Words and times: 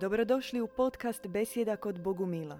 Dobrodošli 0.00 0.60
u 0.60 0.66
podcast 0.66 1.26
Besjeda 1.26 1.76
kod 1.76 2.00
Bogumila. 2.00 2.58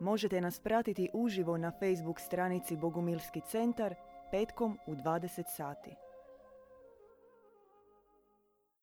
Možete 0.00 0.40
nas 0.40 0.58
pratiti 0.58 1.10
uživo 1.12 1.56
na 1.56 1.72
Facebook 1.80 2.20
stranici 2.20 2.76
Bogumilski 2.76 3.40
centar 3.50 3.94
petkom 4.30 4.78
u 4.86 4.94
20 4.94 5.42
sati. 5.56 5.90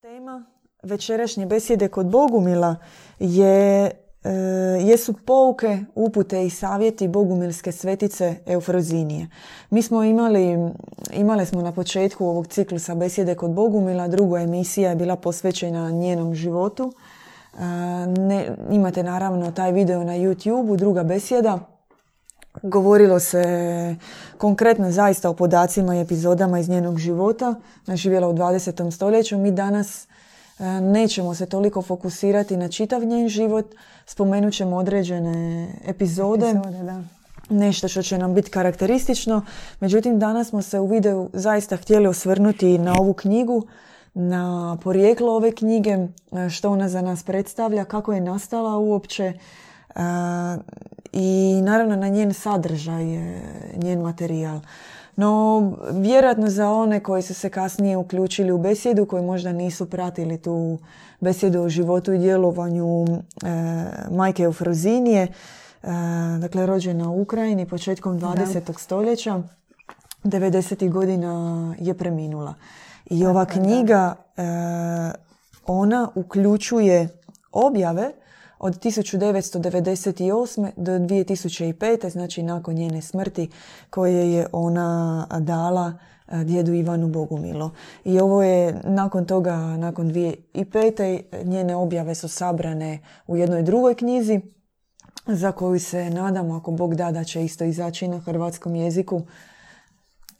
Tema 0.01 0.45
večerašnje 0.83 1.45
besjede 1.45 1.87
kod 1.87 2.05
Bogumila 2.05 2.75
je, 3.19 3.85
e, 3.85 3.91
jesu 4.81 5.13
pouke, 5.25 5.77
upute 5.95 6.45
i 6.45 6.49
savjeti 6.49 7.07
Bogumilske 7.07 7.71
svetice 7.71 8.35
Eufrozinije. 8.45 9.27
Mi 9.69 9.81
smo 9.81 10.03
imali, 10.03 10.71
imali 11.13 11.45
smo 11.45 11.61
na 11.61 11.71
početku 11.71 12.25
ovog 12.25 12.47
ciklusa 12.47 12.95
besjede 12.95 13.35
kod 13.35 13.51
Bogumila, 13.51 14.07
druga 14.07 14.39
emisija 14.39 14.89
je 14.89 14.95
bila 14.95 15.15
posvećena 15.15 15.91
njenom 15.91 16.35
životu– 16.35 16.93
ne, 18.17 18.55
imate 18.71 19.03
naravno 19.03 19.51
taj 19.51 19.71
video 19.71 20.03
na 20.03 20.13
YouTube, 20.13 20.75
druga 20.75 21.03
besjeda. 21.03 21.59
Govorilo 22.63 23.19
se 23.19 23.95
konkretno 24.37 24.91
zaista 24.91 25.29
o 25.29 25.33
podacima 25.33 25.95
i 25.95 26.01
epizodama 26.01 26.59
iz 26.59 26.69
njenog 26.69 26.97
života. 26.97 27.55
Živjela 27.87 28.27
u 28.27 28.33
20. 28.33 28.91
stoljeću. 28.91 29.37
Mi 29.37 29.51
danas 29.51 30.07
nećemo 30.81 31.35
se 31.35 31.45
toliko 31.45 31.81
fokusirati 31.81 32.57
na 32.57 32.69
čitav 32.69 33.03
njen 33.03 33.27
život. 33.27 33.65
Spomenut 34.05 34.53
ćemo 34.53 34.75
određene 34.75 35.67
epizode. 35.85 36.49
epizode 36.49 36.83
da. 36.83 37.01
Nešto 37.49 37.87
što 37.87 38.01
će 38.01 38.17
nam 38.17 38.33
biti 38.33 38.51
karakteristično. 38.51 39.41
Međutim, 39.79 40.19
danas 40.19 40.49
smo 40.49 40.61
se 40.61 40.79
u 40.79 40.85
videu 40.85 41.29
zaista 41.33 41.77
htjeli 41.77 42.07
osvrnuti 42.07 42.77
na 42.77 42.95
ovu 42.99 43.13
knjigu 43.13 43.63
na 44.13 44.77
porijeklo 44.83 45.35
ove 45.35 45.51
knjige, 45.51 45.89
e, 45.89 46.07
što 46.49 46.71
ona 46.71 46.89
za 46.89 47.01
nas 47.01 47.23
predstavlja, 47.23 47.85
kako 47.85 48.13
je 48.13 48.21
nastala 48.21 48.77
uopće 48.77 49.23
e, 49.23 49.33
i 51.11 51.61
naravno 51.63 51.95
na 51.95 52.07
njen 52.07 52.33
sadržaj, 52.33 53.03
njen 53.75 54.01
materijal. 54.01 54.59
No, 55.15 55.73
vjerojatno 55.91 56.49
za 56.49 56.71
one 56.71 56.99
koji 56.99 57.21
su 57.21 57.33
se 57.33 57.49
kasnije 57.49 57.97
uključili 57.97 58.51
u 58.51 58.57
besjedu, 58.57 59.05
koji 59.05 59.23
možda 59.23 59.51
nisu 59.51 59.89
pratili 59.89 60.37
tu 60.37 60.79
besjedu 61.19 61.61
o 61.61 61.69
životu 61.69 62.13
i 62.13 62.17
djelovanju 62.17 63.05
e, 63.05 63.17
majke 64.11 64.43
Eufrozinije, 64.43 65.21
e, 65.21 65.27
dakle 66.39 66.65
rođena 66.65 67.09
u 67.09 67.21
Ukrajini 67.21 67.65
početkom 67.65 68.19
20. 68.19 68.67
Da. 68.67 68.73
stoljeća, 68.73 69.41
90. 70.23 70.89
godina 70.89 71.75
je 71.79 71.93
preminula. 71.93 72.53
I 73.11 73.25
ova 73.25 73.45
knjiga, 73.45 74.15
e, 74.37 74.41
ona 75.67 76.09
uključuje 76.15 77.09
objave 77.51 78.11
od 78.59 78.79
1998. 78.79 80.69
do 80.75 80.91
2005. 80.91 82.09
znači 82.09 82.43
nakon 82.43 82.75
njene 82.75 83.01
smrti 83.01 83.49
koje 83.89 84.33
je 84.33 84.47
ona 84.51 85.27
dala 85.39 85.93
e, 86.27 86.43
djedu 86.43 86.73
Ivanu 86.73 87.07
Bogumilo. 87.07 87.71
I 88.03 88.19
ovo 88.19 88.43
je 88.43 88.81
nakon 88.83 89.25
toga, 89.25 89.55
nakon 89.57 90.11
2005. 90.11 91.43
njene 91.43 91.75
objave 91.75 92.15
su 92.15 92.27
sabrane 92.27 92.99
u 93.27 93.37
jednoj 93.37 93.63
drugoj 93.63 93.95
knjizi 93.95 94.41
za 95.27 95.51
koju 95.51 95.79
se 95.79 96.09
nadamo 96.09 96.55
ako 96.55 96.71
Bog 96.71 96.95
da 96.95 97.11
da 97.11 97.23
će 97.23 97.43
isto 97.43 97.63
izaći 97.63 98.07
na 98.07 98.19
hrvatskom 98.19 98.75
jeziku 98.75 99.21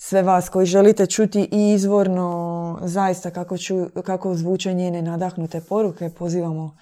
sve 0.04 0.22
vas 0.24 0.50
koji 0.50 0.66
želite 0.66 1.06
čuti 1.06 1.48
i 1.52 1.74
izvorno 1.74 2.80
zaista 2.84 3.32
kako, 3.32 3.58
ču, 3.58 3.86
kako 4.06 4.36
zvuče 4.36 4.74
njene 4.74 5.02
nadahnute 5.02 5.62
poruke, 5.62 6.10
pozivamo 6.10 6.76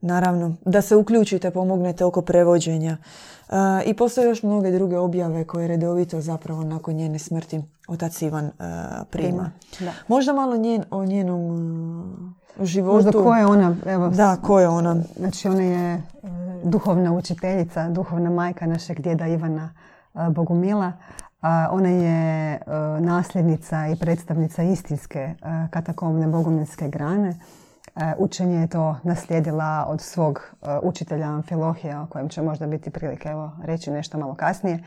naravno 0.00 0.54
da 0.64 0.82
se 0.82 0.96
uključite, 0.96 1.50
pomognete 1.50 2.04
oko 2.04 2.22
prevođenja. 2.22 2.96
E, 3.48 3.54
I 3.86 3.94
postoje 3.94 4.28
još 4.28 4.42
mnoge 4.42 4.70
druge 4.70 4.98
objave 4.98 5.44
koje 5.44 5.68
redovito 5.68 6.20
zapravo 6.20 6.64
nakon 6.64 6.94
njene 6.94 7.18
smrti 7.18 7.62
otac 7.88 8.22
Ivan 8.22 8.44
uh, 8.44 8.52
prima. 9.10 9.50
Da. 9.80 9.92
Možda 10.08 10.32
malo 10.32 10.56
njen, 10.56 10.84
o 10.90 11.04
njenom 11.04 11.50
uh, 12.58 12.66
životu. 12.66 12.94
Možda 12.94 13.12
ko 13.12 13.34
je 13.34 13.46
ona? 13.46 13.76
Evo, 13.86 14.08
da, 14.08 14.36
ko 14.42 14.60
je 14.60 14.68
ona? 14.68 14.96
Znači 15.18 15.48
ona 15.48 15.62
je 15.62 16.02
duhovna 16.64 17.12
učiteljica, 17.12 17.88
duhovna 17.88 18.30
majka 18.30 18.66
našeg 18.66 19.00
djeda 19.00 19.26
Ivana 19.26 19.70
Bogumila. 20.30 20.92
Ona 21.70 21.88
je 21.88 22.54
e, 22.54 22.60
nasljednica 23.00 23.86
i 23.86 23.96
predstavnica 23.96 24.62
istinske 24.62 25.18
e, 25.18 25.34
katakomne 25.70 26.26
bogumilske 26.26 26.88
grane. 26.88 27.28
E, 27.28 28.12
učenje 28.18 28.60
je 28.60 28.66
to 28.66 28.96
naslijedila 29.02 29.86
od 29.88 30.00
svog 30.00 30.54
učitelja 30.82 31.26
Amfilohija, 31.26 32.02
o 32.02 32.06
kojem 32.06 32.28
će 32.28 32.42
možda 32.42 32.66
biti 32.66 32.90
prilike 32.90 33.28
evo, 33.28 33.52
reći 33.64 33.90
nešto 33.90 34.18
malo 34.18 34.34
kasnije. 34.34 34.82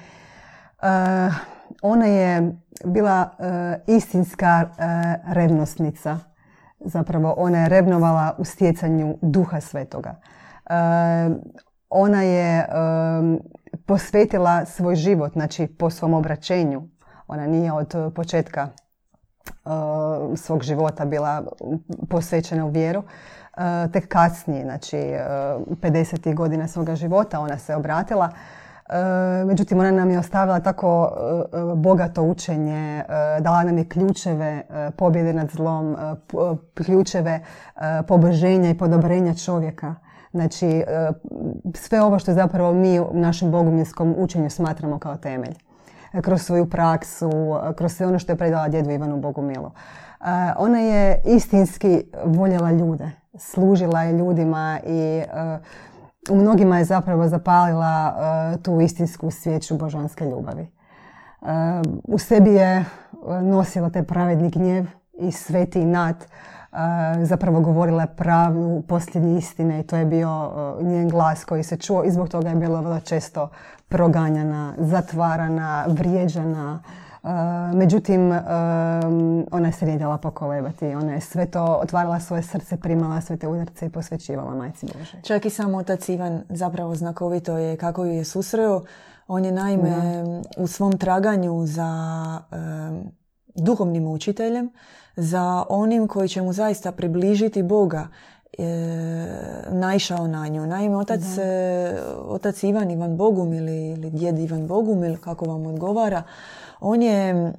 Ona 1.82 2.06
je 2.06 2.56
bila 2.86 3.30
istinska 3.88 4.70
revnosnica. 5.28 6.20
Zapravo, 6.80 7.34
ona 7.38 7.58
je 7.58 7.70
revnovala 7.70 8.36
u 8.38 8.46
stjecanju 8.46 9.18
duha 9.22 9.62
svetoga. 9.62 10.16
Ona 11.90 12.22
je 12.22 12.68
posvetila 13.89 14.66
svoj 14.66 14.95
život, 14.95 15.33
znači 15.33 15.67
po 15.67 15.89
svom 15.89 16.13
obraćenju. 16.13 16.81
Ona 17.27 17.47
nije 17.47 17.72
od 17.72 18.13
početka 18.16 18.67
uh, 18.69 20.38
svog 20.38 20.63
života 20.63 21.05
bila 21.05 21.44
posvećena 22.09 22.66
u 22.66 22.69
vjeru. 22.69 23.00
Uh, 23.00 23.91
tek 23.94 24.07
kasnije, 24.07 24.63
znači 24.63 24.97
uh, 24.97 25.77
50. 25.77 26.35
godina 26.35 26.67
svoga 26.67 26.95
života 26.95 27.39
ona 27.39 27.57
se 27.57 27.75
obratila. 27.75 28.29
Međutim, 29.45 29.79
ona 29.79 29.91
nam 29.91 30.11
je 30.11 30.19
ostavila 30.19 30.59
tako 30.59 31.11
bogato 31.75 32.23
učenje, 32.23 33.03
dala 33.39 33.63
nam 33.63 33.77
je 33.77 33.89
ključeve 33.89 34.63
pobjede 34.97 35.33
nad 35.33 35.50
zlom, 35.50 35.97
ključeve 36.73 37.39
poboženja 38.07 38.69
i 38.69 38.77
podobrenja 38.77 39.33
čovjeka. 39.33 39.95
Znači, 40.31 40.67
e, 40.67 40.84
sve 41.73 42.01
ovo 42.01 42.19
što 42.19 42.34
zapravo 42.34 42.73
mi 42.73 43.00
u 43.00 43.07
našem 43.13 43.51
boguminskom 43.51 44.16
učenju 44.17 44.50
smatramo 44.50 45.00
kao 45.00 45.17
temelj. 45.17 45.56
E, 46.13 46.22
kroz 46.22 46.41
svoju 46.41 46.69
praksu, 46.69 47.31
e, 47.69 47.73
kroz 47.73 47.94
sve 47.94 48.07
ono 48.07 48.19
što 48.19 48.31
je 48.31 48.38
predala 48.38 48.68
djedu 48.68 48.89
Ivanu 48.89 49.18
Bogumilu. 49.18 49.72
Ona 50.57 50.79
je 50.79 51.22
istinski 51.25 52.03
voljela 52.25 52.72
ljude, 52.72 53.12
služila 53.38 54.03
je 54.03 54.13
ljudima 54.13 54.79
i 54.85 55.22
u 56.29 56.35
mnogima 56.35 56.78
je 56.78 56.85
zapravo 56.85 57.28
zapalila 57.28 58.16
tu 58.63 58.81
istinsku 58.81 59.31
svijeću 59.31 59.78
božanske 59.78 60.25
ljubavi. 60.25 60.68
U 62.03 62.18
sebi 62.18 62.53
je 62.53 62.85
nosila 63.41 63.89
taj 63.89 64.03
pravedni 64.03 64.50
gnjev 64.50 64.85
i 65.19 65.31
sveti 65.31 65.85
nat 65.85 66.16
zapravo 67.24 67.59
govorila 67.59 68.06
pravu 68.06 68.81
posljednje 68.81 69.38
istine 69.38 69.80
i 69.80 69.84
to 69.84 69.96
je 69.96 70.06
bio 70.06 70.52
njen 70.81 71.09
glas 71.09 71.46
koji 71.46 71.63
se 71.63 71.78
čuo 71.78 72.03
i 72.03 72.12
zbog 72.12 72.30
toga 72.30 72.50
je 72.50 72.56
bila 72.56 72.81
vrlo 72.81 73.00
često 73.00 73.50
proganjana, 73.88 74.74
zatvarana, 74.78 75.85
vrijeđana. 75.88 76.80
Međutim, 77.74 78.31
ona 79.52 79.72
se 79.72 79.85
nije 79.85 79.97
dala 79.97 80.18
pokolebati. 80.18 80.85
Ona 80.85 81.13
je 81.13 81.22
sve 81.22 81.46
to 81.46 81.63
otvarala 81.63 82.19
svoje 82.19 82.44
srce, 82.44 82.78
primala 82.78 83.22
sve 83.22 83.38
te 83.38 83.47
udarce 83.47 83.86
i 83.86 83.90
posvećivala 83.90 84.56
majci 84.56 84.86
Bože. 84.97 85.22
Čak 85.24 85.46
i 85.46 85.50
sam 85.50 85.75
otac 85.75 86.09
Ivan 86.09 86.41
zapravo 86.50 86.96
znakovito 86.96 87.57
je 87.57 87.78
kako 87.78 88.06
ju 88.06 88.12
je 88.12 88.25
susreo. 88.25 88.81
On 89.28 89.46
je 89.46 89.51
naime 89.51 89.94
u 90.57 90.68
svom 90.68 90.97
traganju 90.97 91.66
za 91.66 91.91
duhovnim 93.56 94.07
učiteljem, 94.07 94.69
za 95.16 95.64
onim 95.70 96.08
koji 96.08 96.30
će 96.30 96.42
mu 96.42 96.53
zaista 96.53 96.92
približiti 96.92 97.64
Boga 97.64 98.08
e, 98.58 98.64
naišao 99.72 100.28
na 100.28 100.48
nju. 100.48 100.68
Naime, 100.68 100.95
otac, 100.95 101.22
e, 101.38 101.95
otac 102.28 102.63
Ivan, 102.63 102.92
Ivan 102.92 103.18
Bogumil 103.18 103.69
ili 103.69 104.10
djed 104.10 104.39
Ivan 104.39 104.68
Bogumil, 104.68 105.18
kako 105.18 105.45
vam 105.45 105.66
odgovara, 105.66 106.24
on 106.81 107.02
je 107.02 107.30
e, 107.30 107.52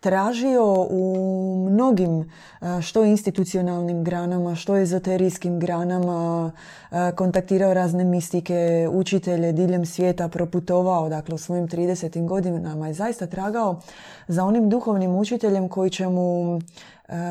tražio 0.00 0.86
u 0.90 1.68
mnogim 1.70 2.20
e, 2.20 2.82
što 2.82 3.04
institucionalnim 3.04 4.04
granama, 4.04 4.54
što 4.54 4.76
ezoterijskim 4.76 5.60
granama, 5.60 6.52
e, 6.90 7.12
kontaktirao 7.16 7.74
razne 7.74 8.04
mistike, 8.04 8.88
učitelje 8.92 9.52
diljem 9.52 9.86
svijeta, 9.86 10.28
proputovao, 10.28 11.08
dakle 11.08 11.34
u 11.34 11.38
svojim 11.38 11.68
30. 11.68 12.26
godinama 12.26 12.86
je 12.88 12.94
zaista 12.94 13.26
tragao 13.26 13.80
za 14.28 14.44
onim 14.44 14.68
duhovnim 14.68 15.14
učiteljem 15.14 15.68
koji 15.68 15.90
će 15.90 16.08
mu 16.08 16.60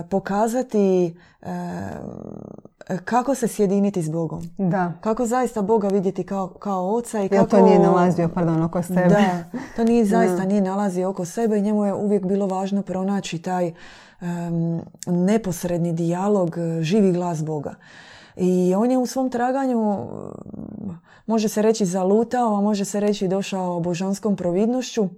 pokazati 0.10 1.16
kako 3.06 3.36
se 3.36 3.48
sjediniti 3.48 4.01
s 4.01 4.10
Bogom. 4.10 4.50
Da. 4.57 4.94
Kako 5.01 5.25
zaista 5.25 5.62
Boga 5.62 5.88
vidjeti 5.88 6.24
kao, 6.24 6.48
kao 6.48 6.95
oca 6.95 7.24
i 7.24 7.30
kako... 7.30 7.45
to 7.45 7.62
nije 7.62 7.80
nalazio, 7.80 8.30
pardon, 8.30 8.63
oko 8.63 8.83
sebe. 8.83 9.07
Da, 9.07 9.44
to 9.75 9.83
nije 9.83 10.06
zaista 10.16 10.45
nije 10.45 10.62
nalazio 10.62 11.10
oko 11.10 11.25
sebe 11.25 11.57
i 11.57 11.62
njemu 11.62 11.86
je 11.86 11.94
uvijek 11.94 12.25
bilo 12.25 12.48
važno 12.48 12.81
pronaći 12.81 13.42
taj 13.42 13.74
neposredni 15.07 15.94
dijalog, 15.94 16.57
živi 16.81 17.12
glas 17.12 17.44
Boga. 17.44 17.75
I 18.36 18.74
on 18.78 18.92
je 18.92 18.98
u 18.98 19.06
svom 19.06 19.30
traganju, 19.30 19.98
može 21.25 21.50
se 21.50 21.62
reći 21.62 21.86
zalutao, 21.86 22.56
a 22.56 22.62
može 22.62 22.86
se 22.86 23.00
reći 23.00 23.28
došao 23.28 23.80
božanskom 23.80 24.36
providnošću. 24.36 25.10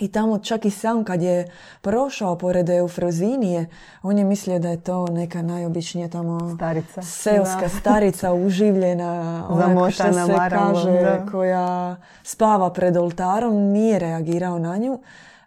I 0.00 0.08
tamo 0.08 0.38
čak 0.38 0.64
i 0.64 0.70
sam 0.70 1.04
kad 1.04 1.22
je 1.22 1.50
prošao 1.80 2.38
pored 2.38 2.68
Eufrozinije, 2.68 3.66
on 4.02 4.18
je 4.18 4.24
mislio 4.24 4.58
da 4.58 4.68
je 4.68 4.80
to 4.80 5.06
neka 5.06 5.42
najobičnija 5.42 6.08
tamo 6.08 6.54
starica. 6.56 7.02
seoska 7.02 7.68
starica 7.68 8.32
uživljena, 8.46 9.44
ona 9.48 9.90
što 9.90 10.12
se 10.12 10.34
kaže, 10.50 11.20
koja 11.32 11.96
spava 12.22 12.72
pred 12.72 12.96
oltarom, 12.96 13.54
nije 13.54 13.98
reagirao 13.98 14.58
na 14.58 14.76
nju. 14.76 15.00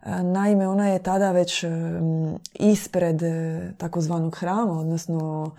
Naime, 0.06 0.68
ona 0.68 0.88
je 0.88 1.00
tada 1.00 1.31
već 1.31 1.65
ispred 2.54 3.24
e, 3.24 3.62
takozvanog 3.77 4.36
hrama, 4.36 4.80
odnosno 4.80 5.51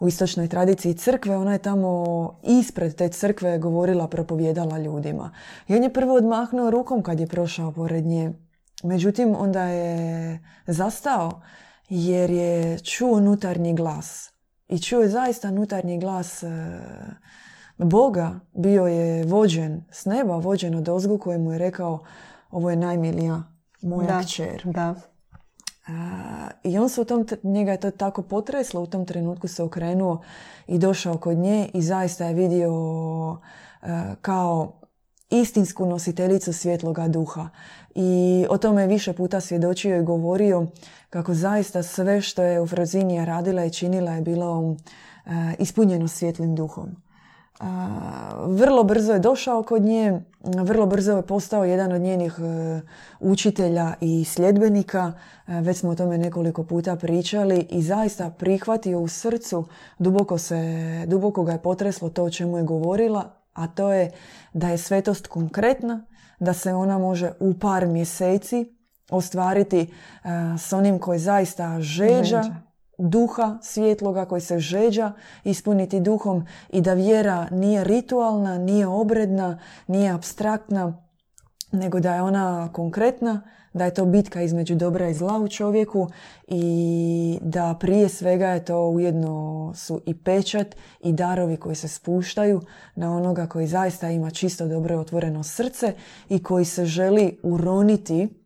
u 0.00 0.08
istočnoj 0.08 0.48
tradiciji 0.48 0.94
crkve, 0.94 1.36
ona 1.36 1.52
je 1.52 1.58
tamo 1.58 2.40
ispred 2.42 2.94
te 2.94 3.08
crkve 3.08 3.58
govorila, 3.58 4.08
propovjedala 4.08 4.78
ljudima. 4.78 5.30
I 5.68 5.74
on 5.74 5.82
je 5.82 5.92
prvo 5.92 6.14
odmahnuo 6.14 6.70
rukom 6.70 7.02
kad 7.02 7.20
je 7.20 7.26
prošao 7.26 7.72
pored 7.72 8.04
nje. 8.04 8.32
Međutim, 8.82 9.34
onda 9.38 9.62
je 9.62 10.40
zastao 10.66 11.40
jer 11.88 12.30
je 12.30 12.78
čuo 12.78 13.16
unutarnji 13.16 13.74
glas. 13.74 14.32
I 14.68 14.78
čuo 14.78 15.00
je 15.00 15.08
zaista 15.08 15.48
unutarnji 15.48 15.98
glas 15.98 16.42
e, 16.42 16.48
Boga. 17.78 18.40
Bio 18.52 18.86
je 18.86 19.24
vođen 19.24 19.84
s 19.90 20.04
neba, 20.04 20.36
vođen 20.36 20.74
od 20.74 20.88
ozgu 20.88 21.18
koji 21.18 21.38
mu 21.38 21.52
je 21.52 21.58
rekao 21.58 22.04
ovo 22.50 22.70
je 22.70 22.76
najmilija 22.76 23.42
moja 23.82 24.06
da, 24.06 24.20
kćer. 24.20 24.62
Da. 24.64 24.94
I 26.62 26.78
on 26.78 26.88
se 26.88 27.00
u 27.00 27.04
tom, 27.04 27.26
njega 27.42 27.72
je 27.72 27.80
to 27.80 27.90
tako 27.90 28.22
potreslo, 28.22 28.80
u 28.80 28.86
tom 28.86 29.06
trenutku 29.06 29.48
se 29.48 29.62
okrenuo 29.62 30.22
i 30.66 30.78
došao 30.78 31.18
kod 31.18 31.36
nje 31.36 31.68
i 31.74 31.82
zaista 31.82 32.24
je 32.24 32.34
vidio 32.34 32.72
kao 34.20 34.72
istinsku 35.30 35.86
nositeljicu 35.86 36.52
svjetloga 36.52 37.08
duha. 37.08 37.48
I 37.94 38.46
o 38.50 38.58
tome 38.58 38.82
je 38.82 38.88
više 38.88 39.12
puta 39.12 39.40
svjedočio 39.40 39.96
i 39.96 40.04
govorio 40.04 40.66
kako 41.10 41.34
zaista 41.34 41.82
sve 41.82 42.20
što 42.20 42.42
je 42.42 42.60
u 42.60 42.66
Frozinija 42.66 43.24
radila 43.24 43.64
i 43.64 43.72
činila 43.72 44.12
je 44.12 44.22
bilo 44.22 44.76
ispunjeno 45.58 46.08
svjetlim 46.08 46.54
duhom 46.54 47.05
vrlo 48.46 48.84
brzo 48.84 49.12
je 49.12 49.18
došao 49.18 49.62
kod 49.62 49.82
nje, 49.82 50.20
vrlo 50.44 50.86
brzo 50.86 51.16
je 51.16 51.22
postao 51.22 51.64
jedan 51.64 51.92
od 51.92 52.00
njenih 52.00 52.38
e, 52.38 52.80
učitelja 53.20 53.94
i 54.00 54.24
sljedbenika. 54.24 55.12
E, 55.46 55.60
već 55.60 55.78
smo 55.78 55.90
o 55.90 55.94
tome 55.94 56.18
nekoliko 56.18 56.64
puta 56.64 56.96
pričali 56.96 57.66
i 57.70 57.82
zaista 57.82 58.30
prihvatio 58.30 59.00
u 59.00 59.08
srcu, 59.08 59.64
duboko, 59.98 60.38
se, 60.38 61.04
duboko 61.06 61.44
ga 61.44 61.52
je 61.52 61.62
potreslo 61.62 62.08
to 62.08 62.24
o 62.24 62.30
čemu 62.30 62.56
je 62.56 62.64
govorila, 62.64 63.34
a 63.52 63.66
to 63.66 63.92
je 63.92 64.10
da 64.52 64.68
je 64.68 64.78
svetost 64.78 65.26
konkretna, 65.26 66.06
da 66.40 66.52
se 66.52 66.74
ona 66.74 66.98
može 66.98 67.32
u 67.40 67.54
par 67.54 67.86
mjeseci 67.86 68.76
ostvariti 69.10 69.80
e, 69.80 69.88
s 70.58 70.72
onim 70.72 70.98
koji 70.98 71.18
zaista 71.18 71.80
žeđa, 71.80 72.42
duha 72.98 73.58
svjetloga 73.62 74.24
koji 74.24 74.40
se 74.40 74.58
žeđa 74.58 75.12
ispuniti 75.44 76.00
duhom 76.00 76.46
i 76.70 76.80
da 76.80 76.94
vjera 76.94 77.48
nije 77.50 77.84
ritualna, 77.84 78.58
nije 78.58 78.86
obredna, 78.86 79.58
nije 79.86 80.10
abstraktna, 80.10 81.02
nego 81.72 82.00
da 82.00 82.14
je 82.14 82.22
ona 82.22 82.72
konkretna, 82.72 83.42
da 83.72 83.84
je 83.84 83.94
to 83.94 84.04
bitka 84.04 84.42
između 84.42 84.74
dobra 84.74 85.08
i 85.08 85.14
zla 85.14 85.38
u 85.38 85.48
čovjeku 85.48 86.08
i 86.48 87.38
da 87.42 87.76
prije 87.80 88.08
svega 88.08 88.48
je 88.48 88.64
to 88.64 88.88
ujedno 88.88 89.72
su 89.74 90.02
i 90.06 90.14
pečat 90.14 90.76
i 91.00 91.12
darovi 91.12 91.56
koji 91.56 91.76
se 91.76 91.88
spuštaju 91.88 92.60
na 92.94 93.16
onoga 93.16 93.46
koji 93.46 93.66
zaista 93.66 94.10
ima 94.10 94.30
čisto 94.30 94.66
dobro 94.66 94.98
otvoreno 94.98 95.42
srce 95.42 95.94
i 96.28 96.42
koji 96.42 96.64
se 96.64 96.84
želi 96.84 97.38
uroniti 97.42 98.45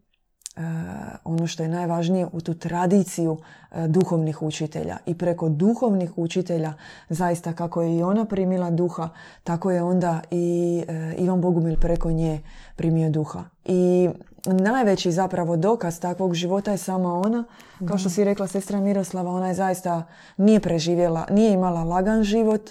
ono 1.25 1.47
što 1.47 1.62
je 1.62 1.69
najvažnije 1.69 2.27
u 2.33 2.41
tu 2.41 2.55
tradiciju 2.55 3.39
e, 3.73 3.89
duhovnih 3.89 4.43
učitelja. 4.43 4.97
I 5.07 5.19
preko 5.19 5.49
duhovnih 5.49 6.19
učitelja, 6.19 6.73
zaista 7.09 7.53
kako 7.53 7.83
je 7.83 7.97
i 7.97 8.03
ona 8.03 8.25
primila 8.25 8.71
duha, 8.71 9.09
tako 9.45 9.71
je 9.71 9.83
onda 9.83 10.21
i 10.31 10.85
e, 10.89 11.15
Ivan 11.19 11.41
Bogumil 11.41 11.77
preko 11.77 12.11
nje 12.11 12.41
primio 12.77 13.11
duha. 13.11 13.45
I 13.65 14.09
najveći 14.47 15.12
zapravo 15.12 15.57
dokaz 15.57 16.01
takvog 16.01 16.35
života 16.35 16.71
je 16.71 16.79
sama 16.79 17.15
ona. 17.15 17.45
Kao 17.89 17.99
što 17.99 18.11
si 18.11 18.25
rekla 18.25 18.47
sestra 18.47 18.81
Miroslava, 18.81 19.31
ona 19.31 19.49
je 19.49 19.55
zaista 19.55 20.03
nije 20.37 20.61
preživjela, 20.61 21.27
nije 21.31 21.53
imala 21.53 21.85
lagan 21.85 22.23
život. 22.23 22.71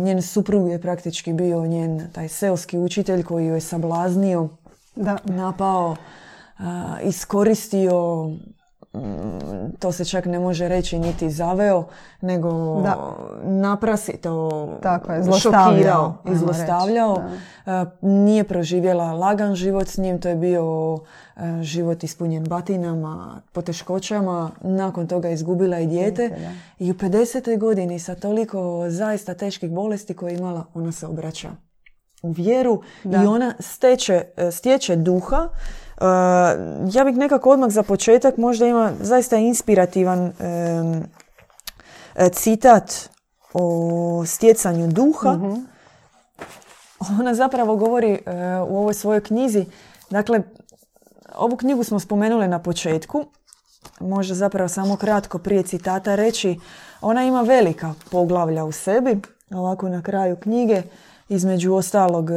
Njen 0.00 0.22
suprug 0.22 0.68
je 0.68 0.80
praktički 0.80 1.32
bio 1.32 1.66
njen 1.66 2.10
taj 2.12 2.28
seoski 2.28 2.78
učitelj 2.78 3.22
koji 3.22 3.46
ju 3.46 3.54
je 3.54 3.60
sablaznio, 3.60 4.48
da. 4.96 5.18
napao 5.24 5.96
iskoristio 7.02 8.28
mm, 8.94 9.00
to 9.78 9.92
se 9.92 10.04
čak 10.04 10.26
ne 10.26 10.38
može 10.38 10.68
reći 10.68 10.98
niti 10.98 11.30
zaveo, 11.30 11.84
nego 12.20 12.80
da. 12.82 13.16
naprasito 13.42 14.68
Tako 14.82 15.12
je, 15.12 15.22
šokirao 15.40 16.14
i 16.32 16.36
zlostavljao. 16.36 17.22
Nije 18.00 18.44
proživjela 18.44 19.12
lagan 19.12 19.54
život 19.54 19.88
s 19.88 19.98
njim, 19.98 20.20
to 20.20 20.28
je 20.28 20.36
bio 20.36 20.98
život 21.62 22.04
ispunjen 22.04 22.44
batinama, 22.44 23.42
poteškoćama. 23.52 24.50
Nakon 24.60 25.06
toga 25.06 25.28
izgubila 25.30 25.80
i 25.80 25.86
dijete. 25.86 26.36
I 26.78 26.90
u 26.90 26.94
50. 26.94 27.58
godini 27.58 27.98
sa 27.98 28.14
toliko 28.14 28.84
zaista 28.88 29.34
teških 29.34 29.70
bolesti 29.70 30.14
koje 30.14 30.32
je 30.32 30.38
imala, 30.38 30.64
ona 30.74 30.92
se 30.92 31.06
obraća 31.06 31.50
u 32.24 32.30
vjeru 32.30 32.82
i 33.04 33.26
ona 33.26 33.54
steče, 33.60 34.22
stječe 34.52 34.96
duha 34.96 35.48
ja 36.92 37.04
bih 37.04 37.16
nekako 37.16 37.50
odmah 37.50 37.70
za 37.70 37.82
početak 37.82 38.36
možda 38.36 38.66
ima 38.66 38.92
zaista 39.00 39.36
inspirativan 39.36 40.32
citat 42.32 43.10
o 43.54 44.24
stjecanju 44.26 44.86
duha. 44.86 45.32
Mhm. 45.32 45.54
Ona 47.20 47.34
zapravo 47.34 47.76
govori 47.76 48.12
e, 48.12 48.20
u 48.68 48.78
ovoj 48.78 48.94
svojoj 48.94 49.20
knjizi, 49.20 49.66
dakle, 50.10 50.42
ovu 51.34 51.56
knjigu 51.56 51.84
smo 51.84 52.00
spomenuli 52.00 52.48
na 52.48 52.58
početku, 52.58 53.24
možda 54.00 54.34
zapravo 54.34 54.68
samo 54.68 54.96
kratko 54.96 55.38
prije 55.38 55.62
citata 55.62 56.14
reći, 56.14 56.60
ona 57.00 57.24
ima 57.24 57.42
velika 57.42 57.94
poglavlja 58.10 58.64
u 58.64 58.72
sebi, 58.72 59.20
ovako 59.50 59.88
na 59.88 60.02
kraju 60.02 60.36
knjige, 60.36 60.82
između 61.28 61.74
ostalog 61.74 62.30
e, 62.30 62.34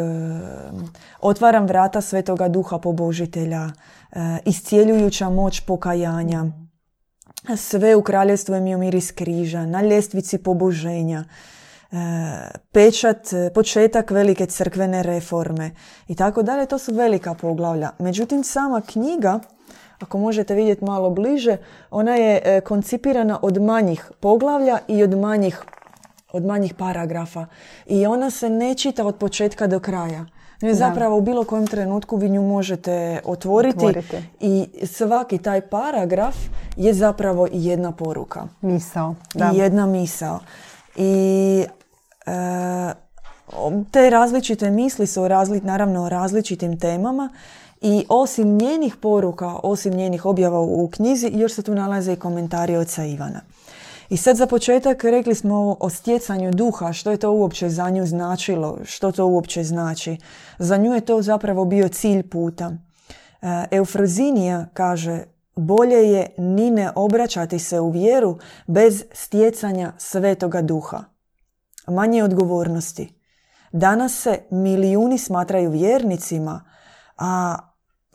otvaram 1.21 1.65
vrata 1.65 2.01
svetoga 2.01 2.47
duha 2.47 2.79
pobožitelja, 2.79 3.69
e, 4.11 4.19
iscijeljujuća 4.45 5.29
moć 5.29 5.59
pokajanja, 5.59 6.45
sve 7.57 7.95
u 7.95 8.01
kraljevstvu 8.01 8.55
je 8.55 8.61
mi 8.61 8.77
miris 8.77 9.11
križa, 9.11 9.65
na 9.65 9.81
ljestvici 9.81 10.37
poboženja, 10.37 11.23
e, 11.91 11.95
pečat, 12.71 13.27
početak 13.53 14.11
velike 14.11 14.45
crkvene 14.45 15.03
reforme 15.03 15.71
i 16.07 16.15
tako 16.15 16.43
dalje. 16.43 16.65
To 16.65 16.77
su 16.77 16.93
velika 16.93 17.33
poglavlja. 17.33 17.91
Međutim, 17.99 18.43
sama 18.43 18.81
knjiga, 18.81 19.39
ako 19.99 20.17
možete 20.17 20.55
vidjeti 20.55 20.85
malo 20.85 21.09
bliže, 21.09 21.57
ona 21.91 22.15
je 22.15 22.61
koncipirana 22.61 23.39
od 23.41 23.61
manjih 23.61 24.11
poglavlja 24.19 24.79
i 24.87 25.03
od 25.03 25.17
manjih 25.17 25.63
od 26.31 26.45
manjih 26.45 26.73
paragrafa 26.73 27.45
i 27.85 28.05
ona 28.05 28.31
se 28.31 28.49
ne 28.49 28.75
čita 28.75 29.05
od 29.05 29.15
početka 29.15 29.67
do 29.67 29.79
kraja. 29.79 30.25
Ne, 30.61 30.73
zapravo 30.73 31.17
u 31.17 31.21
bilo 31.21 31.43
kojem 31.43 31.67
trenutku 31.67 32.17
vi 32.17 32.29
nju 32.29 32.41
možete 32.41 33.19
otvoriti, 33.25 33.85
otvoriti, 33.85 34.17
i 34.39 34.67
svaki 34.85 35.37
taj 35.37 35.61
paragraf 35.61 36.35
je 36.75 36.93
zapravo 36.93 37.47
jedna 37.51 37.91
poruka. 37.91 38.47
Misao. 38.61 39.15
Da. 39.33 39.51
I 39.53 39.57
jedna 39.57 39.85
misao. 39.85 40.39
I 40.95 41.65
e, 42.25 42.93
te 43.91 44.09
različite 44.09 44.69
misli 44.69 45.07
su 45.07 45.27
razli, 45.27 45.61
naravno 45.61 46.03
o 46.03 46.09
različitim 46.09 46.79
temama 46.79 47.29
i 47.81 48.05
osim 48.09 48.57
njenih 48.57 48.95
poruka, 48.95 49.55
osim 49.63 49.93
njenih 49.93 50.25
objava 50.25 50.59
u 50.59 50.89
knjizi, 50.93 51.31
još 51.33 51.53
se 51.53 51.61
tu 51.61 51.75
nalaze 51.75 52.13
i 52.13 52.15
komentari 52.15 52.75
oca 52.77 53.05
Ivana. 53.05 53.41
I 54.09 54.17
sad 54.17 54.37
za 54.37 54.47
početak 54.47 55.03
rekli 55.03 55.35
smo 55.35 55.77
o 55.79 55.89
stjecanju 55.89 56.51
duha, 56.51 56.93
što 56.93 57.11
je 57.11 57.17
to 57.17 57.31
uopće 57.31 57.69
za 57.69 57.89
nju 57.89 58.05
značilo, 58.05 58.77
što 58.83 59.11
to 59.11 59.25
uopće 59.25 59.63
znači. 59.63 60.17
Za 60.59 60.77
nju 60.77 60.93
je 60.93 61.01
to 61.01 61.21
zapravo 61.21 61.65
bio 61.65 61.89
cilj 61.89 62.29
puta. 62.29 62.71
E, 63.41 63.65
Eufrozinija 63.71 64.65
kaže, 64.73 65.23
bolje 65.55 66.11
je 66.11 66.33
ni 66.37 66.71
ne 66.71 66.91
obraćati 66.95 67.59
se 67.59 67.79
u 67.79 67.89
vjeru 67.89 68.37
bez 68.67 69.03
stjecanja 69.11 69.93
svetoga 69.97 70.61
duha. 70.61 71.03
Manje 71.87 72.23
odgovornosti. 72.23 73.13
Danas 73.71 74.21
se 74.21 74.39
milijuni 74.51 75.17
smatraju 75.17 75.69
vjernicima, 75.71 76.63
a 77.17 77.57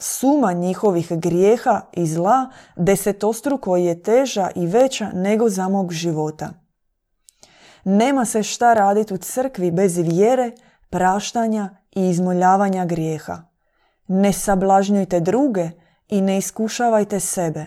suma 0.03 0.53
njihovih 0.53 1.13
grijeha 1.13 1.81
i 1.93 2.07
zla 2.07 2.51
desetostruko 2.77 3.77
je 3.77 4.03
teža 4.03 4.51
i 4.55 4.67
veća 4.67 5.11
nego 5.15 5.49
za 5.49 5.69
mog 5.69 5.93
života. 5.93 6.51
Nema 7.85 8.25
se 8.25 8.43
šta 8.43 8.75
raditi 8.75 9.15
u 9.15 9.17
crkvi 9.17 9.71
bez 9.71 9.99
vjere, 9.99 10.53
praštanja 10.91 11.77
i 11.91 12.09
izmoljavanja 12.09 12.85
grijeha. 12.85 13.43
Ne 14.07 14.33
sablažnjujte 14.33 15.21
druge 15.21 15.71
i 16.09 16.21
ne 16.21 16.39
iskušavajte 16.39 17.21
sebe. 17.21 17.65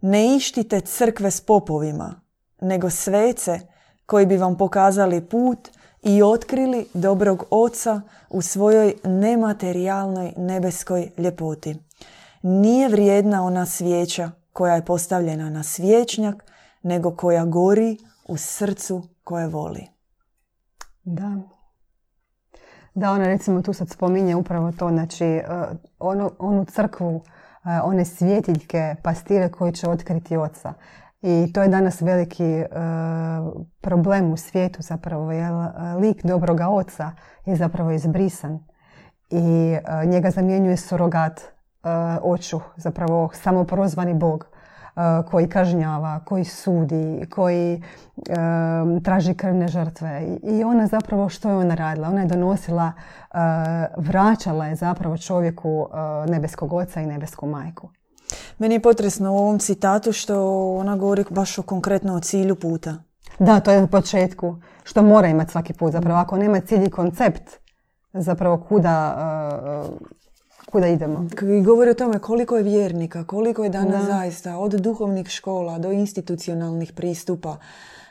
Ne 0.00 0.36
ištite 0.36 0.80
crkve 0.80 1.30
s 1.30 1.40
popovima, 1.40 2.20
nego 2.60 2.90
svece 2.90 3.60
koji 4.06 4.26
bi 4.26 4.36
vam 4.36 4.56
pokazali 4.56 5.28
put 5.28 5.70
i 6.02 6.22
otkrili 6.22 6.86
dobrog 6.94 7.44
oca 7.50 8.00
u 8.30 8.42
svojoj 8.42 8.94
nematerijalnoj 9.04 10.32
nebeskoj 10.36 11.10
ljepoti. 11.18 11.76
Nije 12.42 12.88
vrijedna 12.88 13.44
ona 13.44 13.66
svijeća 13.66 14.30
koja 14.52 14.74
je 14.74 14.84
postavljena 14.84 15.50
na 15.50 15.62
svječnjak, 15.62 16.44
nego 16.82 17.16
koja 17.16 17.44
gori 17.44 17.96
u 18.28 18.36
srcu 18.36 19.02
koje 19.24 19.48
voli. 19.48 19.86
Da. 21.04 21.36
Da, 22.94 23.10
ona 23.10 23.26
recimo 23.26 23.62
tu 23.62 23.72
sad 23.72 23.88
spominje 23.88 24.36
upravo 24.36 24.72
to, 24.72 24.88
znači 24.88 25.24
e, 25.24 25.44
onu, 25.98 26.30
onu 26.38 26.64
crkvu, 26.64 27.22
e, 27.64 27.80
one 27.82 28.04
svjetiljke, 28.04 28.96
pastire 29.02 29.48
koji 29.48 29.72
će 29.72 29.88
otkriti 29.88 30.36
oca. 30.36 30.72
I 31.28 31.52
to 31.52 31.62
je 31.62 31.68
danas 31.68 32.00
veliki 32.00 32.44
e, 32.44 32.66
problem 33.80 34.32
u 34.32 34.36
svijetu 34.36 34.82
zapravo, 34.82 35.32
jer 35.32 35.52
lik 36.00 36.24
dobroga 36.24 36.68
oca 36.68 37.12
je 37.46 37.56
zapravo 37.56 37.90
izbrisan 37.90 38.58
i 39.30 39.76
njega 40.06 40.30
zamjenjuje 40.30 40.76
surogat 40.76 41.40
oču, 42.22 42.60
zapravo 42.76 43.30
samoprozvani 43.34 44.14
bog 44.14 44.46
koji 45.30 45.48
kažnjava, 45.48 46.20
koji 46.24 46.44
sudi, 46.44 47.26
koji 47.30 47.82
traži 49.04 49.34
krvne 49.34 49.68
žrtve. 49.68 50.38
I 50.42 50.64
ona 50.64 50.86
zapravo 50.86 51.28
što 51.28 51.50
je 51.50 51.56
ona 51.56 51.74
radila? 51.74 52.08
Ona 52.08 52.20
je 52.20 52.26
donosila, 52.26 52.92
vraćala 53.96 54.66
je 54.66 54.74
zapravo 54.74 55.18
čovjeku 55.18 55.88
nebeskog 56.28 56.72
oca 56.72 57.00
i 57.00 57.06
nebesku 57.06 57.46
majku. 57.46 57.88
Meni 58.58 58.74
je 58.74 58.82
potresno 58.82 59.32
u 59.32 59.36
ovom 59.36 59.58
citatu 59.58 60.12
što 60.12 60.70
ona 60.74 60.96
govori 60.96 61.24
baš 61.30 61.58
o 61.58 61.62
konkretno 61.62 62.14
o 62.14 62.20
cilju 62.20 62.54
puta. 62.54 62.96
Da, 63.38 63.60
to 63.60 63.70
je 63.70 63.80
na 63.80 63.86
početku. 63.86 64.56
Što 64.84 65.02
mora 65.02 65.28
imati 65.28 65.52
svaki 65.52 65.72
put. 65.72 65.92
Zapravo 65.92 66.20
ako 66.20 66.36
nema 66.36 66.60
cilj 66.60 66.84
i 66.84 66.90
koncept, 66.90 67.42
zapravo 68.12 68.58
kuda 68.68 69.16
kuda 70.70 70.86
idemo. 70.86 71.28
I 71.58 71.62
govori 71.62 71.90
o 71.90 71.94
tome 71.94 72.18
koliko 72.18 72.56
je 72.56 72.62
vjernika, 72.62 73.24
koliko 73.24 73.64
je 73.64 73.70
danas 73.70 74.06
zaista 74.06 74.58
od 74.58 74.72
duhovnih 74.72 75.28
škola 75.28 75.78
do 75.78 75.92
institucionalnih 75.92 76.92
pristupa. 76.92 77.56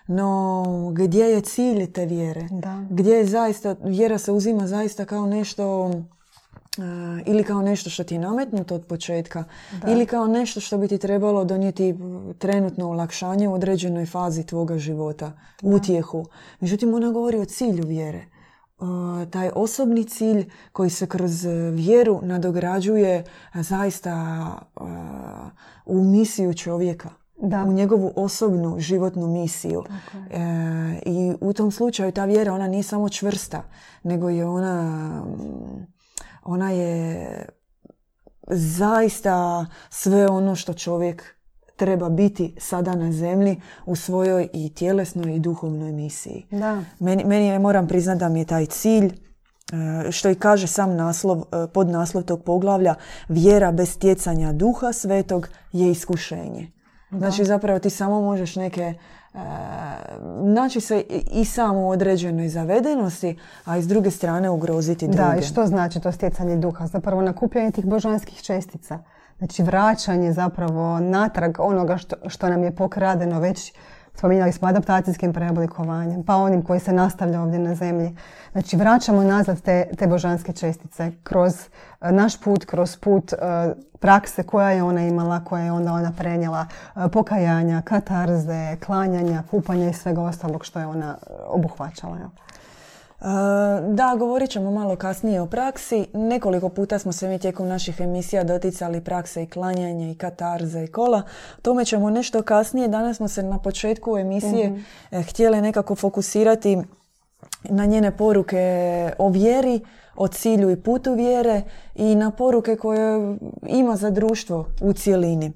No, 0.07 0.63
gdje 0.93 1.25
je 1.25 1.41
cilj 1.41 1.91
te 1.91 2.05
vjere? 2.05 2.48
Da. 2.51 2.84
Gdje 2.89 3.15
je 3.15 3.25
zaista, 3.25 3.75
vjera 3.84 4.17
se 4.17 4.31
uzima 4.31 4.67
zaista 4.67 5.05
kao 5.05 5.25
nešto 5.25 5.91
ili 7.25 7.44
kao 7.44 7.62
nešto 7.62 7.89
što 7.89 8.03
ti 8.03 8.15
je 8.15 8.20
nametnuto 8.20 8.75
od 8.75 8.86
početka 8.86 9.44
ili 9.88 10.05
kao 10.05 10.27
nešto 10.27 10.60
što 10.60 10.77
bi 10.77 10.88
ti 10.88 10.98
trebalo 10.98 11.46
donijeti 11.46 11.96
trenutno 12.38 12.89
olakšanje 12.89 13.48
u 13.48 13.53
određenoj 13.53 14.05
fazi 14.05 14.46
tvoga 14.46 14.77
života, 14.77 15.32
utjehu. 15.63 16.25
Međutim, 16.60 16.94
ona 16.94 17.12
govori 17.12 17.39
o 17.39 17.46
cilju 17.46 17.88
vjere 17.88 18.25
taj 19.29 19.50
osobni 19.55 20.03
cilj 20.03 20.50
koji 20.72 20.89
se 20.89 21.08
kroz 21.08 21.46
vjeru 21.74 22.20
nadograđuje 22.24 23.24
zaista 23.53 24.46
u 25.86 26.03
misiju 26.03 26.53
čovjeka. 26.53 27.10
Da. 27.38 27.63
u 27.63 27.74
njegovu 27.74 28.13
osobnu 28.15 28.79
životnu 28.79 29.27
misiju. 29.27 29.84
E, 30.32 30.39
I 31.05 31.34
u 31.41 31.53
tom 31.53 31.72
slučaju 31.72 32.12
ta 32.12 32.25
vjera 32.25 32.53
ona 32.53 32.67
nije 32.67 32.84
samo 32.84 33.10
čvrsta, 33.10 33.63
nego 34.03 34.29
je 34.29 34.46
ona 34.46 35.24
ona 36.46 36.72
je 36.72 37.46
zaista 38.48 39.66
sve 39.90 40.28
ono 40.28 40.56
što 40.56 40.74
čovjek 40.74 41.36
treba 41.75 42.10
biti 42.10 42.56
sada 42.58 42.96
na 42.96 43.12
zemlji 43.12 43.62
u 43.86 43.96
svojoj 43.96 44.50
i 44.54 44.74
tjelesnoj 44.74 45.36
i 45.36 45.40
duhovnoj 45.40 45.92
misiji. 45.92 46.46
Da. 46.52 46.84
Meni, 47.00 47.24
meni 47.25 47.48
je, 47.48 47.60
moram 47.60 47.88
priznati 47.88 48.20
da 48.20 48.30
mi 48.30 48.40
je 48.40 48.46
taj 48.46 48.66
cilj 48.66 49.06
e, 49.06 50.12
što 50.12 50.30
i 50.30 50.36
kaže 50.36 50.68
sam 50.68 50.96
naslov, 50.96 51.40
e, 51.40 51.68
pod 51.74 51.88
naslov 51.88 52.24
tog 52.24 52.44
poglavlja, 52.44 52.96
vjera 53.28 53.72
bez 53.72 53.90
stjecanja 53.90 54.54
duha 54.54 54.94
svetog 54.94 55.50
je 55.72 55.92
iskušenje. 55.92 56.72
Znači 57.12 57.46
zapravo 57.46 57.80
ti 57.80 57.90
samo 57.90 58.22
možeš 58.22 58.56
neke 58.56 58.94
naći 60.42 60.82
se 60.82 61.04
i 61.32 61.46
samo 61.46 61.80
u 61.80 61.89
određenoj 61.89 62.50
zavedenosti, 62.50 63.38
a 63.65 63.77
i 63.77 63.82
s 63.82 63.88
druge 63.88 64.12
strane 64.12 64.50
ugroziti 64.50 65.08
druge. 65.08 65.24
Da, 65.24 65.36
i 65.39 65.42
što 65.42 65.65
znači 65.65 66.00
to 66.00 66.12
stjecanje 66.12 66.56
duha? 66.56 66.88
Zapravo 66.88 67.22
nakupljanje 67.22 67.72
tih 67.72 67.86
božanskih 67.86 68.42
čestica. 68.42 69.00
Znači 69.38 69.63
vraćanje 69.63 70.34
zapravo 70.34 71.00
natrag 71.00 71.60
onoga 71.60 71.98
što, 71.98 72.15
što 72.27 72.50
nam 72.50 72.63
je 72.63 72.75
pokradeno 72.75 73.39
već 73.39 73.74
spominjali 74.17 74.51
smo 74.51 74.67
adaptacijskim 74.67 75.34
preoblikovanjem, 75.34 76.24
pa 76.24 76.36
onim 76.36 76.62
koji 76.62 76.79
se 76.79 76.93
nastavlja 76.93 77.41
ovdje 77.41 77.60
na 77.60 77.75
zemlji. 77.75 78.15
Znači 78.51 78.75
vraćamo 78.77 79.24
nazad 79.24 79.62
te, 79.62 79.88
te 79.98 80.07
božanske 80.07 80.53
čestice 80.53 81.12
kroz 81.24 81.53
e, 82.01 82.12
naš 82.12 82.41
put, 82.41 82.65
kroz 82.65 82.98
put 82.98 83.34
e, 83.34 83.38
prakse 84.00 84.43
koja 84.43 84.72
je 84.72 84.84
ona 84.84 85.07
imala, 85.07 85.43
koja 85.43 85.63
je 85.63 85.72
onda 85.72 85.93
ona 85.93 86.12
prenijela, 86.17 86.65
e, 86.95 87.10
pokajanja, 87.10 87.81
katarze, 87.81 88.77
klanjanja, 88.86 89.43
kupanja 89.51 89.89
i 89.89 89.93
svega 89.93 90.22
ostalog 90.22 90.65
što 90.65 90.79
je 90.79 90.88
ona 90.88 91.17
obuhvaćala. 91.48 92.17
Da, 93.89 94.15
govorit 94.20 94.50
ćemo 94.50 94.72
malo 94.72 94.96
kasnije 94.96 95.41
o 95.41 95.46
praksi. 95.46 96.05
Nekoliko 96.13 96.70
puta 96.70 97.00
smo 97.00 97.12
se 97.12 97.27
mi 97.27 97.39
tijekom 97.39 97.67
naših 97.67 98.01
emisija 98.01 98.44
doticali 98.44 99.01
prakse 99.01 99.44
i 99.44 99.50
klanjanja 99.50 100.10
i 100.10 100.15
katarze 100.15 100.84
i 100.84 100.88
kola. 100.88 101.22
Tome 101.62 101.86
ćemo 101.86 102.10
nešto 102.10 102.41
kasnije. 102.41 102.88
Danas 102.88 103.17
smo 103.17 103.27
se 103.27 103.44
na 103.44 103.60
početku 103.60 104.17
emisije 104.17 104.70
mm 104.70 104.86
htjeli 105.29 105.62
nekako 105.62 105.96
fokusirati 105.96 106.77
na 107.63 107.86
njene 107.86 108.17
poruke 108.17 109.12
o 109.17 109.29
vjeri, 109.29 109.79
o 110.15 110.27
cilju 110.27 110.72
i 110.72 110.82
putu 110.82 111.13
vjere 111.13 111.62
i 111.96 112.15
na 112.15 112.32
poruke 112.32 112.75
koje 112.75 113.38
ima 113.67 113.96
za 113.96 114.10
društvo 114.10 114.65
u 114.82 114.94
cijelini. 114.94 115.51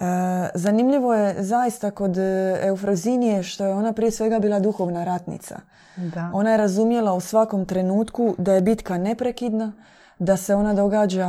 E, 0.00 0.48
zanimljivo 0.54 1.14
je 1.14 1.42
zaista 1.42 1.90
kod 1.90 2.16
Eufrozinije 2.62 3.42
što 3.42 3.64
je 3.64 3.74
ona 3.74 3.92
prije 3.92 4.10
svega 4.10 4.38
bila 4.38 4.60
duhovna 4.60 5.04
ratnica. 5.04 5.60
Da. 5.96 6.30
Ona 6.34 6.50
je 6.50 6.56
razumjela 6.56 7.12
u 7.12 7.20
svakom 7.20 7.64
trenutku 7.64 8.34
da 8.38 8.52
je 8.52 8.60
bitka 8.60 8.98
neprekidna, 8.98 9.72
da 10.18 10.36
se 10.36 10.54
ona 10.54 10.74
događa 10.74 11.28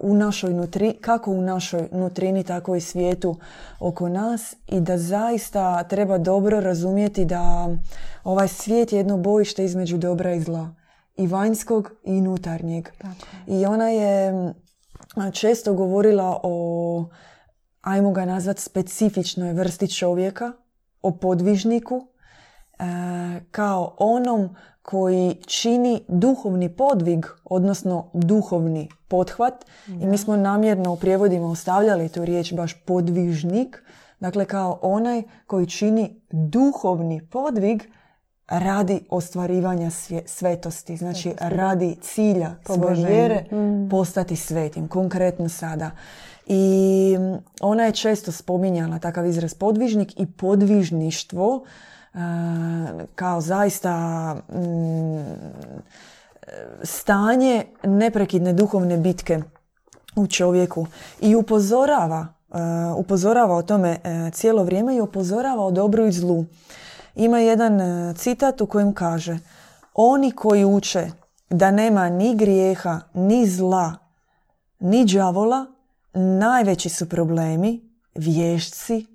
u 0.00 0.14
našoj 0.14 0.54
nutri, 0.54 0.92
kako 1.00 1.30
u 1.30 1.42
našoj 1.42 1.88
nutrini, 1.92 2.44
tako 2.44 2.76
i 2.76 2.80
svijetu 2.80 3.36
oko 3.80 4.08
nas 4.08 4.54
i 4.66 4.80
da 4.80 4.98
zaista 4.98 5.82
treba 5.82 6.18
dobro 6.18 6.60
razumjeti 6.60 7.24
da 7.24 7.68
ovaj 8.24 8.48
svijet 8.48 8.92
je 8.92 8.96
jedno 8.96 9.16
bojište 9.16 9.64
između 9.64 9.98
dobra 9.98 10.34
i 10.34 10.40
zla. 10.40 10.74
I 11.16 11.26
vanjskog 11.26 11.90
i 12.04 12.12
unutarnjeg. 12.12 12.88
I 13.46 13.66
ona 13.66 13.88
je 13.88 14.32
često 15.32 15.74
govorila 15.74 16.40
o, 16.42 17.04
ajmo 17.80 18.12
ga 18.12 18.24
nazvati, 18.24 18.62
specifičnoj 18.62 19.52
vrsti 19.52 19.88
čovjeka, 19.88 20.52
o 21.02 21.10
podvižniku, 21.10 22.06
E, 22.80 23.40
kao 23.50 23.94
onom 23.98 24.56
koji 24.82 25.34
čini 25.46 26.04
duhovni 26.08 26.76
podvig, 26.76 27.26
odnosno 27.44 28.10
duhovni 28.12 28.88
pothvat. 29.08 29.64
I 29.88 30.06
mi 30.06 30.18
smo 30.18 30.36
namjerno 30.36 30.92
u 30.92 30.96
prijevodima 30.96 31.46
ostavljali 31.46 32.08
tu 32.08 32.24
riječ 32.24 32.52
baš 32.54 32.84
podvižnik. 32.84 33.82
Dakle, 34.20 34.44
kao 34.44 34.78
onaj 34.82 35.22
koji 35.46 35.66
čini 35.66 36.20
duhovni 36.30 37.26
podvig 37.26 37.82
radi 38.48 39.04
ostvarivanja 39.10 39.90
svetosti. 40.26 40.96
Znači, 40.96 41.32
radi 41.40 41.96
cilja 42.02 42.54
svoje 42.66 43.06
vjere 43.06 43.44
mm. 43.52 43.88
postati 43.88 44.36
svetim. 44.36 44.88
Konkretno 44.88 45.48
sada. 45.48 45.90
I 46.52 47.16
ona 47.60 47.84
je 47.84 47.92
često 47.92 48.32
spominjala 48.32 48.98
takav 48.98 49.26
izraz 49.26 49.54
podvižnik 49.54 50.20
i 50.20 50.26
podvižništvo 50.26 51.64
kao 53.14 53.40
zaista 53.40 54.34
mm, 54.34 55.24
stanje 56.82 57.64
neprekidne 57.84 58.52
duhovne 58.52 58.96
bitke 58.96 59.42
u 60.16 60.26
čovjeku 60.26 60.86
i 61.20 61.34
upozorava 61.34 62.26
upozorava 62.96 63.56
o 63.56 63.62
tome 63.62 63.98
e, 64.04 64.30
cijelo 64.30 64.64
vrijeme 64.64 64.96
i 64.96 65.00
upozorava 65.00 65.64
o 65.64 65.70
dobru 65.70 66.06
i 66.06 66.12
zlu. 66.12 66.44
Ima 67.14 67.38
jedan 67.38 67.80
e, 67.80 68.14
citat 68.14 68.60
u 68.60 68.66
kojem 68.66 68.94
kaže 68.94 69.38
Oni 69.94 70.32
koji 70.32 70.64
uče 70.64 71.10
da 71.50 71.70
nema 71.70 72.08
ni 72.08 72.36
grijeha, 72.36 73.00
ni 73.14 73.46
zla, 73.46 73.94
ni 74.80 75.04
đavola, 75.04 75.66
najveći 76.14 76.88
su 76.88 77.08
problemi, 77.08 77.90
vješci 78.14 79.06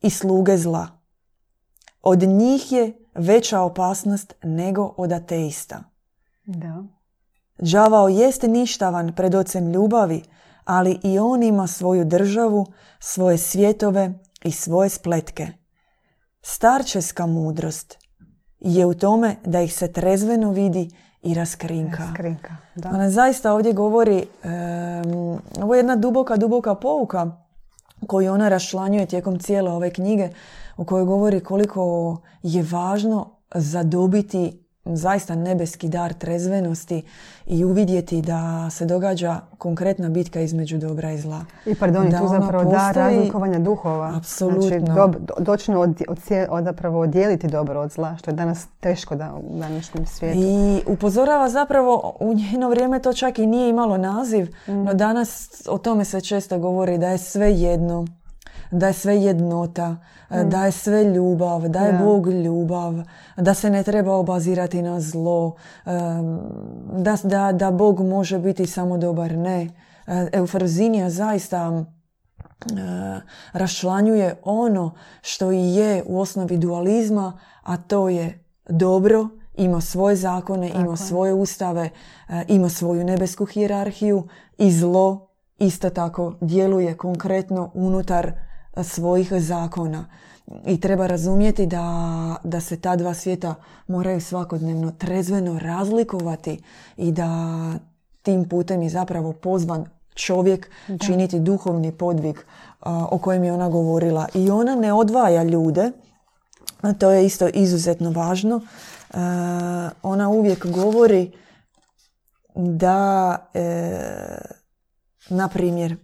i 0.00 0.10
sluge 0.10 0.56
zla. 0.56 0.88
od 2.02 2.22
njih 2.22 2.72
je 2.72 2.92
veća 3.14 3.60
opasnost 3.60 4.34
nego 4.42 4.94
od 4.96 5.12
ateista. 5.12 5.84
Da. 6.44 6.84
Đavao 7.58 8.08
jeste 8.08 8.48
ništavan 8.48 9.14
pred 9.14 9.34
ocem 9.34 9.72
ljubavi, 9.72 10.22
ali 10.64 11.00
i 11.02 11.18
on 11.18 11.42
ima 11.42 11.66
svoju 11.66 12.04
državu, 12.04 12.66
svoje 13.00 13.38
svjetove 13.38 14.18
i 14.44 14.52
svoje 14.52 14.88
spletke. 14.88 15.48
Starčeska 16.42 17.26
mudrost 17.26 17.98
je 18.60 18.86
u 18.86 18.94
tome 18.94 19.36
da 19.44 19.60
ih 19.60 19.74
se 19.74 19.92
trezveno 19.92 20.50
vidi 20.50 20.90
i 21.22 21.34
raskrinka. 21.34 22.04
Raskrinka, 22.04 22.56
da. 22.74 22.88
Ona 22.88 23.10
zaista 23.10 23.52
ovdje 23.52 23.72
govori, 23.72 24.26
ovo 25.62 25.74
je 25.74 25.78
jedna 25.78 25.96
duboka, 25.96 26.36
duboka 26.36 26.74
pouka 26.74 27.30
koju 28.06 28.32
ona 28.32 28.48
rašlanjuje 28.48 29.06
tijekom 29.06 29.38
cijele 29.38 29.70
ove 29.70 29.90
knjige 29.90 30.28
u 30.76 30.84
kojoj 30.84 31.04
govori 31.04 31.40
koliko 31.40 32.16
je 32.42 32.66
važno 32.70 33.30
zadobiti 33.54 34.67
zaista 34.96 35.34
nebeski 35.34 35.88
dar 35.88 36.12
trezvenosti 36.12 37.02
i 37.46 37.64
uvidjeti 37.64 38.22
da 38.22 38.70
se 38.70 38.86
događa 38.86 39.40
konkretna 39.58 40.08
bitka 40.08 40.40
između 40.40 40.78
dobra 40.78 41.12
i 41.12 41.18
zla. 41.18 41.44
I 41.66 41.74
pardon, 41.74 42.10
da 42.10 42.18
tu 42.18 42.28
zapravo 42.28 42.70
da 42.70 42.92
razlikovanja 42.92 43.58
duhova. 43.58 44.12
Apsolutno. 44.16 44.62
Znači, 44.62 44.84
dob, 44.94 45.14
dočno 45.38 45.80
od, 45.80 46.02
od, 46.08 46.64
zapravo 46.64 47.00
odijeliti 47.00 47.46
dobro 47.46 47.80
od 47.80 47.92
zla, 47.92 48.16
što 48.16 48.30
je 48.30 48.34
danas 48.34 48.66
teško 48.80 49.14
da 49.14 49.34
u 49.34 49.58
današnjem 49.58 50.06
svijetu. 50.06 50.38
I 50.38 50.82
upozorava 50.86 51.48
zapravo, 51.48 52.16
u 52.20 52.34
njeno 52.34 52.68
vrijeme 52.68 53.00
to 53.00 53.12
čak 53.12 53.38
i 53.38 53.46
nije 53.46 53.68
imalo 53.68 53.96
naziv, 53.96 54.48
mm. 54.66 54.72
no 54.72 54.94
danas 54.94 55.62
o 55.68 55.78
tome 55.78 56.04
se 56.04 56.20
često 56.20 56.58
govori 56.58 56.98
da 56.98 57.08
je 57.08 57.18
sve 57.18 57.52
jedno 57.52 58.06
da 58.70 58.86
je 58.86 58.92
sve 58.92 59.16
jednota, 59.22 59.90
mm. 59.90 60.48
da 60.48 60.64
je 60.64 60.72
sve 60.72 61.04
ljubav, 61.04 61.68
da 61.68 61.80
je 61.80 61.92
Bog 61.92 62.28
ljubav, 62.28 62.94
da 63.36 63.54
se 63.54 63.70
ne 63.70 63.82
treba 63.82 64.14
obazirati 64.14 64.82
na 64.82 65.00
zlo, 65.00 65.54
da, 66.92 67.16
da, 67.22 67.52
da 67.52 67.70
Bog 67.70 68.00
može 68.00 68.38
biti 68.38 68.66
samo 68.66 68.98
dobar. 68.98 69.32
Ne. 69.32 69.68
E, 70.06 70.28
Eufrozinija 70.32 71.10
zaista 71.10 71.84
rašlanjuje 73.52 74.36
ono 74.44 74.94
što 75.22 75.52
i 75.52 75.74
je 75.74 76.02
u 76.06 76.20
osnovi 76.20 76.56
dualizma, 76.58 77.38
a 77.62 77.76
to 77.76 78.08
je 78.08 78.44
dobro, 78.68 79.28
ima 79.54 79.80
svoje 79.80 80.16
zakone, 80.16 80.70
ima 80.74 80.96
svoje 80.96 81.34
ustave, 81.34 81.90
e, 82.28 82.44
ima 82.48 82.68
svoju 82.68 83.04
nebesku 83.04 83.44
hijerarhiju 83.44 84.28
i 84.58 84.72
zlo 84.72 85.28
isto 85.58 85.90
tako 85.90 86.34
djeluje 86.40 86.96
konkretno 86.96 87.70
unutar 87.74 88.32
svojih 88.84 89.32
zakona. 89.32 90.06
I 90.66 90.80
treba 90.80 91.06
razumjeti 91.06 91.66
da, 91.66 92.36
da 92.44 92.60
se 92.60 92.80
ta 92.80 92.96
dva 92.96 93.14
svijeta 93.14 93.54
moraju 93.86 94.20
svakodnevno 94.20 94.90
trezveno 94.90 95.58
razlikovati 95.58 96.62
i 96.96 97.12
da 97.12 97.28
tim 98.22 98.48
putem 98.48 98.82
je 98.82 98.88
zapravo 98.88 99.32
pozvan 99.32 99.86
čovjek 100.14 100.70
činiti 101.06 101.40
duhovni 101.40 101.92
podvig 101.92 102.44
o 102.80 103.18
kojem 103.18 103.44
je 103.44 103.52
ona 103.52 103.68
govorila. 103.68 104.28
I 104.34 104.50
ona 104.50 104.74
ne 104.74 104.92
odvaja 104.92 105.42
ljude, 105.42 105.92
a 106.80 106.92
to 106.92 107.10
je 107.10 107.26
isto 107.26 107.48
izuzetno 107.48 108.10
važno. 108.10 108.60
ona 110.02 110.28
uvijek 110.28 110.66
govori 110.66 111.32
da, 112.54 113.36
e, 113.54 113.98
na 115.28 115.48
primjer, 115.48 115.96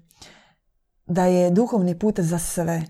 da 1.06 1.24
je 1.24 1.50
duhovni 1.50 1.98
put 1.98 2.20
za 2.20 2.38
sve. 2.38 2.82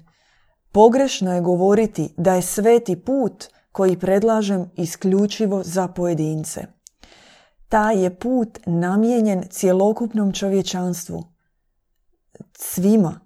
Pogrešno 0.72 1.34
je 1.34 1.40
govoriti 1.40 2.14
da 2.16 2.34
je 2.34 2.42
sveti 2.42 2.96
put 2.96 3.44
koji 3.72 3.98
predlažem 3.98 4.70
isključivo 4.76 5.62
za 5.64 5.88
pojedince. 5.88 6.66
Taj 7.68 8.02
je 8.02 8.18
put 8.18 8.58
namijenjen 8.66 9.44
cjelokupnom 9.50 10.32
čovječanstvu, 10.32 11.24
svima, 12.58 13.20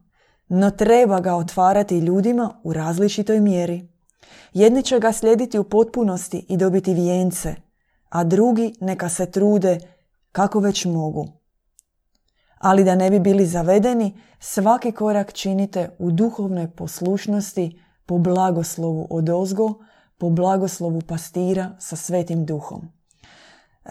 no 0.48 0.70
treba 0.70 1.20
ga 1.20 1.34
otvarati 1.34 1.98
ljudima 1.98 2.60
u 2.64 2.72
različitoj 2.72 3.40
mjeri. 3.40 3.88
Jedni 4.52 4.82
će 4.82 4.98
ga 4.98 5.12
slijediti 5.12 5.58
u 5.58 5.64
potpunosti 5.64 6.46
i 6.48 6.56
dobiti 6.56 6.94
vijence, 6.94 7.54
a 8.08 8.24
drugi 8.24 8.74
neka 8.80 9.08
se 9.08 9.30
trude 9.30 9.78
kako 10.32 10.60
već 10.60 10.84
mogu 10.84 11.37
ali 12.58 12.84
da 12.84 12.94
ne 12.94 13.10
bi 13.10 13.20
bili 13.20 13.46
zavedeni, 13.46 14.20
svaki 14.38 14.92
korak 14.92 15.32
činite 15.32 15.90
u 15.98 16.10
duhovnoj 16.10 16.70
poslušnosti 16.70 17.80
po 18.06 18.18
blagoslovu 18.18 19.06
od 19.10 19.28
ozgo, 19.28 19.74
po 20.18 20.30
blagoslovu 20.30 21.00
pastira 21.00 21.70
sa 21.78 21.96
svetim 21.96 22.46
duhom. 22.46 22.88
E, 23.84 23.90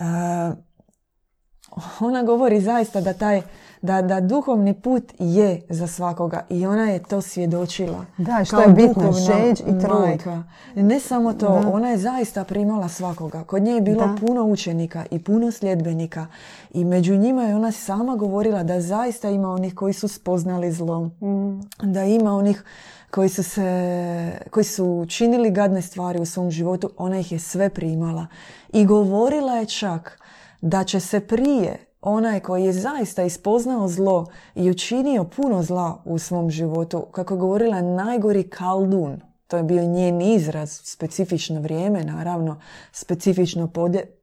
ona 1.99 2.23
govori 2.23 2.62
zaista 2.62 3.01
da 3.01 3.13
taj 3.13 3.41
da, 3.81 4.01
da 4.01 4.21
duhovni 4.21 4.73
put 4.73 5.13
je 5.19 5.61
za 5.69 5.87
svakoga 5.87 6.45
i 6.49 6.65
ona 6.65 6.83
je 6.83 7.03
to 7.03 7.21
svjedočila. 7.21 8.05
Da, 8.17 8.45
što 8.45 8.61
je 8.61 8.67
bitno, 8.67 9.11
žeđ 9.11 9.59
i 9.59 9.79
trud. 9.81 10.33
Ne 10.75 10.99
samo 10.99 11.33
to, 11.33 11.61
ona 11.73 11.89
je 11.89 11.97
zaista 11.97 12.43
primala 12.43 12.89
svakoga. 12.89 13.43
Kod 13.43 13.63
nje 13.63 13.71
je 13.71 13.81
bilo 13.81 14.15
puno 14.19 14.43
učenika 14.43 15.05
i 15.11 15.19
puno 15.19 15.51
sljedbenika 15.51 16.25
i 16.73 16.85
među 16.85 17.15
njima 17.15 17.43
je 17.43 17.55
ona 17.55 17.71
sama 17.71 18.15
govorila 18.15 18.63
da 18.63 18.81
zaista 18.81 19.29
ima 19.29 19.49
onih 19.49 19.75
koji 19.75 19.93
su 19.93 20.07
spoznali 20.07 20.71
zlo. 20.71 21.05
Mm. 21.05 21.61
Da 21.81 22.03
ima 22.03 22.33
onih 22.33 22.63
koji 23.11 23.29
su, 23.29 23.43
se, 23.43 24.31
koji 24.49 24.63
su 24.63 25.05
činili 25.09 25.51
gadne 25.51 25.81
stvari 25.81 26.19
u 26.19 26.25
svom 26.25 26.51
životu, 26.51 26.89
ona 26.97 27.19
ih 27.19 27.31
je 27.31 27.39
sve 27.39 27.69
primala. 27.69 28.27
I 28.73 28.85
govorila 28.85 29.53
je 29.53 29.65
čak 29.65 30.19
da 30.61 30.83
će 30.83 30.99
se 30.99 31.19
prije 31.19 31.87
onaj 32.07 32.39
koji 32.39 32.65
je 32.65 32.73
zaista 32.73 33.23
ispoznao 33.23 33.87
zlo 33.87 34.25
i 34.55 34.69
učinio 34.69 35.23
puno 35.23 35.63
zla 35.63 36.01
u 36.05 36.19
svom 36.19 36.49
životu, 36.49 37.05
kako 37.11 37.33
je 37.33 37.37
govorila 37.37 37.81
najgori 37.81 38.49
kaldun, 38.49 39.21
to 39.47 39.57
je 39.57 39.63
bio 39.63 39.83
njen 39.83 40.21
izraz, 40.21 40.81
specifično 40.83 41.61
vrijeme, 41.61 42.03
naravno, 42.03 42.61
specifično 42.91 43.69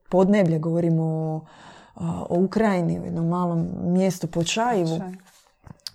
podneblje, 0.09 0.59
govorimo 0.59 1.03
o, 1.03 1.41
o 2.29 2.39
Ukrajini, 2.39 2.99
u 2.99 3.05
jednom 3.05 3.27
malom 3.27 3.67
mjestu 3.83 4.27
po 4.27 4.43
Čajivu. 4.43 4.99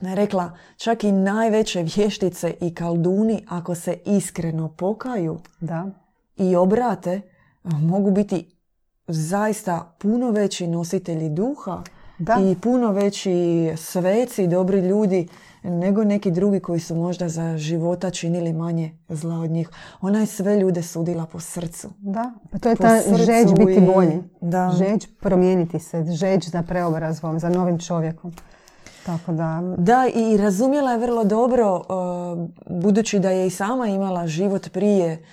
Je 0.01 0.15
rekla, 0.15 0.51
čak 0.77 1.05
i 1.05 1.13
najveće 1.13 1.83
vještice 1.97 2.55
i 2.61 2.75
kalduni, 2.75 3.45
ako 3.49 3.75
se 3.75 3.99
iskreno 4.07 4.69
pokaju 4.69 5.39
da. 5.61 5.87
i 6.37 6.57
obrate, 6.57 7.21
mogu 7.65 8.11
biti 8.11 8.60
zaista 9.13 9.95
puno 9.99 10.31
veći 10.31 10.67
nositelji 10.67 11.29
duha 11.29 11.83
da. 12.19 12.37
i 12.41 12.57
puno 12.61 12.93
veći 12.93 13.73
sveci, 13.77 14.47
dobri 14.47 14.81
ljudi 14.81 15.29
nego 15.63 16.05
neki 16.05 16.31
drugi 16.31 16.61
koji 16.61 16.81
su 16.81 16.95
možda 16.95 17.29
za 17.29 17.59
života 17.59 18.11
činili 18.11 18.53
manje 18.53 18.93
zla 19.09 19.35
od 19.35 19.51
njih. 19.51 19.71
Ona 20.01 20.21
je 20.21 20.27
sve 20.27 20.57
ljude 20.57 20.83
sudila 20.83 21.27
po 21.27 21.41
srcu. 21.41 21.89
Da, 21.99 22.33
pa 22.51 22.59
to 22.59 22.69
je 22.69 22.77
ta 22.77 23.01
žeđ 23.17 23.49
biti 23.59 23.81
bolji. 23.95 24.23
Da. 24.41 24.73
Žeđ 24.79 25.07
promijeniti 25.21 25.79
se, 25.79 26.05
žeđ 26.05 26.49
za 26.49 26.63
preobrazvom, 26.63 27.39
za 27.39 27.49
novim 27.49 27.79
čovjekom. 27.79 28.33
Tako 29.07 29.33
da... 29.33 29.75
Da, 29.79 30.07
i 30.15 30.37
razumjela 30.37 30.93
je 30.93 30.99
vrlo 30.99 31.25
dobro, 31.25 31.77
uh, 31.77 32.81
budući 32.83 33.19
da 33.19 33.31
je 33.31 33.47
i 33.47 33.51
sama 33.51 33.87
imala 33.87 34.27
život 34.27 34.71
prije 34.73 35.25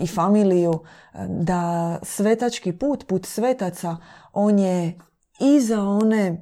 i 0.00 0.06
familiju, 0.06 0.80
da 1.28 1.98
svetački 2.02 2.72
put, 2.72 3.06
put 3.06 3.26
svetaca, 3.26 3.96
on 4.32 4.58
je 4.58 4.98
i 5.40 5.60
za 5.60 5.82
one 5.82 6.26
e, 6.26 6.36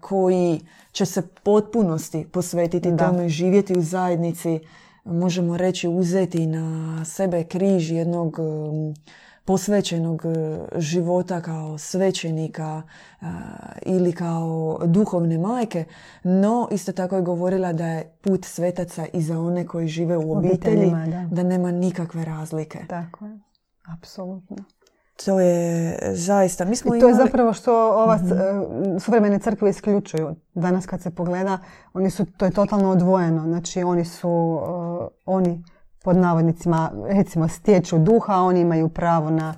koji 0.00 0.60
će 0.92 1.06
se 1.06 1.22
potpunosti 1.42 2.26
posvetiti 2.32 2.90
da. 2.90 2.96
tome, 2.96 3.28
živjeti 3.28 3.78
u 3.78 3.82
zajednici, 3.82 4.60
možemo 5.04 5.56
reći 5.56 5.88
uzeti 5.88 6.46
na 6.46 7.04
sebe 7.04 7.44
križ 7.44 7.90
jednog 7.90 8.36
posvećenog 9.48 10.22
e, 10.24 10.58
života 10.76 11.40
kao 11.40 11.78
svećenika 11.78 12.82
e, 13.20 13.24
ili 13.82 14.12
kao 14.12 14.78
duhovne 14.84 15.38
majke, 15.38 15.84
no 16.22 16.68
isto 16.70 16.92
tako 16.92 17.16
je 17.16 17.22
govorila 17.22 17.72
da 17.72 17.86
je 17.86 18.16
put 18.20 18.44
svetaca 18.44 19.06
i 19.12 19.22
za 19.22 19.40
one 19.40 19.66
koji 19.66 19.88
žive 19.88 20.16
u 20.16 20.32
obitelji, 20.32 20.92
da. 21.30 21.42
nema 21.42 21.70
nikakve 21.70 22.24
razlike. 22.24 22.78
Tako 22.88 23.24
je, 23.24 23.38
apsolutno. 23.98 24.56
To 25.24 25.40
je 25.40 25.98
zaista... 26.12 26.64
Mi 26.64 26.76
smo 26.76 26.96
I 26.96 27.00
to 27.00 27.08
je 27.08 27.14
zapravo 27.14 27.52
što 27.52 27.92
ova 28.02 28.16
mm 28.16 29.00
suvremene 29.00 29.38
crkve 29.38 29.70
isključuju. 29.70 30.34
Danas 30.54 30.86
kad 30.86 31.02
se 31.02 31.10
pogleda, 31.10 31.58
oni 31.92 32.10
su, 32.10 32.24
to 32.36 32.44
je 32.44 32.50
totalno 32.50 32.90
odvojeno. 32.90 33.42
Znači 33.42 33.82
oni 33.82 34.04
su, 34.04 34.60
oni 35.26 35.64
pod 36.08 36.16
navodnicima 36.16 36.90
recimo 37.08 37.48
stječu 37.48 37.98
duha, 37.98 38.34
oni 38.34 38.60
imaju 38.60 38.88
pravo 38.88 39.30
na 39.30 39.54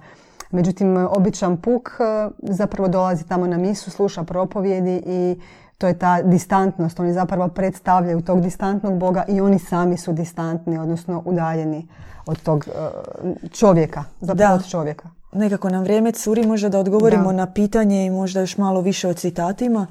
Međutim, 0.51 0.97
običan 0.97 1.57
puk 1.57 1.91
e, 1.91 2.29
zapravo 2.43 2.89
dolazi 2.89 3.25
tamo 3.25 3.47
na 3.47 3.57
misu, 3.57 3.91
sluša 3.91 4.23
propovjedi 4.23 5.03
i 5.07 5.37
to 5.79 5.87
je 5.87 5.99
ta 5.99 6.23
distantnost. 6.23 7.01
Oni 7.01 7.13
zapravo 7.13 7.49
predstavljaju 7.49 8.23
tog 8.23 8.41
distantnog 8.41 8.99
Boga 8.99 9.25
i 9.29 9.41
oni 9.41 9.59
sami 9.59 9.97
su 9.97 10.13
distantni, 10.13 10.79
odnosno 10.79 11.23
udaljeni 11.25 11.89
od 12.27 12.43
tog 12.43 12.69
e, 12.69 12.71
čovjeka, 13.51 14.05
zapravo 14.21 14.55
od 14.55 14.69
čovjeka. 14.69 15.09
Nekako 15.33 15.71
nam 15.71 15.83
vrijeme 15.83 16.13
curi 16.13 16.47
možda 16.47 16.69
da 16.69 16.79
odgovorimo 16.79 17.33
na 17.33 17.47
pitanje 17.47 18.07
i 18.07 18.11
možda 18.11 18.41
još 18.41 18.57
malo 18.57 18.81
više 18.81 19.09
o 19.09 19.15
citatima. 19.15 19.87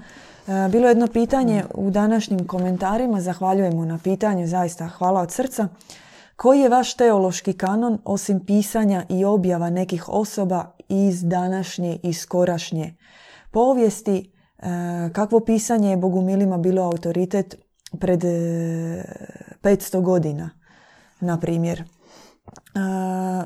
E, 0.47 0.69
bilo 0.71 0.87
je 0.87 0.91
jedno 0.91 1.07
pitanje 1.07 1.63
u 1.73 1.89
današnjim 1.89 2.47
komentarima, 2.47 3.21
zahvaljujemo 3.21 3.85
na 3.85 3.99
pitanju, 4.03 4.47
zaista 4.47 4.87
hvala 4.87 5.21
od 5.21 5.31
srca. 5.31 5.67
Koji 6.39 6.59
je 6.59 6.69
vaš 6.69 6.93
teološki 6.93 7.53
kanon 7.53 7.99
osim 8.05 8.45
pisanja 8.45 9.05
i 9.09 9.25
objava 9.25 9.69
nekih 9.69 10.09
osoba 10.09 10.75
iz 10.89 11.23
današnje 11.23 11.99
i 12.03 12.13
skorašnje 12.13 12.95
povijesti? 13.51 14.31
E, 14.57 14.63
kakvo 15.13 15.39
pisanje 15.39 15.89
je 15.89 15.97
Bogumilima 15.97 16.57
bilo 16.57 16.83
autoritet 16.83 17.55
pred 17.99 18.23
500 18.23 20.01
godina, 20.01 20.49
na 21.19 21.39
primjer? 21.39 21.83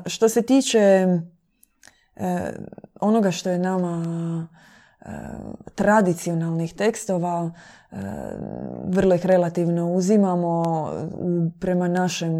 Što 0.06 0.28
se 0.28 0.42
tiče 0.42 0.78
e, 0.78 2.52
onoga 3.00 3.30
što 3.30 3.50
je 3.50 3.58
nama 3.58 4.02
e, 5.00 5.06
tradicionalnih 5.74 6.74
tekstova, 6.74 7.50
e, 7.50 7.83
vrlo 8.84 9.14
ih 9.14 9.26
relativno 9.26 9.92
uzimamo 9.92 10.64
prema 11.60 11.88
našem 11.88 12.32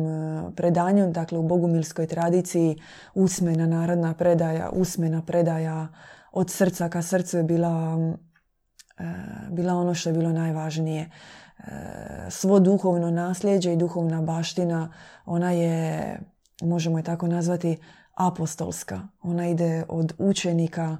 predanju, 0.57 1.11
dakle 1.11 1.39
u 1.39 1.43
bogumilskoj 1.43 2.07
tradiciji 2.07 2.77
usmena 3.15 3.67
narodna 3.67 4.15
predaja, 4.15 4.71
usmena 4.73 5.23
predaja 5.27 5.89
od 6.33 6.51
srca 6.51 6.89
ka 6.89 7.03
srcu 7.03 7.37
je 7.37 7.43
bila, 7.43 7.99
bila 9.51 9.75
ono 9.75 9.95
što 9.95 10.09
je 10.09 10.13
bilo 10.13 10.33
najvažnije. 10.33 11.11
Svo 12.31 12.61
duhovno 12.61 13.11
nasljeđe 13.11 13.73
i 13.73 13.77
duhovna 13.77 14.23
baština, 14.23 14.93
ona 15.27 15.53
je 15.53 16.19
možemo 16.63 16.99
je 16.99 17.05
tako 17.05 17.27
nazvati, 17.27 17.79
apostolska. 18.15 19.01
Ona 19.23 19.49
ide 19.49 19.85
od 19.89 20.15
učenika, 20.19 20.97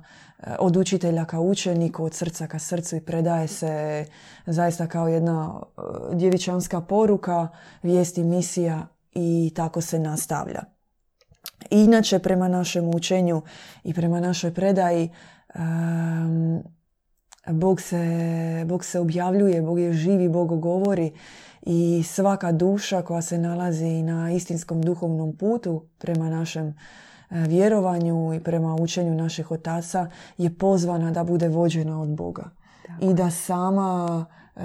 od 0.59 0.77
učitelja 0.77 1.25
ka 1.25 1.41
učeniku, 1.41 2.05
od 2.05 2.15
srca 2.15 2.47
ka 2.47 2.59
srcu 2.59 2.97
i 2.97 3.01
predaje 3.01 3.49
se 3.49 4.05
zaista 4.47 4.87
kao 4.87 5.09
jedna 5.09 5.61
eh, 5.63 5.81
djevičanska 6.15 6.81
poruka, 6.81 7.49
vijesti, 7.83 8.25
misija 8.25 8.87
i 9.13 9.53
tako 9.57 9.81
se 9.81 9.99
nastavlja. 9.99 10.63
Inače, 11.71 12.19
prema 12.19 12.49
našem 12.49 12.95
učenju 12.95 13.43
i 13.85 13.95
prema 13.95 14.21
našoj 14.21 14.55
predaji, 14.55 15.11
ehm, 15.55 16.57
Bog 17.47 17.81
se, 17.81 18.65
Bog 18.67 18.85
se 18.85 19.01
objavljuje, 19.01 19.63
Bog 19.63 19.79
je 19.79 19.93
živi, 19.93 20.29
Bog 20.29 20.61
govori 20.61 21.13
i 21.63 22.03
svaka 22.07 22.53
duša 22.53 23.03
koja 23.03 23.23
se 23.23 23.39
nalazi 23.39 24.03
na 24.03 24.33
istinskom 24.33 24.83
duhovnom 24.83 25.37
putu 25.37 25.87
prema 25.99 26.31
našem 26.31 26.67
e, 26.67 26.75
vjerovanju 27.31 28.35
i 28.35 28.41
prema 28.41 28.75
učenju 28.75 29.15
naših 29.15 29.51
otaca 29.51 30.11
je 30.39 30.55
pozvana 30.55 31.11
da 31.11 31.25
bude 31.25 31.49
vođena 31.49 32.03
od 32.03 32.09
Boga. 32.09 32.51
I 33.01 33.15
da 33.15 33.31
sama 33.31 34.25
e, 34.57 34.61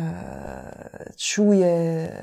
čuje 1.18 2.04
e, 2.04 2.20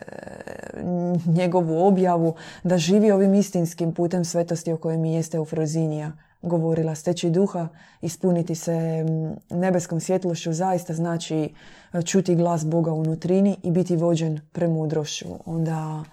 njegovu 1.26 1.86
objavu, 1.86 2.34
da 2.62 2.78
živi 2.78 3.10
ovim 3.10 3.34
istinskim 3.34 3.94
putem 3.94 4.24
svetosti 4.24 4.72
o 4.72 4.76
kojem 4.76 5.00
mi 5.00 5.14
jeste 5.14 5.40
u 5.40 5.44
Frozinija 5.44 6.12
govorila. 6.42 6.94
Steći 6.94 7.30
duha, 7.30 7.68
ispuniti 8.02 8.54
se 8.54 9.04
nebeskom 9.50 10.00
svjetlošću 10.00 10.52
zaista 10.52 10.94
znači 10.94 11.54
e, 11.92 12.02
čuti 12.02 12.34
glas 12.34 12.66
Boga 12.66 12.92
u 12.92 13.04
nutrini 13.04 13.56
i 13.62 13.70
biti 13.70 13.96
vođen 13.96 14.40
premudrošću. 14.52 15.26
Onda 15.44 16.04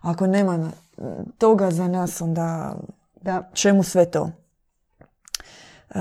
ako 0.00 0.26
nema 0.26 0.70
toga 1.38 1.70
za 1.70 1.88
nas, 1.88 2.20
onda 2.20 2.76
da. 3.24 3.50
čemu 3.52 3.82
sve 3.82 4.10
to? 4.10 4.30
E, 5.90 5.98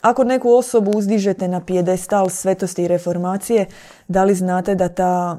ako 0.00 0.24
neku 0.24 0.50
osobu 0.50 0.90
uzdižete 0.90 1.48
na 1.48 1.64
pijedestal 1.64 2.28
svetosti 2.28 2.82
i 2.82 2.88
reformacije, 2.88 3.66
da 4.08 4.24
li 4.24 4.34
znate 4.34 4.74
da 4.74 4.88
ta 4.88 5.38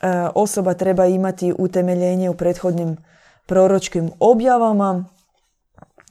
e, 0.00 0.28
osoba 0.34 0.74
treba 0.74 1.06
imati 1.06 1.54
utemeljenje 1.58 2.30
u 2.30 2.34
prethodnim 2.34 2.96
proročkim 3.46 4.10
objavama 4.20 5.04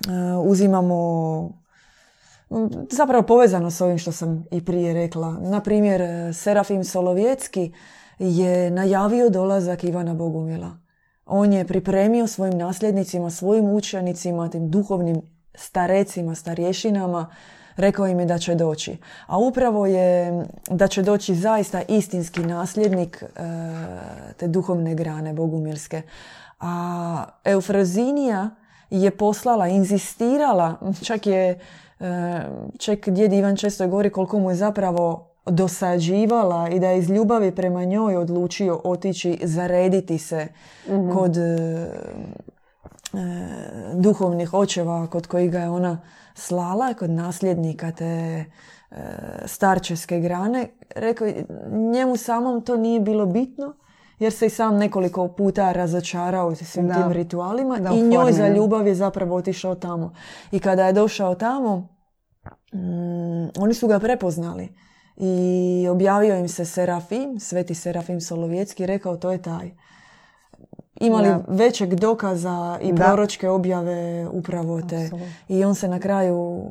Eh, 0.07 0.37
uzimamo 0.37 1.63
zapravo 2.91 3.23
povezano 3.23 3.71
s 3.71 3.81
ovim 3.81 3.97
što 3.97 4.11
sam 4.11 4.45
i 4.51 4.65
prije 4.65 4.93
rekla. 4.93 5.31
Na 5.31 5.61
primjer, 5.61 6.01
Serafim 6.33 6.83
Solovjetski 6.83 7.73
je 8.19 8.71
najavio 8.71 9.29
dolazak 9.29 9.83
Ivana 9.83 10.13
Bogumila. 10.13 10.77
On 11.25 11.53
je 11.53 11.67
pripremio 11.67 12.27
svojim 12.27 12.57
nasljednicima, 12.57 13.29
svojim 13.29 13.65
učenicima, 13.65 14.49
tim 14.49 14.69
duhovnim 14.69 15.21
starecima, 15.55 16.35
starješinama, 16.35 17.27
rekao 17.75 18.07
im 18.07 18.19
je 18.19 18.25
da 18.25 18.37
će 18.37 18.55
doći. 18.55 18.97
A 19.27 19.37
upravo 19.37 19.85
je 19.85 20.45
da 20.69 20.87
će 20.87 21.01
doći 21.01 21.35
zaista 21.35 21.81
istinski 21.87 22.39
nasljednik 22.39 23.23
eh, 23.23 23.39
te 24.37 24.47
duhovne 24.47 24.95
grane 24.95 25.33
bogumilske. 25.33 26.01
A 26.59 27.25
Eufrazinija 27.43 28.49
je 28.89 29.11
poslala, 29.11 29.67
inzistirala, 29.67 30.75
čak 31.03 31.27
je, 31.27 31.59
e, 31.99 32.41
čak 32.77 33.09
djed 33.09 33.33
Ivan 33.33 33.55
često 33.55 33.87
govori 33.87 34.09
koliko 34.09 34.39
mu 34.39 34.49
je 34.49 34.55
zapravo 34.55 35.34
dosađivala 35.45 36.69
i 36.69 36.79
da 36.79 36.89
je 36.89 36.99
iz 36.99 37.09
ljubavi 37.09 37.55
prema 37.55 37.83
njoj 37.83 38.17
odlučio 38.17 38.81
otići 38.83 39.39
zarediti 39.43 40.17
se 40.17 40.47
mhm. 40.89 41.11
kod 41.11 41.37
e, 41.37 41.41
e, 41.41 41.87
duhovnih 43.93 44.53
očeva 44.53 45.07
kod 45.07 45.27
kojih 45.27 45.51
ga 45.51 45.59
je 45.59 45.69
ona 45.69 46.01
slala, 46.33 46.93
kod 46.93 47.09
nasljednika 47.09 47.91
te 47.91 48.45
starčeske 49.45 50.19
grane. 50.19 50.67
Rekao, 50.95 51.27
njemu 51.71 52.17
samom 52.17 52.61
to 52.61 52.77
nije 52.77 52.99
bilo 52.99 53.25
bitno, 53.25 53.73
jer 54.19 54.33
se 54.33 54.45
i 54.45 54.49
sam 54.49 54.77
nekoliko 54.77 55.27
puta 55.27 55.71
razočarao 55.71 56.55
svim 56.55 56.93
tim 56.93 57.11
ritualima 57.11 57.79
i 57.93 58.01
njoj 58.01 58.31
za 58.31 58.47
ljubav 58.47 58.87
je 58.87 58.95
zapravo 58.95 59.35
otišao 59.35 59.75
tamo. 59.75 60.13
I 60.51 60.59
kada 60.59 60.87
je 60.87 60.93
došao 60.93 61.35
tamo, 61.35 61.87
mm, 62.73 63.49
oni 63.59 63.73
su 63.73 63.87
ga 63.87 63.99
prepoznali 63.99 64.69
i 65.17 65.87
objavio 65.91 66.35
im 66.35 66.47
se 66.47 66.65
Serafim, 66.65 67.39
sveti 67.39 67.75
Serafim 67.75 68.21
Solovjetski, 68.21 68.85
rekao 68.85 69.17
to 69.17 69.31
je 69.31 69.41
taj. 69.41 69.71
Imali 70.99 71.29
većeg 71.47 71.95
dokaza 71.95 72.79
i 72.81 72.95
proročke 72.95 73.49
objave 73.49 74.27
upravo 74.31 74.81
te. 74.81 75.09
I 75.47 75.65
on 75.65 75.75
se 75.75 75.87
na 75.87 75.99
kraju 75.99 76.63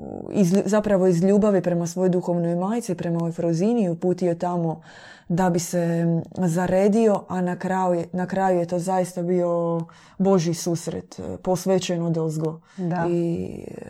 zapravo 0.65 1.07
iz 1.07 1.25
ljubavi 1.25 1.63
prema 1.63 1.87
svojoj 1.87 2.09
duhovnoj 2.09 2.57
majci, 2.57 2.95
prema 2.95 3.17
ovoj 3.17 3.33
Frozini 3.33 3.89
uputio 3.89 4.35
tamo 4.35 4.81
da 5.29 5.51
bi 5.51 5.59
se 5.59 6.07
zaredio, 6.39 7.25
a 7.29 7.41
na 7.41 7.57
kraju, 7.57 8.05
na 8.13 8.27
kraju 8.27 8.59
je 8.59 8.67
to 8.67 8.79
zaista 8.79 9.23
bio 9.23 9.81
Boži 10.19 10.55
susret, 10.55 11.19
e, 11.19 11.37
posvećen 11.37 12.03
od 12.03 12.19
ozgo 12.19 12.61
i 13.09 13.49
e, 13.69 13.85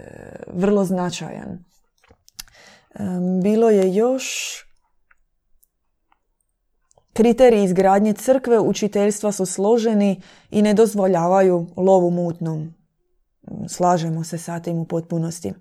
vrlo 0.53 0.85
značajan. 0.85 1.65
Bilo 3.43 3.71
je 3.71 3.95
još 3.95 4.57
Kriteriji 7.13 7.65
izgradnje 7.65 8.13
crkve 8.13 8.61
učiteljstva 8.61 9.33
su 9.33 9.47
složeni 9.47 10.23
i 10.51 10.63
ne 10.63 10.75
dozvoljavaju 10.75 11.67
lovu 11.77 12.11
mutnom. 12.11 12.75
Slažemo 13.69 14.25
se 14.25 14.39
sa 14.39 14.61
tim 14.61 14.79
u 14.79 14.85
potpunosti. 14.85 15.53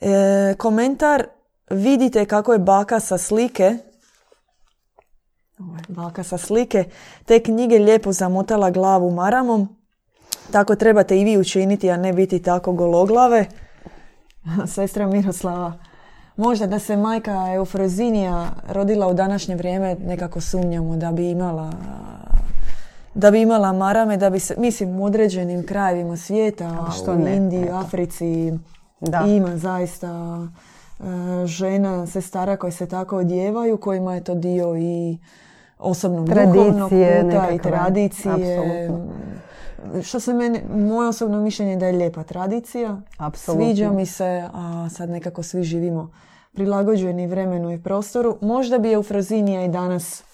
E, 0.00 0.54
komentar 0.58 1.26
vidite 1.70 2.24
kako 2.24 2.52
je 2.52 2.58
baka 2.58 3.00
sa 3.00 3.18
slike 3.18 3.78
baka 5.88 6.22
sa 6.22 6.38
slike 6.38 6.84
te 7.24 7.42
knjige 7.42 7.78
lijepo 7.78 8.12
zamotala 8.12 8.70
glavu 8.70 9.10
maramom. 9.10 9.76
Tako 10.52 10.74
trebate 10.74 11.20
i 11.20 11.24
vi 11.24 11.38
učiniti, 11.38 11.90
a 11.90 11.96
ne 11.96 12.12
biti 12.12 12.42
tako 12.42 12.72
gologlave. 12.72 13.46
Sestra 14.74 15.06
Miroslava, 15.06 15.78
možda 16.38 16.66
da 16.66 16.78
se 16.78 16.96
majka 16.96 17.54
Eufrozinija 17.54 18.50
rodila 18.68 19.06
u 19.06 19.14
današnje 19.14 19.56
vrijeme, 19.56 19.96
nekako 20.06 20.40
sumnjamo 20.40 20.96
da 20.96 21.12
bi 21.12 21.30
imala 21.30 21.72
da 23.14 23.30
bi 23.30 23.40
imala 23.42 23.72
marame, 23.72 24.16
da 24.16 24.30
bi 24.30 24.40
se, 24.40 24.54
mislim, 24.58 25.00
u 25.00 25.04
određenim 25.04 25.66
krajevima 25.66 26.16
svijeta, 26.16 26.86
što 26.96 27.12
u 27.12 27.28
Indiji, 27.28 27.68
Africi, 27.72 28.52
da. 29.00 29.24
ima 29.26 29.56
zaista 29.56 30.38
e, 31.00 31.46
žena, 31.46 32.06
sestara 32.06 32.56
koje 32.56 32.72
se 32.72 32.86
tako 32.86 33.16
odjevaju, 33.16 33.76
kojima 33.76 34.14
je 34.14 34.24
to 34.24 34.34
dio 34.34 34.76
i 34.76 35.18
osobnog 35.78 36.28
duhovnog 36.28 36.90
puta 36.90 37.50
i 37.50 37.58
tradicije. 37.58 38.32
Apsolutno. 38.32 39.37
Što 40.02 40.20
se 40.20 40.34
meni, 40.34 40.60
moje 40.74 41.08
osobno 41.08 41.40
mišljenje 41.40 41.72
je 41.72 41.76
da 41.76 41.86
je 41.86 41.92
lijepa 41.92 42.22
tradicija. 42.22 43.00
Apsolutno. 43.18 43.64
Sviđa 43.64 43.90
mi 43.90 44.06
se, 44.06 44.48
a 44.54 44.88
sad 44.90 45.10
nekako 45.10 45.42
svi 45.42 45.62
živimo 45.62 46.10
prilagođeni 46.52 47.26
vremenu 47.26 47.72
i 47.72 47.82
prostoru. 47.82 48.36
Možda 48.40 48.78
bi 48.78 48.92
Eufrozinija 48.92 49.64
i 49.64 49.68
danas 49.68 50.24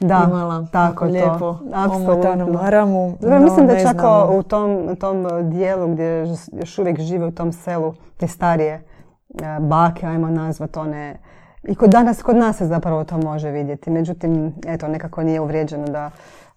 da, 0.00 0.26
imala 0.28 0.66
tako 0.72 1.04
lijepo 1.04 1.58
omotanu 1.94 2.52
maramu. 2.52 3.16
mislim 3.42 3.66
da 3.66 3.82
čak 3.82 3.96
u 4.32 4.42
tom, 4.42 4.96
tom 4.96 5.26
dijelu 5.50 5.88
gdje 5.88 6.26
još 6.52 6.78
uvijek 6.78 7.00
žive 7.00 7.26
u 7.26 7.30
tom 7.30 7.52
selu 7.52 7.94
te 8.16 8.28
starije 8.28 8.72
e, 8.74 8.82
bake, 9.60 10.06
ajmo 10.06 10.30
nazvat 10.30 10.76
one 10.76 11.18
i 11.62 11.74
kod 11.74 11.90
danas, 11.90 12.22
kod 12.22 12.36
nas 12.36 12.56
se 12.56 12.66
zapravo 12.66 13.04
to 13.04 13.18
može 13.18 13.50
vidjeti. 13.50 13.90
Međutim, 13.90 14.54
eto, 14.66 14.88
nekako 14.88 15.22
nije 15.22 15.40
uvrijeđeno 15.40 15.86
da 15.86 16.10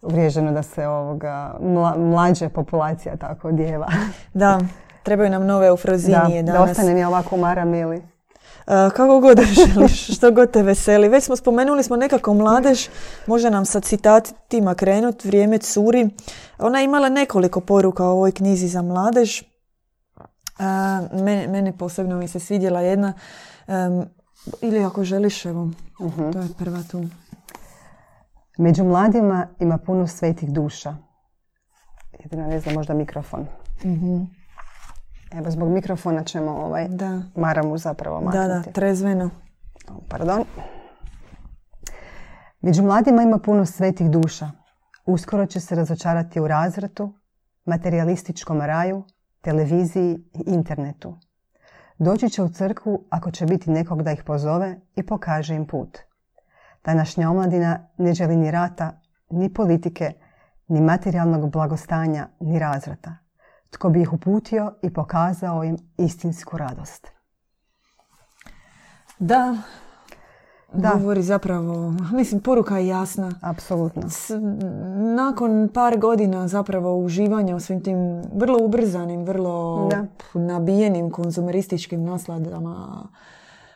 uvriježeno 0.03 0.51
da 0.51 0.63
se 0.63 0.87
ovoga 0.87 1.57
mla, 1.61 1.95
mlađa 1.97 2.49
populacija 2.49 3.15
tako 3.15 3.51
djeva. 3.51 3.87
Da, 4.33 4.59
trebaju 5.03 5.29
nam 5.29 5.45
nove 5.45 5.67
eufrozinije 5.67 6.43
da, 6.43 6.51
danas. 6.51 6.65
Da 6.65 6.71
ostane 6.71 6.93
mi 6.93 7.05
ovako 7.05 7.37
maram 7.37 7.73
ili... 7.73 8.01
kako 8.65 9.19
god 9.19 9.41
želiš, 9.73 10.15
što 10.17 10.31
god 10.31 10.51
te 10.51 10.63
veseli. 10.63 11.09
Već 11.09 11.23
smo 11.23 11.35
spomenuli 11.35 11.83
smo 11.83 11.95
nekako 11.95 12.33
mladež, 12.33 12.87
može 13.27 13.49
nam 13.49 13.65
sa 13.65 13.79
citatima 13.79 14.75
krenut, 14.75 15.25
vrijeme 15.25 15.57
curi. 15.57 16.09
Ona 16.59 16.79
je 16.79 16.85
imala 16.85 17.09
nekoliko 17.09 17.59
poruka 17.59 18.03
u 18.03 18.07
ovoj 18.07 18.31
knjizi 18.31 18.67
za 18.67 18.81
mladež. 18.81 19.41
mene, 21.13 21.47
mene 21.47 21.77
posebno 21.77 22.17
mi 22.17 22.27
se 22.27 22.39
svidjela 22.39 22.81
jedna, 22.81 23.13
ili 24.61 24.83
ako 24.83 25.03
želiš, 25.03 25.45
evo, 25.45 25.69
uh 25.99 26.33
to 26.33 26.39
je 26.39 26.47
prva 26.57 26.79
tu. 26.91 27.03
Među 28.57 28.83
mladima 28.83 29.47
ima 29.59 29.77
puno 29.77 30.07
svetih 30.07 30.51
duša. 30.51 30.95
Jedino 32.19 32.47
ne 32.47 32.59
znam, 32.59 32.75
možda 32.75 32.93
mikrofon. 32.93 33.41
uh 33.83 34.27
Evo, 35.31 35.51
zbog 35.51 35.69
mikrofona 35.69 36.23
ćemo 36.23 36.51
ovaj 36.51 36.87
da. 36.87 37.21
maramu 37.35 37.77
zapravo 37.77 38.21
maknuti. 38.21 38.37
Da, 38.37 38.47
da, 38.47 38.61
trezveno. 38.61 39.29
pardon. 40.09 40.43
Među 42.61 42.83
mladima 42.83 43.21
ima 43.21 43.37
puno 43.37 43.65
svetih 43.65 44.09
duša. 44.09 44.51
Uskoro 45.05 45.45
će 45.45 45.59
se 45.59 45.75
razočarati 45.75 46.39
u 46.39 46.47
razvratu, 46.47 47.13
materialističkom 47.65 48.61
raju, 48.61 49.03
televiziji 49.41 50.13
i 50.33 50.43
internetu. 50.45 51.17
Doći 51.99 52.29
će 52.29 52.43
u 52.43 52.49
crkvu 52.49 53.05
ako 53.09 53.31
će 53.31 53.45
biti 53.45 53.71
nekog 53.71 54.03
da 54.03 54.11
ih 54.11 54.23
pozove 54.23 54.79
i 54.95 55.05
pokaže 55.05 55.55
im 55.55 55.67
put. 55.67 55.97
Današnja 56.85 57.29
omladina 57.29 57.87
ne 57.97 58.13
želi 58.13 58.35
ni 58.35 58.51
rata, 58.51 59.01
ni 59.29 59.53
politike, 59.53 60.13
ni 60.67 60.81
materijalnog 60.81 61.51
blagostanja, 61.51 62.27
ni 62.39 62.59
razvrata. 62.59 63.17
Tko 63.69 63.89
bi 63.89 64.01
ih 64.01 64.13
uputio 64.13 64.73
i 64.81 64.93
pokazao 64.93 65.63
im 65.63 65.77
istinsku 65.97 66.57
radost. 66.57 67.07
Da, 69.19 69.57
da. 70.73 70.89
govori 70.93 71.21
zapravo, 71.21 71.93
mislim, 72.11 72.41
poruka 72.41 72.77
je 72.77 72.87
jasna. 72.87 73.31
Apsolutno. 73.41 74.01
nakon 75.15 75.69
par 75.73 75.97
godina 75.97 76.47
zapravo 76.47 76.97
uživanja 76.97 77.55
u 77.55 77.59
svim 77.59 77.83
tim 77.83 78.21
vrlo 78.35 78.65
ubrzanim, 78.65 79.25
vrlo 79.25 79.87
da. 79.89 80.05
nabijenim 80.33 81.11
konzumerističkim 81.11 82.03
nasladama, 82.03 83.03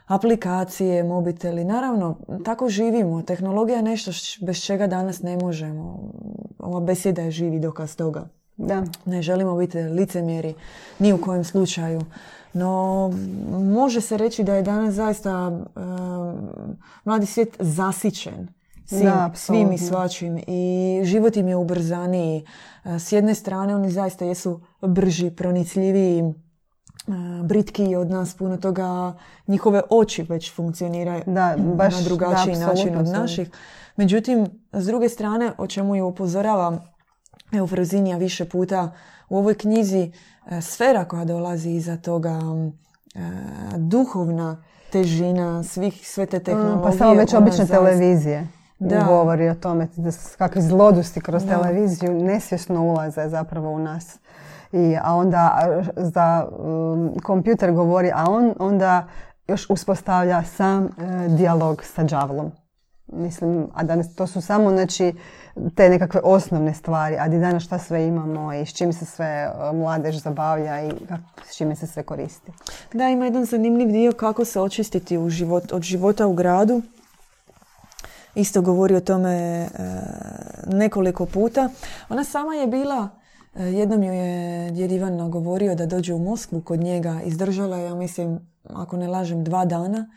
aplikacije, 0.07 1.03
mobiteli. 1.03 1.63
Naravno, 1.63 2.15
tako 2.45 2.69
živimo. 2.69 3.21
Tehnologija 3.21 3.77
je 3.77 3.83
nešto 3.83 4.11
bez 4.41 4.61
čega 4.61 4.87
danas 4.87 5.21
ne 5.21 5.37
možemo. 5.37 6.11
Ova 6.59 6.79
besjeda 6.79 7.21
je 7.21 7.31
živi 7.31 7.59
dokaz 7.59 7.95
toga. 7.95 8.27
Da. 8.57 8.83
Ne 9.05 9.21
želimo 9.21 9.57
biti 9.57 9.77
licemjeri 9.77 10.53
ni 10.99 11.13
u 11.13 11.21
kojem 11.21 11.43
slučaju. 11.43 12.01
No, 12.53 13.11
može 13.51 14.01
se 14.01 14.17
reći 14.17 14.43
da 14.43 14.55
je 14.55 14.63
danas 14.63 14.93
zaista 14.93 15.47
uh, 15.47 15.61
mladi 17.05 17.25
svijet 17.25 17.55
zasićen 17.59 18.47
svim, 18.85 19.11
svim 19.33 19.71
i 19.71 19.77
svačim 19.77 20.37
i 20.47 21.01
život 21.03 21.37
im 21.37 21.47
je 21.47 21.55
ubrzaniji. 21.55 22.45
Uh, 22.85 22.91
s 22.91 23.11
jedne 23.11 23.35
strane 23.35 23.75
oni 23.75 23.91
zaista 23.91 24.25
jesu 24.25 24.61
brži, 24.81 25.31
pronicljiviji, 25.31 26.33
britkiji 27.43 27.95
od 27.95 28.09
nas, 28.09 28.33
puno 28.33 28.57
toga, 28.57 29.13
njihove 29.47 29.81
oči 29.89 30.23
već 30.23 30.55
funkcioniraju 30.55 31.23
da, 31.25 31.55
baš, 31.75 31.95
na 31.95 32.01
drugačiji 32.01 32.55
način 32.55 32.97
od 32.97 33.07
naših. 33.07 33.49
Međutim, 33.95 34.47
s 34.73 34.85
druge 34.85 35.09
strane, 35.09 35.51
o 35.57 35.67
čemu 35.67 35.95
je 35.95 36.03
upozorava 36.03 36.79
Eufrozinija 37.51 38.17
više 38.17 38.45
puta 38.45 38.91
u 39.29 39.37
ovoj 39.37 39.53
knjizi, 39.53 40.11
E, 40.51 40.61
sfera 40.61 41.05
koja 41.05 41.25
dolazi 41.25 41.69
iza 41.69 41.97
toga, 41.97 42.39
e, 43.15 43.19
duhovna 43.77 44.63
težina 44.91 45.63
svih, 45.63 46.07
sve 46.07 46.25
te 46.25 46.39
tehnologije. 46.39 46.83
Pa 46.83 46.91
samo 46.91 47.13
već 47.13 47.33
obične 47.33 47.67
televizije 47.67 48.47
da. 48.79 49.03
govori 49.03 49.49
o 49.49 49.55
tome 49.55 49.87
da 49.95 50.09
kakve 50.37 50.61
zlodusti 50.61 51.21
kroz 51.21 51.43
televiziju 51.45 52.13
nesvjesno 52.13 52.83
ulaze 52.83 53.29
zapravo 53.29 53.69
u 53.69 53.79
nas. 53.79 54.19
I, 54.71 54.97
a 55.03 55.15
onda 55.15 55.59
za 55.95 56.47
um, 56.59 57.13
kompjuter 57.23 57.71
govori, 57.71 58.11
a 58.15 58.25
on 58.27 58.53
onda 58.59 59.07
još 59.47 59.69
uspostavlja 59.69 60.43
sam 60.43 60.85
e, 60.85 60.89
dijalog 61.27 61.83
sa 61.83 62.03
đavlom. 62.03 62.51
Mislim, 63.07 63.67
a 63.73 63.83
danas 63.83 64.15
to 64.15 64.27
su 64.27 64.41
samo 64.41 64.69
znači, 64.69 65.13
te 65.75 65.89
nekakve 65.89 66.21
osnovne 66.23 66.73
stvari, 66.73 67.15
a 67.19 67.27
di 67.27 67.39
danas 67.39 67.63
šta 67.63 67.79
sve 67.79 68.07
imamo 68.07 68.53
i 68.53 68.65
s 68.65 68.73
čim 68.73 68.93
se 68.93 69.05
sve 69.05 69.25
e, 69.25 69.73
mladež 69.73 70.15
zabavlja 70.15 70.81
i 70.81 70.91
s 71.45 71.57
čime 71.57 71.75
se 71.75 71.87
sve 71.87 72.03
koristi. 72.03 72.51
Da, 72.93 73.09
ima 73.09 73.25
jedan 73.25 73.45
zanimljiv 73.45 73.87
dio 73.87 74.11
kako 74.11 74.45
se 74.45 74.59
očistiti 74.59 75.17
u 75.17 75.29
život, 75.29 75.71
od 75.71 75.81
života 75.81 76.27
u 76.27 76.33
gradu. 76.33 76.81
Isto 78.35 78.61
govori 78.61 78.95
o 78.95 79.01
tome 79.01 79.33
e, 79.33 79.67
nekoliko 80.67 81.25
puta. 81.25 81.69
Ona 82.09 82.23
sama 82.23 82.55
je 82.55 82.67
bila, 82.67 83.09
jednom 83.57 84.03
ju 84.03 84.13
je 84.13 84.71
djed 84.71 84.91
Ivan 84.91 85.15
nagovorio 85.15 85.75
da 85.75 85.85
dođe 85.85 86.13
u 86.13 86.19
Moskvu 86.19 86.61
kod 86.61 86.79
njega. 86.79 87.21
Izdržala 87.25 87.77
je, 87.77 87.85
ja 87.85 87.95
mislim, 87.95 88.39
ako 88.63 88.97
ne 88.97 89.07
lažem, 89.07 89.43
dva 89.43 89.65
dana 89.65 90.09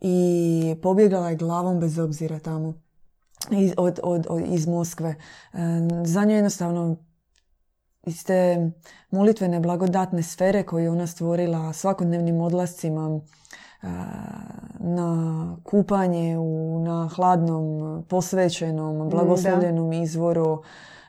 i 0.00 0.76
pobjegala 0.82 1.30
je 1.30 1.36
glavom 1.36 1.80
bez 1.80 1.98
obzira 1.98 2.38
tamo 2.38 2.74
iz, 3.50 3.72
od, 3.76 4.00
od, 4.02 4.26
od, 4.28 4.42
iz 4.46 4.66
Moskve. 4.66 5.08
E, 5.08 5.16
za 6.04 6.24
nju 6.24 6.34
jednostavno 6.34 6.96
iz 8.06 8.24
te 8.24 8.70
molitvene 9.10 9.60
blagodatne 9.60 10.22
sfere 10.22 10.62
koju 10.62 10.84
je 10.84 10.90
ona 10.90 11.06
stvorila 11.06 11.72
svakodnevnim 11.72 12.40
odlascima 12.40 13.20
e, 13.82 13.86
na 14.78 15.56
kupanje 15.64 16.38
u, 16.38 16.80
na 16.84 17.10
hladnom, 17.14 18.04
posvećenom, 18.08 19.08
blagoslovljenom 19.10 19.92
izvoru. 19.92 20.62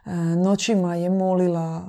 E, 0.05 0.11
noćima 0.15 0.95
je 0.95 1.09
molila 1.09 1.81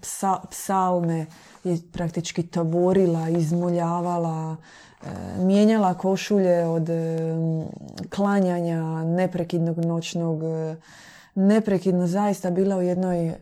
psa, 0.00 0.36
psalme, 0.50 1.26
je 1.64 1.78
praktički 1.92 2.46
tavorila, 2.46 3.28
izmoljavala, 3.28 4.56
E, 5.02 5.42
mijenjala 5.42 5.94
košulje 5.94 6.66
od 6.66 6.90
e, 6.90 7.18
klanjanja 8.10 9.04
neprekidnog 9.04 9.78
noćnog 9.78 10.42
e, 10.42 10.76
neprekidno 11.34 12.06
zaista 12.06 12.50
bila 12.50 12.76
u 12.76 12.82
jednoj 12.82 13.32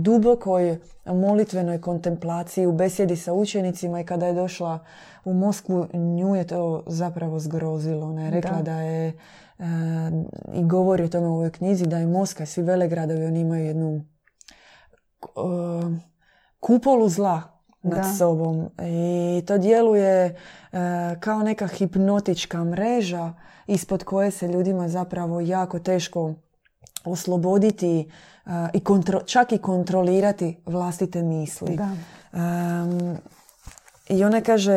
dubokoj 0.00 0.78
molitvenoj 1.04 1.80
kontemplaciji 1.80 2.66
u 2.66 2.72
besjedi 2.72 3.16
sa 3.16 3.32
učenicima 3.32 4.00
i 4.00 4.04
kada 4.04 4.26
je 4.26 4.32
došla 4.32 4.78
u 5.24 5.32
Moskvu 5.32 5.86
nju 5.92 6.36
je 6.36 6.46
to 6.46 6.82
zapravo 6.86 7.38
zgrozilo. 7.38 8.06
Ona 8.06 8.24
je 8.24 8.30
rekla 8.30 8.62
da, 8.62 8.80
je 8.80 9.12
i 10.54 10.64
govori 10.64 11.04
o 11.04 11.08
tome 11.08 11.26
u 11.26 11.34
ovoj 11.34 11.50
knjizi 11.50 11.86
da 11.86 11.98
je 11.98 12.06
Moska 12.06 12.42
i 12.42 12.46
svi 12.46 12.62
velegradovi 12.62 13.26
oni 13.26 13.40
imaju 13.40 13.64
jednu 13.64 14.04
kupolu 16.60 17.08
zla 17.08 17.42
nad 17.82 18.18
sobom 18.18 18.70
i 18.82 19.42
to 19.46 19.58
djeluje 19.58 20.24
e, 20.24 20.34
kao 21.20 21.42
neka 21.42 21.66
hipnotička 21.66 22.64
mreža 22.64 23.32
ispod 23.66 24.04
koje 24.04 24.30
se 24.30 24.48
ljudima 24.48 24.88
zapravo 24.88 25.40
jako 25.40 25.78
teško 25.78 26.34
osloboditi 27.04 28.10
e, 28.46 28.50
i 28.72 28.80
čak 29.26 29.52
i 29.52 29.58
kontrolirati 29.58 30.62
vlastite 30.66 31.22
misli. 31.22 31.76
Da. 31.76 31.90
I 34.08 34.24
ona 34.24 34.40
kaže, 34.40 34.72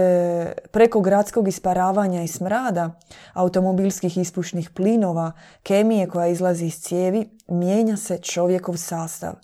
preko 0.71 1.01
gradskog 1.01 1.47
isparavanja 1.47 2.23
i 2.23 2.27
smrada, 2.27 2.91
automobilskih 3.33 4.17
ispušnih 4.17 4.69
plinova, 4.69 5.31
kemije 5.63 6.07
koja 6.07 6.27
izlazi 6.27 6.65
iz 6.65 6.81
cijevi, 6.81 7.29
mijenja 7.47 7.97
se 7.97 8.17
čovjekov 8.17 8.77
sastav 8.77 9.35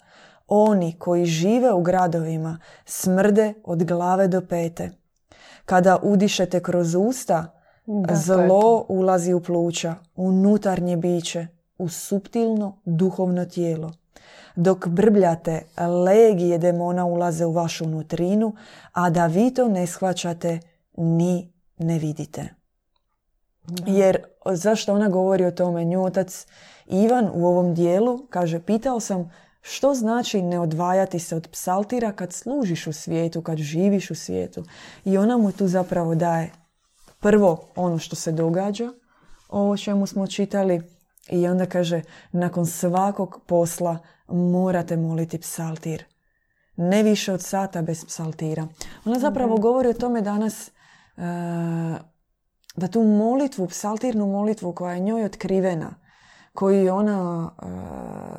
oni 0.47 0.95
koji 0.99 1.25
žive 1.25 1.73
u 1.73 1.81
gradovima 1.81 2.59
smrde 2.85 3.53
od 3.63 3.83
glave 3.83 4.27
do 4.27 4.41
pete. 4.41 4.91
Kada 5.65 5.99
udišete 6.03 6.63
kroz 6.63 6.95
usta, 6.95 7.45
zlo 8.11 8.85
ulazi 8.89 9.33
u 9.33 9.39
pluća, 9.39 9.95
u 10.15 10.27
unutarnje 10.27 10.97
biće, 10.97 11.47
u 11.77 11.89
suptilno 11.89 12.81
duhovno 12.85 13.45
tijelo. 13.45 13.91
Dok 14.55 14.87
brbljate, 14.87 15.61
legije 16.05 16.57
demona 16.57 17.05
ulaze 17.05 17.45
u 17.45 17.51
vašu 17.51 17.87
nutrinu, 17.87 18.55
a 18.91 19.09
da 19.09 19.25
vi 19.25 19.53
to 19.53 19.67
ne 19.67 19.87
shvaćate 19.87 20.59
ni 20.97 21.53
ne 21.77 21.99
vidite. 21.99 22.49
Jer 23.85 24.17
zašto 24.45 24.93
ona 24.93 25.09
govori 25.09 25.45
o 25.45 25.51
tome? 25.51 25.85
Nju 25.85 26.03
otac 26.03 26.47
Ivan 26.87 27.29
u 27.33 27.47
ovom 27.47 27.73
dijelu 27.73 28.27
kaže, 28.29 28.59
pitao 28.59 28.99
sam 28.99 29.31
što 29.61 29.93
znači 29.93 30.41
ne 30.41 30.59
odvajati 30.59 31.19
se 31.19 31.35
od 31.35 31.47
psaltira 31.51 32.11
kad 32.11 32.33
služiš 32.33 32.87
u 32.87 32.93
svijetu, 32.93 33.41
kad 33.41 33.57
živiš 33.57 34.11
u 34.11 34.15
svijetu. 34.15 34.63
I 35.05 35.17
ona 35.17 35.37
mu 35.37 35.51
tu 35.51 35.67
zapravo 35.67 36.15
daje 36.15 36.51
prvo 37.19 37.67
ono 37.75 37.99
što 37.99 38.15
se 38.15 38.31
događa, 38.31 38.89
o 39.49 39.77
čemu 39.77 40.07
smo 40.07 40.27
čitali, 40.27 40.81
i 41.29 41.47
onda 41.47 41.65
kaže, 41.65 42.01
nakon 42.31 42.65
svakog 42.65 43.41
posla 43.47 43.97
morate 44.27 44.97
moliti 44.97 45.37
psaltir. 45.37 46.05
Ne 46.75 47.03
više 47.03 47.33
od 47.33 47.41
sata 47.41 47.81
bez 47.81 48.05
psaltira. 48.05 48.67
Ona 49.05 49.19
zapravo 49.19 49.57
govori 49.57 49.89
o 49.89 49.93
tome 49.93 50.21
danas 50.21 50.67
e, 50.67 50.71
da 52.75 52.87
tu 52.91 53.03
molitvu, 53.03 53.67
psaltirnu 53.67 54.27
molitvu 54.27 54.73
koja 54.73 54.93
je 54.93 54.99
njoj 54.99 55.25
otkrivena, 55.25 55.95
koju 56.53 56.83
je 56.83 56.91
ona, 56.91 57.49
e, 57.61 57.65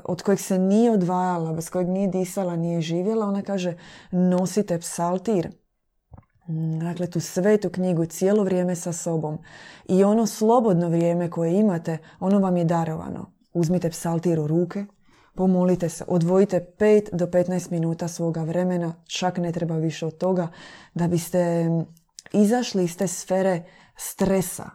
od 0.04 0.22
kojeg 0.22 0.40
se 0.40 0.58
nije 0.58 0.90
odvajala, 0.90 1.52
bez 1.52 1.70
kojeg 1.70 1.88
nije 1.88 2.08
disala, 2.08 2.56
nije 2.56 2.80
živjela, 2.80 3.26
ona 3.26 3.42
kaže 3.42 3.76
nosite 4.10 4.78
psaltir. 4.78 5.63
Dakle, 6.80 7.06
tu 7.06 7.20
svetu 7.20 7.70
knjigu 7.70 8.06
cijelo 8.06 8.44
vrijeme 8.44 8.74
sa 8.76 8.92
sobom. 8.92 9.38
I 9.88 10.04
ono 10.04 10.26
slobodno 10.26 10.88
vrijeme 10.88 11.30
koje 11.30 11.52
imate, 11.52 11.98
ono 12.20 12.38
vam 12.38 12.56
je 12.56 12.64
darovano. 12.64 13.32
Uzmite 13.52 13.90
psaltir 13.90 14.40
u 14.40 14.46
ruke, 14.46 14.84
pomolite 15.34 15.88
se, 15.88 16.04
odvojite 16.08 16.66
5 16.78 17.08
do 17.12 17.26
15 17.26 17.70
minuta 17.70 18.08
svoga 18.08 18.42
vremena, 18.42 18.94
čak 19.06 19.38
ne 19.38 19.52
treba 19.52 19.76
više 19.76 20.06
od 20.06 20.18
toga, 20.18 20.48
da 20.94 21.08
biste 21.08 21.70
izašli 22.32 22.84
iz 22.84 22.96
te 22.96 23.06
sfere 23.06 23.62
stresa 23.96 24.70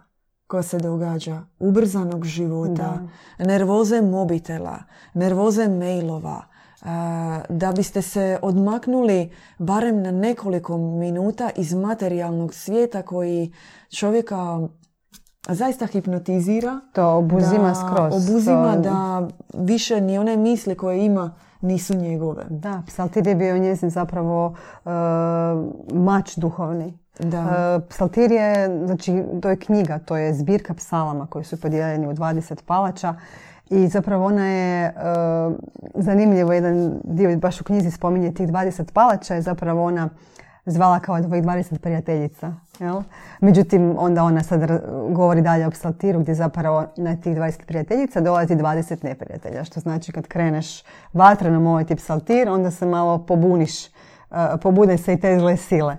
koja 0.46 0.62
se 0.62 0.78
događa, 0.78 1.42
ubrzanog 1.58 2.26
života, 2.26 3.02
nervoze 3.38 4.00
mobitela, 4.00 4.78
nervoze 5.14 5.68
mailova, 5.68 6.49
da 7.48 7.72
biste 7.76 8.02
se 8.02 8.38
odmaknuli 8.42 9.30
barem 9.58 10.02
na 10.02 10.10
nekoliko 10.10 10.78
minuta 10.78 11.50
iz 11.56 11.74
materijalnog 11.74 12.54
svijeta 12.54 13.02
koji 13.02 13.52
čovjeka 13.90 14.60
zaista 15.48 15.86
hipnotizira. 15.86 16.80
To 16.92 17.16
obuzima 17.16 17.68
da 17.68 17.74
skroz. 17.74 18.28
Obuzima 18.28 18.76
da 18.76 19.28
više 19.54 20.00
ni 20.00 20.18
one 20.18 20.36
misli 20.36 20.74
koje 20.74 21.04
ima 21.04 21.34
nisu 21.60 21.96
njegove. 21.96 22.44
Da, 22.50 22.82
Psaltir 22.86 23.26
je 23.26 23.34
bio 23.34 23.58
njezin 23.58 23.90
zapravo 23.90 24.46
uh, 24.46 24.90
mač 25.92 26.36
duhovni. 26.36 26.98
Da. 27.18 27.40
Uh, 27.40 27.88
psaltir 27.88 28.32
je, 28.32 28.80
znači, 28.86 29.22
to 29.42 29.50
je 29.50 29.56
knjiga, 29.56 29.98
to 29.98 30.16
je 30.16 30.34
zbirka 30.34 30.74
psalama 30.74 31.26
koji 31.26 31.44
su 31.44 31.60
podijeljeni 31.60 32.06
u 32.06 32.12
20 32.12 32.62
palača 32.66 33.14
i 33.70 33.88
zapravo 33.88 34.26
ona 34.26 34.46
je 34.46 34.94
uh, 34.96 35.54
zanimljivo 35.94 36.52
jedan 36.52 37.00
dio 37.04 37.36
baš 37.36 37.60
u 37.60 37.64
knjizi 37.64 37.90
spominje 37.90 38.34
tih 38.34 38.48
20 38.48 38.92
palača 38.92 39.34
je 39.34 39.42
zapravo 39.42 39.84
ona 39.84 40.08
zvala 40.66 41.00
kao 41.00 41.20
dvojih 41.20 41.44
20 41.44 41.78
prijateljica. 41.78 42.52
Jel? 42.80 43.02
Međutim, 43.40 43.94
onda 43.98 44.24
ona 44.24 44.42
sad 44.42 44.60
govori 45.10 45.42
dalje 45.42 45.66
o 45.66 45.70
psaltiru 45.70 46.20
gdje 46.20 46.34
zapravo 46.34 46.86
na 46.96 47.16
tih 47.16 47.36
20 47.36 47.64
prijateljica 47.66 48.20
dolazi 48.20 48.56
20 48.56 49.04
neprijatelja. 49.04 49.64
Što 49.64 49.80
znači 49.80 50.12
kad 50.12 50.26
kreneš 50.26 50.82
vatreno 51.12 51.60
moliti 51.60 51.96
psaltir, 51.96 52.48
onda 52.48 52.70
se 52.70 52.86
malo 52.86 53.18
pobuniš, 53.18 53.86
uh, 53.86 54.36
pobude 54.62 54.98
se 54.98 55.12
i 55.12 55.20
te 55.20 55.38
zle 55.38 55.56
sile. 55.56 55.96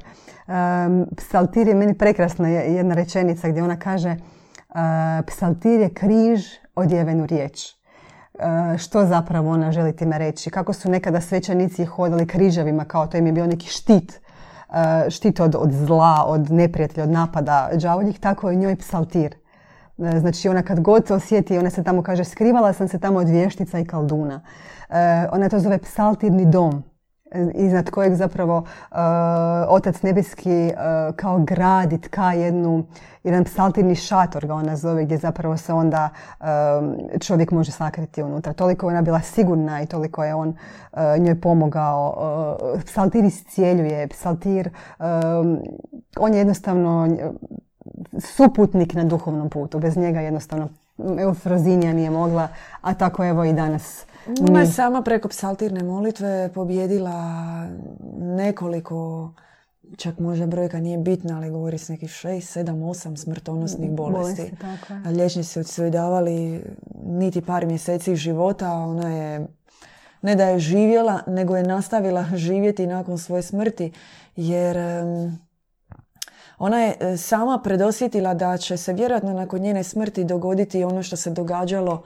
Psaltir 1.17 1.67
je 1.67 1.75
meni 1.75 1.93
prekrasna 1.93 2.47
jedna 2.47 2.95
rečenica 2.95 3.49
gdje 3.49 3.63
ona 3.63 3.79
kaže 3.79 4.15
uh, 4.69 4.75
psaltir 5.27 5.79
je 5.79 5.89
križ 5.89 6.60
odjevenu 6.75 7.25
riječ. 7.25 7.73
Uh, 8.33 8.77
što 8.77 9.05
zapravo 9.05 9.51
ona 9.51 9.71
želi 9.71 9.95
time 9.95 10.17
reći? 10.17 10.49
Kako 10.49 10.73
su 10.73 10.89
nekada 10.89 11.21
svećanici 11.21 11.85
hodali 11.85 12.27
križevima 12.27 12.85
kao 12.85 13.07
to 13.07 13.17
im 13.17 13.25
je 13.25 13.33
bio 13.33 13.47
neki 13.47 13.67
štit 13.67 14.21
uh, 14.69 15.09
štit 15.09 15.39
od, 15.39 15.55
od 15.55 15.71
zla, 15.71 16.23
od 16.27 16.51
neprijatelja, 16.51 17.03
od 17.03 17.09
napada 17.09 17.69
đavoljih, 17.73 18.19
tako 18.19 18.49
je 18.49 18.55
njoj 18.55 18.75
psaltir. 18.75 19.35
Znači 19.97 20.49
ona 20.49 20.63
kad 20.63 20.79
god 20.79 21.07
se 21.07 21.13
osjeti, 21.13 21.57
ona 21.57 21.69
se 21.69 21.83
tamo 21.83 22.03
kaže 22.03 22.23
skrivala 22.23 22.73
sam 22.73 22.87
se 22.87 22.99
tamo 22.99 23.19
od 23.19 23.29
vještica 23.29 23.79
i 23.79 23.85
kalduna. 23.85 24.41
Ona 25.31 25.49
to 25.49 25.59
zove 25.59 25.77
psaltirni 25.77 26.45
dom 26.45 26.83
iznad 27.53 27.89
kojeg 27.89 28.15
zapravo 28.15 28.57
uh, 28.57 28.97
Otac 29.67 30.01
Nebeski 30.01 30.71
uh, 30.73 31.15
kao 31.15 31.39
gradi, 31.39 31.97
tka 31.97 32.33
jednu, 32.33 32.83
jedan 33.23 33.43
psaltirni 33.43 33.95
šator 33.95 34.47
ga 34.47 34.53
ona 34.53 34.75
zove 34.75 35.05
gdje 35.05 35.17
zapravo 35.17 35.57
se 35.57 35.73
onda 35.73 36.09
um, 36.39 36.97
čovjek 37.19 37.51
može 37.51 37.71
sakriti 37.71 38.23
unutra. 38.23 38.53
Toliko 38.53 38.85
je 38.85 38.89
ona 38.89 39.01
bila 39.01 39.21
sigurna 39.21 39.81
i 39.81 39.85
toliko 39.85 40.23
je 40.23 40.35
on 40.35 40.49
uh, 40.49 40.99
njoj 41.19 41.41
pomogao. 41.41 42.15
Uh, 42.73 42.81
psaltir 42.81 43.25
iscijeljuje, 43.25 44.07
psaltir, 44.07 44.69
on 46.17 46.33
je 46.33 46.37
jednostavno 46.37 47.17
suputnik 48.19 48.93
na 48.93 49.03
duhovnom 49.03 49.49
putu. 49.49 49.79
Bez 49.79 49.97
njega 49.97 50.21
jednostavno 50.21 50.67
Eufrozinija 51.19 51.93
nije 51.93 52.09
mogla, 52.09 52.47
a 52.81 52.93
tako 52.93 53.25
evo 53.25 53.43
i 53.43 53.53
danas 53.53 54.05
ona 54.49 54.59
je 54.59 54.67
sama 54.67 55.01
preko 55.01 55.27
psaltirne 55.27 55.83
molitve 55.83 56.49
pobjedila 56.53 57.67
nekoliko, 58.17 59.31
čak 59.97 60.19
možda 60.19 60.47
brojka 60.47 60.79
nije 60.79 60.97
bitna, 60.97 61.37
ali 61.37 61.49
govori 61.49 61.77
s 61.77 61.89
nekih 61.89 62.09
6, 62.09 62.63
7, 62.63 62.71
8 62.71 63.15
smrtonosnih 63.15 63.91
bolesti. 63.91 64.51
bolesti 64.87 65.09
Liječnici 65.09 65.63
su 65.63 65.81
joj 65.81 65.91
davali 65.91 66.63
niti 67.05 67.41
par 67.41 67.65
mjeseci 67.65 68.15
života, 68.15 68.71
ona 68.71 69.09
je 69.09 69.47
ne 70.21 70.35
da 70.35 70.45
je 70.45 70.59
živjela, 70.59 71.19
nego 71.27 71.57
je 71.57 71.63
nastavila 71.63 72.25
živjeti 72.33 72.87
nakon 72.87 73.17
svoje 73.17 73.41
smrti, 73.41 73.91
jer 74.35 74.77
ona 76.63 76.79
je 76.79 76.95
e, 76.99 77.17
sama 77.17 77.59
predosjetila 77.63 78.33
da 78.33 78.57
će 78.57 78.77
se 78.77 78.93
vjerojatno 78.93 79.33
nakon 79.33 79.61
njene 79.61 79.83
smrti 79.83 80.23
dogoditi 80.23 80.83
ono 80.83 81.03
što 81.03 81.15
se 81.15 81.29
događalo 81.29 82.03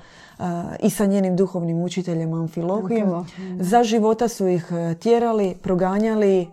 i 0.79 0.89
sa 0.89 1.05
njenim 1.05 1.35
duhovnim 1.35 1.81
učiteljem 1.81 2.33
Amfilohijem. 2.33 3.09
Za 3.59 3.83
života 3.83 4.27
su 4.27 4.47
ih 4.47 4.67
e, 4.71 4.95
tjerali, 4.95 5.55
proganjali, 5.61 6.41
e, 6.41 6.47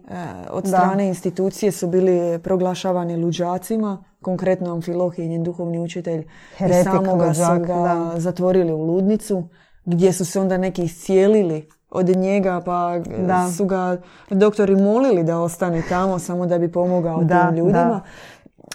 od 0.50 0.66
strane 0.66 1.08
institucije 1.08 1.72
su 1.72 1.86
bili 1.86 2.38
proglašavani 2.38 3.16
luđacima, 3.16 4.04
konkretno 4.20 4.72
Amfilohije, 4.72 5.28
njen 5.28 5.44
duhovni 5.44 5.78
učitelj, 5.78 6.26
Heretik, 6.56 6.80
i 6.80 6.84
samoga 6.84 7.34
su 7.34 7.64
ga 7.66 8.10
zatvorili 8.16 8.72
u 8.72 8.82
ludnicu, 8.82 9.48
gdje 9.84 10.12
su 10.12 10.24
se 10.24 10.40
onda 10.40 10.56
neki 10.56 10.82
iscijelili 10.82 11.68
od 11.92 12.16
njega, 12.16 12.62
pa 12.64 12.98
da. 13.18 13.48
su 13.56 13.64
ga 13.64 13.96
doktori 14.30 14.76
molili 14.76 15.24
da 15.24 15.38
ostane 15.38 15.82
tamo 15.88 16.18
samo 16.18 16.46
da 16.46 16.58
bi 16.58 16.72
pomogao 16.72 17.24
da, 17.24 17.48
tim 17.48 17.56
ljudima. 17.56 18.00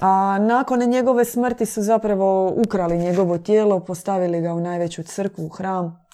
A 0.01 0.38
nakon 0.39 0.80
njegove 0.80 1.25
smrti 1.25 1.65
su 1.65 1.82
zapravo 1.82 2.53
ukrali 2.65 2.97
njegovo 2.97 3.38
tijelo, 3.38 3.80
postavili 3.80 4.41
ga 4.41 4.53
u 4.53 4.60
najveću 4.60 5.03
crkvu, 5.03 5.45
u 5.45 5.49
hram 5.49 6.07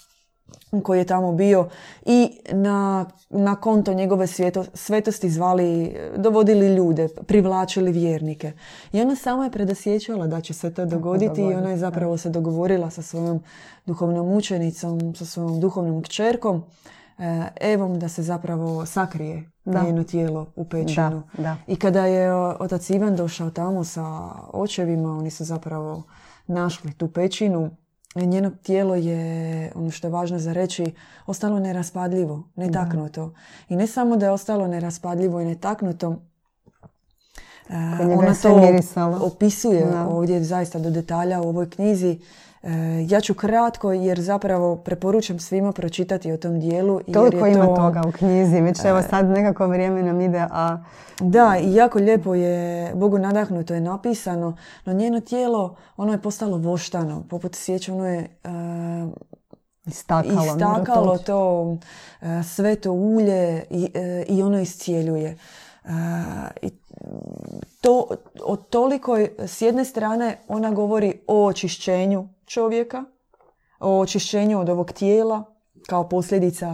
koji 0.81 0.99
je 0.99 1.05
tamo 1.05 1.31
bio 1.31 1.69
i 2.05 2.39
na, 2.51 3.05
na 3.29 3.55
konto 3.55 3.93
njegove 3.93 4.27
svjeto, 4.27 4.65
svetosti 4.73 5.29
zvali, 5.29 5.95
dovodili 6.17 6.75
ljude, 6.75 7.07
privlačili 7.07 7.91
vjernike. 7.91 8.51
I 8.91 9.01
ona 9.01 9.15
sama 9.15 9.43
je 9.43 9.51
predosjećala 9.51 10.27
da 10.27 10.41
će 10.41 10.53
se 10.53 10.73
to 10.73 10.85
dogoditi 10.85 11.41
i 11.41 11.53
ona 11.53 11.69
je 11.69 11.77
zapravo 11.77 12.17
se 12.17 12.29
dogovorila 12.29 12.89
sa 12.89 13.01
svojom 13.01 13.43
duhovnom 13.85 14.31
učenicom, 14.31 15.15
sa 15.15 15.25
svojom 15.25 15.59
duhovnom 15.59 16.03
kćerkom 16.03 16.63
E, 17.19 17.47
Evom 17.61 17.99
da 17.99 18.09
se 18.09 18.23
zapravo 18.23 18.85
sakrije 18.85 19.51
da. 19.65 19.83
njeno 19.83 20.03
tijelo 20.03 20.47
u 20.55 20.65
pećinu. 20.65 21.23
Da, 21.37 21.57
I 21.67 21.75
kada 21.75 22.05
je 22.05 22.33
otac 22.35 22.89
Ivan 22.89 23.15
došao 23.15 23.49
tamo 23.49 23.83
sa 23.83 24.05
očevima, 24.53 25.17
oni 25.17 25.29
su 25.29 25.43
zapravo 25.43 26.03
našli 26.47 26.93
tu 26.93 27.07
pećinu. 27.07 27.69
Njeno 28.15 28.51
tijelo 28.63 28.95
je, 28.95 29.71
ono 29.75 29.91
što 29.91 30.07
je 30.07 30.11
važno 30.11 30.39
za 30.39 30.53
reći, 30.53 30.93
ostalo 31.25 31.59
neraspadljivo, 31.59 32.43
netaknuto. 32.55 33.33
I 33.69 33.75
ne 33.75 33.87
samo 33.87 34.17
da 34.17 34.25
je 34.25 34.31
ostalo 34.31 34.67
neraspadljivo 34.67 35.41
i 35.41 35.45
netaknuto, 35.45 36.15
e, 37.69 37.75
ona 38.17 38.35
to 38.41 38.77
opisuje 39.21 39.87
ovdje 40.07 40.43
zaista 40.43 40.79
do 40.79 40.89
detalja 40.89 41.41
u 41.41 41.49
ovoj 41.49 41.69
knjizi 41.69 42.19
ja 43.07 43.21
ću 43.21 43.33
kratko 43.33 43.93
jer 43.93 44.21
zapravo 44.21 44.75
preporučam 44.75 45.39
svima 45.39 45.71
pročitati 45.71 46.31
o 46.31 46.37
tom 46.37 46.59
dijelu. 46.59 47.01
Toliko 47.13 47.47
ima 47.47 47.65
toga 47.65 48.01
u 48.07 48.11
knjizi, 48.11 48.61
već 48.61 48.85
evo 48.85 48.99
e, 48.99 49.03
sad 49.03 49.29
nekako 49.29 49.67
vrijeme 49.67 50.03
nam 50.03 50.21
ide, 50.21 50.47
a... 50.51 50.77
Da, 51.19 51.57
i 51.61 51.73
jako 51.73 51.99
lijepo 51.99 52.35
je, 52.35 52.91
Bogu 52.95 53.17
nadahnuto 53.17 53.73
je 53.73 53.81
napisano, 53.81 54.57
no 54.85 54.93
njeno 54.93 55.19
tijelo, 55.19 55.75
ono 55.97 56.11
je 56.11 56.21
postalo 56.21 56.57
voštano, 56.57 57.23
poput 57.29 57.55
sjeća, 57.55 57.93
ono 57.93 58.07
je... 58.07 58.27
Uh, 58.43 59.11
istakalo, 59.85 60.45
istakalo 60.45 61.17
to 61.17 61.77
sve 62.43 62.75
to 62.75 62.91
ulje 62.91 63.63
i, 63.69 63.89
i 64.27 64.43
ono 64.43 64.59
iscijeljuje. 64.59 65.37
I 66.61 66.71
to, 67.83 68.07
o 68.43 68.55
tolikoj, 68.55 69.29
s 69.39 69.61
jedne 69.61 69.85
strane 69.85 70.39
ona 70.47 70.71
govori 70.71 71.19
o 71.27 71.45
očišćenju 71.45 72.27
čovjeka, 72.45 73.03
o 73.79 73.99
očišćenju 73.99 74.59
od 74.59 74.69
ovog 74.69 74.91
tijela, 74.91 75.43
kao 75.87 76.09
posljedica 76.09 76.69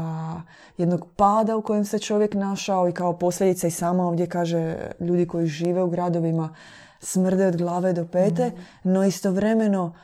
jednog 0.77 1.07
pada 1.15 1.55
u 1.55 1.61
kojem 1.61 1.85
se 1.85 1.99
čovjek 1.99 2.33
našao 2.33 2.89
i 2.89 2.91
kao 2.91 3.17
posljedica 3.17 3.67
i 3.67 3.71
sama 3.71 4.07
ovdje 4.07 4.27
kaže 4.27 4.77
ljudi 4.99 5.27
koji 5.27 5.47
žive 5.47 5.83
u 5.83 5.89
gradovima 5.89 6.55
smrde 6.99 7.47
od 7.47 7.57
glave 7.57 7.93
do 7.93 8.05
pete, 8.11 8.47
mhm. 8.47 8.61
no 8.83 9.05
istovremeno 9.05 9.95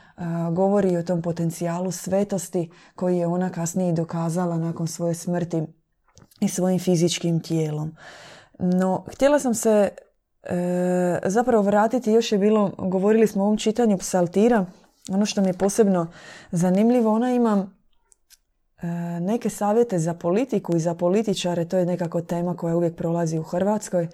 govori 0.52 0.96
o 0.96 1.02
tom 1.02 1.22
potencijalu 1.22 1.90
svetosti 1.90 2.70
koji 2.94 3.18
je 3.18 3.26
ona 3.26 3.50
kasnije 3.50 3.92
dokazala 3.92 4.58
nakon 4.58 4.86
svoje 4.86 5.14
smrti 5.14 5.62
i 6.40 6.48
svojim 6.48 6.78
fizičkim 6.78 7.40
tijelom. 7.40 7.96
No, 8.58 9.04
htjela 9.08 9.38
sam 9.38 9.54
se 9.54 9.90
e, 10.48 11.18
zapravo 11.24 11.62
vratiti, 11.62 12.12
još 12.12 12.32
je 12.32 12.38
bilo, 12.38 12.70
govorili 12.78 13.26
smo 13.26 13.42
o 13.42 13.46
ovom 13.46 13.58
čitanju 13.58 13.98
psaltira, 13.98 14.66
ono 15.10 15.26
što 15.26 15.40
mi 15.40 15.48
je 15.48 15.52
posebno 15.52 16.06
zanimljivo, 16.50 17.12
ona 17.12 17.32
ima 17.32 17.66
e, 18.82 18.86
neke 19.20 19.50
savjete 19.50 19.98
za 19.98 20.14
politiku 20.14 20.76
i 20.76 20.80
za 20.80 20.94
političare, 20.94 21.64
to 21.64 21.76
je 21.76 21.86
nekako 21.86 22.20
tema 22.20 22.56
koja 22.56 22.76
uvijek 22.76 22.96
prolazi 22.96 23.38
u 23.38 23.42
Hrvatskoj, 23.42 24.08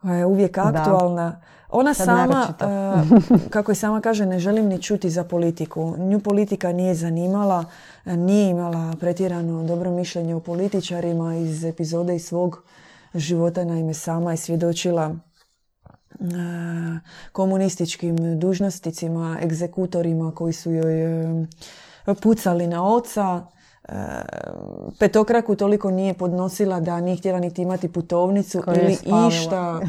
koja 0.00 0.14
je 0.14 0.26
uvijek 0.26 0.58
aktualna. 0.58 1.40
Ona 1.70 1.94
sama, 1.94 2.54
e, 2.60 2.64
kako 3.54 3.72
i 3.72 3.74
sama 3.74 4.00
kaže, 4.00 4.26
ne 4.26 4.38
želim 4.38 4.66
ni 4.66 4.82
čuti 4.82 5.10
za 5.10 5.24
politiku. 5.24 5.94
Nju 5.98 6.20
politika 6.20 6.72
nije 6.72 6.94
zanimala, 6.94 7.64
nije 8.04 8.50
imala 8.50 8.94
pretjerano 9.00 9.64
dobro 9.64 9.90
mišljenje 9.90 10.34
o 10.34 10.40
političarima 10.40 11.36
iz 11.36 11.64
epizode 11.64 12.16
iz 12.16 12.26
svog 12.26 12.62
života. 13.14 13.64
Naime, 13.64 13.94
sama 13.94 14.30
je 14.30 14.36
svjedočila 14.36 15.16
komunističkim 17.32 18.38
dužnosticima, 18.38 19.38
egzekutorima 19.42 20.32
koji 20.34 20.52
su 20.52 20.72
joj 20.72 21.02
e, 21.42 21.46
pucali 22.22 22.66
na 22.66 22.94
oca. 22.94 23.46
Petokraku 24.98 25.56
toliko 25.56 25.90
nije 25.90 26.14
podnosila 26.14 26.80
da 26.80 27.00
nije 27.00 27.16
htjela 27.16 27.40
niti 27.40 27.62
imati 27.62 27.92
putovnicu 27.92 28.62
ili 28.66 28.98
išta 29.28 29.80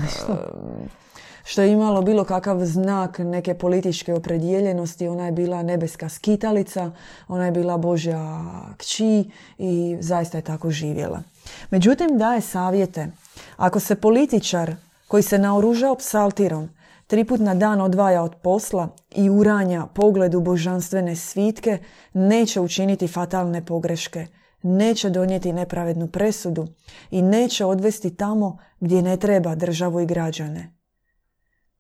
što 1.48 1.62
je 1.62 1.72
imalo 1.72 2.02
bilo 2.02 2.24
kakav 2.24 2.66
znak 2.66 3.20
neke 3.20 3.54
političke 3.54 4.14
opredjeljenosti. 4.14 5.08
Ona 5.08 5.26
je 5.26 5.32
bila 5.32 5.64
nebeska 5.64 6.10
skitalica, 6.10 6.92
ona 7.28 7.46
je 7.46 7.52
bila 7.52 7.78
Božja 7.78 8.44
kći 8.78 9.32
i 9.58 9.98
zaista 10.00 10.38
je 10.38 10.42
tako 10.42 10.72
živjela. 10.72 11.24
Međutim, 11.70 12.18
daje 12.18 12.42
savjete. 12.42 13.12
Ako 13.58 13.80
se 13.80 13.96
političar 13.96 14.76
koji 15.08 15.24
se 15.24 15.38
naoružao 15.38 15.96
psaltirom 15.96 16.70
tri 17.08 17.26
put 17.26 17.40
na 17.40 17.56
dan 17.56 17.82
odvaja 17.82 18.24
od 18.24 18.36
posla 18.36 18.90
i 19.16 19.30
uranja 19.30 19.88
pogledu 19.94 20.40
božanstvene 20.40 21.16
svitke, 21.16 21.78
neće 22.14 22.62
učiniti 22.62 23.08
fatalne 23.08 23.66
pogreške, 23.66 24.28
neće 24.62 25.10
donijeti 25.10 25.54
nepravednu 25.54 26.08
presudu 26.08 26.68
i 27.12 27.22
neće 27.22 27.66
odvesti 27.66 28.16
tamo 28.16 28.58
gdje 28.80 29.02
ne 29.02 29.18
treba 29.18 29.56
državu 29.56 30.00
i 30.00 30.06
građane. 30.06 30.74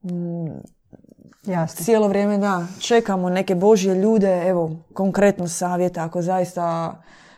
Mm, 0.03 0.77
Jasno. 1.45 1.85
Cijelo 1.85 2.07
vrijeme 2.07 2.37
da, 2.37 2.67
čekamo 2.79 3.29
neke 3.29 3.55
božje 3.55 3.95
ljude, 3.95 4.43
evo, 4.47 4.71
konkretno 4.93 5.47
savjet, 5.47 5.97
ako 5.97 6.21
zaista 6.21 6.95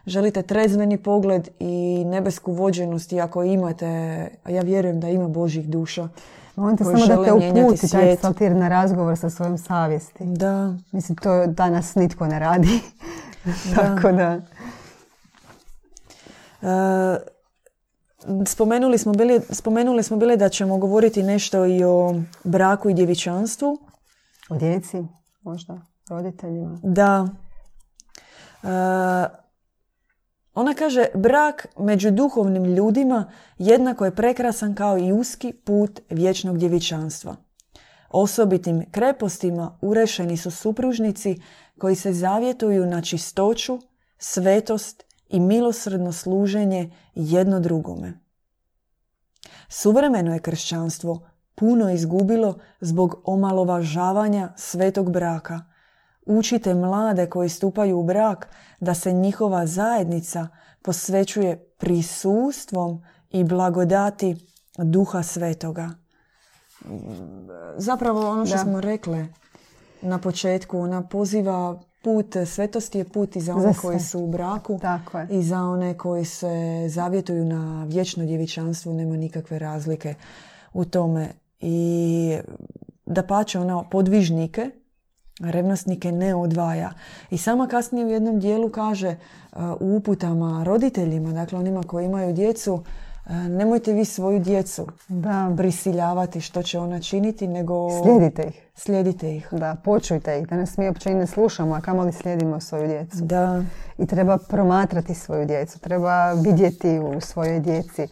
želite 0.10 0.41
trezveni 0.41 0.97
pogled 0.97 1.49
i 1.60 2.03
nebesku 2.05 2.51
vođenost 2.51 3.12
i 3.12 3.20
ako 3.20 3.43
imate, 3.43 3.88
a 4.43 4.51
ja 4.51 4.62
vjerujem 4.62 4.99
da 4.99 5.10
ima 5.10 5.28
božjih 5.28 5.70
duša, 5.70 6.10
on 6.55 6.78
te 6.78 6.84
samo 6.84 7.07
da 7.07 7.24
te 7.24 7.34
uputi 7.34 7.91
taj 7.91 8.16
saltir 8.16 8.55
na 8.55 8.68
razgovor 8.68 9.18
sa 9.18 9.30
svojom 9.30 9.57
savjesti. 9.57 10.24
Da. 10.26 10.74
Mislim, 10.91 11.16
to 11.16 11.47
danas 11.47 11.95
nitko 11.95 12.28
ne 12.28 12.39
radi. 12.39 12.80
Tako 13.76 14.12
da... 14.12 14.41
E, 16.62 17.39
Spomenuli 18.45 18.97
smo, 18.97 19.14
bili, 19.14 19.41
spomenuli 19.49 20.03
smo 20.03 20.18
bili 20.18 20.38
da 20.38 20.49
ćemo 20.49 20.78
govoriti 20.78 21.24
nešto 21.24 21.66
i 21.66 21.84
o 21.84 22.22
braku 22.43 22.89
i 22.89 22.93
djevičanstvu. 22.93 23.78
O 24.49 24.57
djeci, 24.57 25.03
možda, 25.41 25.82
roditeljima. 26.10 26.80
Da. 26.84 27.28
E, 28.64 28.68
ona 30.54 30.74
kaže, 30.74 31.06
brak 31.16 31.68
među 31.80 32.12
duhovnim 32.12 32.66
ljudima 32.66 33.32
jednako 33.58 34.06
je 34.06 34.16
prekrasan 34.16 34.76
kao 34.76 34.97
i 34.97 35.12
uski 35.12 35.54
put 35.54 36.00
vječnog 36.10 36.58
djevičanstva. 36.58 37.36
Osobitim 38.10 38.86
krepostima 38.91 39.78
urešeni 39.82 40.38
su 40.38 40.52
supružnici 40.52 41.41
koji 41.78 41.95
se 41.95 42.14
zavjetuju 42.14 42.86
na 42.86 43.02
čistoću, 43.02 43.80
svetost 44.18 45.04
i 45.30 45.39
milosrdno 45.39 46.12
služenje 46.12 46.91
jedno 47.16 47.60
drugome. 47.60 48.20
Suvremeno 49.70 50.34
je 50.34 50.39
kršćanstvo 50.39 51.30
puno 51.56 51.89
izgubilo 51.89 52.60
zbog 52.82 53.22
omalovažavanja 53.26 54.54
svetog 54.58 55.12
braka. 55.12 55.62
Učite 56.32 56.73
mlade 56.73 57.25
koji 57.25 57.49
stupaju 57.49 57.99
u 57.99 58.03
brak 58.03 58.47
da 58.80 58.93
se 58.93 59.11
njihova 59.11 59.65
zajednica 59.65 60.47
posvećuje 60.82 61.57
prisustvom 61.77 63.03
i 63.30 63.43
blagodati 63.43 64.36
duha 64.77 65.23
svetoga. 65.23 65.89
Zapravo 67.77 68.30
ono 68.30 68.45
što 68.45 68.57
smo 68.57 68.82
rekli 68.82 69.27
na 70.01 70.17
početku, 70.17 70.80
ona 70.80 71.07
poziva 71.07 71.80
put 72.01 72.36
svetosti 72.45 72.97
je 72.97 73.09
put 73.09 73.36
i 73.36 73.41
za 73.41 73.55
one 73.59 73.73
koji 73.82 73.99
su 73.99 74.19
u 74.19 74.27
braku 74.27 74.80
Tako 74.82 75.19
je. 75.19 75.27
i 75.32 75.43
za 75.43 75.61
one 75.61 75.97
koji 75.97 76.25
se 76.25 76.86
zavjetuju 76.89 77.45
na 77.45 77.86
vječno 77.88 78.25
djevičanstvo, 78.25 78.93
nema 78.93 79.15
nikakve 79.15 79.59
razlike 79.59 80.15
u 80.73 80.86
tome. 80.86 81.30
I 81.59 82.38
da 83.05 83.23
pače 83.23 83.59
ona 83.59 83.84
podvižnike, 83.84 84.71
revnostnike 85.40 86.12
ne 86.12 86.36
odvaja. 86.36 86.92
I 87.30 87.38
sama 87.38 87.68
kasnije 87.68 88.06
u 88.06 88.10
jednom 88.10 88.40
dijelu 88.40 88.70
kaže 88.70 89.16
uh, 89.52 89.60
u 89.80 89.96
uputama 89.96 90.64
roditeljima, 90.64 91.32
dakle 91.32 91.60
onima 91.60 91.84
koji 91.84 92.06
imaju 92.06 92.34
djecu, 92.34 92.84
E, 93.30 93.34
nemojte 93.34 93.94
vi 93.94 94.06
svoju 94.06 94.40
djecu 94.40 94.88
da. 95.08 95.54
prisiljavati 95.58 96.42
što 96.42 96.64
će 96.64 96.80
ona 96.80 97.02
činiti, 97.02 97.48
nego... 97.48 97.90
Slijedite 98.04 98.44
ih. 98.44 98.62
Slijedite 98.76 99.36
ih. 99.36 99.48
Da, 99.52 99.76
počujte 99.84 100.40
ih. 100.40 100.48
Danas 100.48 100.78
mi 100.78 100.88
uopće 100.88 101.12
i 101.12 101.16
ne 101.16 101.28
slušamo, 101.28 101.76
a 101.76 101.82
kamoli 101.82 102.12
slijedimo 102.12 102.60
svoju 102.60 102.88
djecu. 102.88 103.18
Da. 103.22 103.64
I 103.98 104.06
treba 104.06 104.38
promatrati 104.38 105.14
svoju 105.14 105.46
djecu, 105.46 105.80
treba 105.80 106.32
vidjeti 106.32 107.00
u 107.00 107.22
svojoj 107.22 107.60
djeci. 107.60 108.08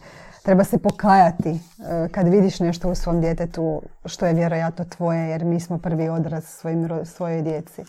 Treba 0.48 0.64
se 0.64 0.78
pokajati 0.78 1.50
e, 1.50 2.08
kad 2.08 2.28
vidiš 2.28 2.60
nešto 2.60 2.90
u 2.90 2.94
svom 2.94 3.20
djetetu 3.20 3.82
što 4.04 4.26
je 4.26 4.34
vjerojatno 4.34 4.84
tvoje, 4.84 5.28
jer 5.28 5.44
mi 5.44 5.60
smo 5.60 5.78
prvi 5.78 6.08
odraz 6.08 6.44
svojim, 6.44 6.88
svojoj 7.04 7.42
djeci. 7.42 7.84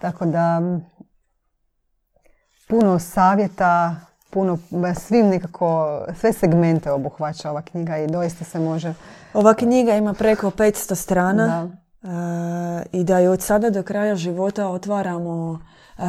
Tako 0.00 0.26
da 0.26 0.62
puno 2.68 2.98
savjeta, 2.98 3.96
puno, 4.30 4.58
svim 5.00 5.26
nekako, 5.26 6.00
sve 6.20 6.32
segmente 6.32 6.92
obuhvaća 6.92 7.50
ova 7.50 7.62
knjiga 7.62 7.98
i 7.98 8.06
doista 8.06 8.44
se 8.44 8.60
može... 8.60 8.94
Ova 9.34 9.54
knjiga 9.54 9.94
ima 9.94 10.14
preko 10.14 10.50
500 10.50 10.94
strana 10.94 11.68
e, 12.02 12.08
i 12.92 13.04
da 13.04 13.18
je 13.18 13.30
od 13.30 13.42
sada 13.42 13.70
do 13.70 13.82
kraja 13.82 14.16
života 14.16 14.68
otvaramo 14.68 15.60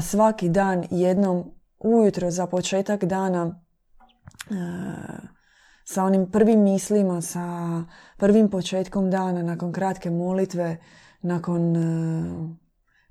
svaki 0.01 0.49
dan 0.49 0.84
jednom 0.91 1.51
ujutro 1.80 2.32
za 2.32 2.47
početak 2.47 3.03
dana 3.03 3.55
e, 4.49 5.34
sa 5.86 6.03
onim 6.03 6.31
prvim 6.31 6.63
mislima, 6.63 7.21
sa 7.21 7.84
prvim 8.17 8.49
početkom 8.49 9.11
dana, 9.11 9.43
nakon 9.43 9.73
kratke 9.73 10.09
molitve, 10.09 10.77
nakon 11.21 11.75
e, 11.75 12.59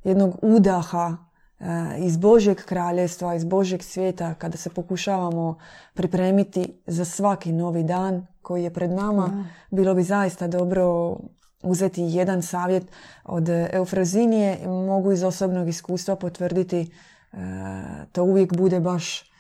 jednog 0.05 0.39
udaha 0.43 1.17
Eh, 1.63 1.99
iz 1.99 2.17
Božjeg 2.17 2.65
kraljevstva, 2.65 3.35
iz 3.35 3.45
Božjeg 3.45 3.83
svijeta, 3.83 4.35
kada 4.35 4.57
se 4.57 4.71
pokušavamo 4.71 5.59
pripremiti 5.95 6.81
za 6.87 7.05
svaki 7.05 7.53
novi 7.53 7.83
dan 7.83 8.27
koji 8.43 8.65
je 8.65 8.73
pred 8.73 8.91
nama, 8.91 9.45
bilo 9.71 9.95
bi 9.95 10.03
zaista 10.03 10.47
dobro 10.47 11.17
uzeti 11.63 12.03
jedan 12.03 12.43
savjet 12.43 12.87
od 13.25 13.49
Eufrazinije. 13.73 14.59
Mogu 14.67 15.13
iz 15.13 15.23
osobnog 15.23 15.69
iskustva 15.69 16.17
potvrditi 16.17 16.93
eh, 17.33 17.37
to 18.13 18.25
uvijek 18.25 18.57
bude 18.57 18.81
baš 18.81 19.32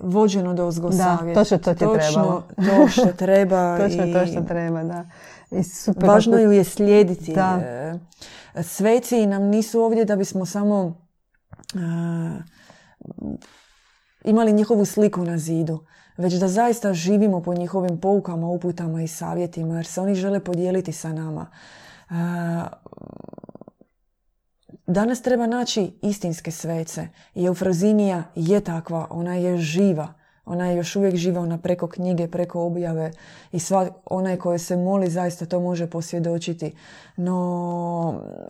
vođeno 0.00 0.54
do 0.54 0.66
ozgo 0.66 0.88
da, 0.88 1.18
točno 1.34 1.58
to 1.58 1.74
ti 1.74 1.84
točno 1.84 2.42
to 2.56 2.88
što 2.88 3.12
treba. 3.12 3.78
točno 3.78 4.04
to 4.14 4.26
što 4.26 4.40
treba, 4.40 4.82
da. 4.82 5.04
I 5.50 5.62
super, 5.62 6.08
Važno 6.08 6.38
ju 6.38 6.52
je 6.52 6.64
slijediti. 6.64 7.34
Da. 7.34 7.60
Sveci 8.62 9.26
nam 9.26 9.42
nisu 9.42 9.80
ovdje 9.80 10.04
da 10.04 10.16
bismo 10.16 10.46
samo 10.46 10.94
imali 14.24 14.52
njihovu 14.52 14.84
sliku 14.84 15.24
na 15.24 15.38
zidu. 15.38 15.84
već 16.16 16.34
da 16.34 16.48
zaista 16.48 16.94
živimo 16.94 17.42
po 17.42 17.54
njihovim 17.54 18.00
poukama, 18.00 18.46
uputama 18.46 19.02
i 19.02 19.08
savjetima, 19.08 19.76
jer 19.76 19.86
se 19.86 20.00
oni 20.00 20.14
žele 20.14 20.40
podijeliti 20.40 20.92
sa 20.92 21.12
nama. 21.12 21.46
Danas 24.86 25.22
treba 25.22 25.46
naći 25.46 25.92
istinske 26.02 26.50
svece 26.50 27.08
i 27.34 27.44
Eufrazinija 27.44 28.24
je 28.34 28.60
takva, 28.60 29.06
ona 29.10 29.34
je 29.34 29.58
živa. 29.58 30.14
Ona 30.44 30.66
je 30.66 30.76
još 30.76 30.96
uvijek 30.96 31.16
živa, 31.16 31.40
ona 31.40 31.58
preko 31.58 31.86
knjige, 31.88 32.28
preko 32.28 32.62
objave 32.62 33.12
i 33.52 33.58
sva, 33.58 33.88
onaj 34.04 34.36
koje 34.36 34.58
se 34.58 34.76
moli 34.76 35.10
zaista 35.10 35.46
to 35.46 35.60
može 35.60 35.90
posvjedočiti. 35.90 36.74
No 37.16 37.34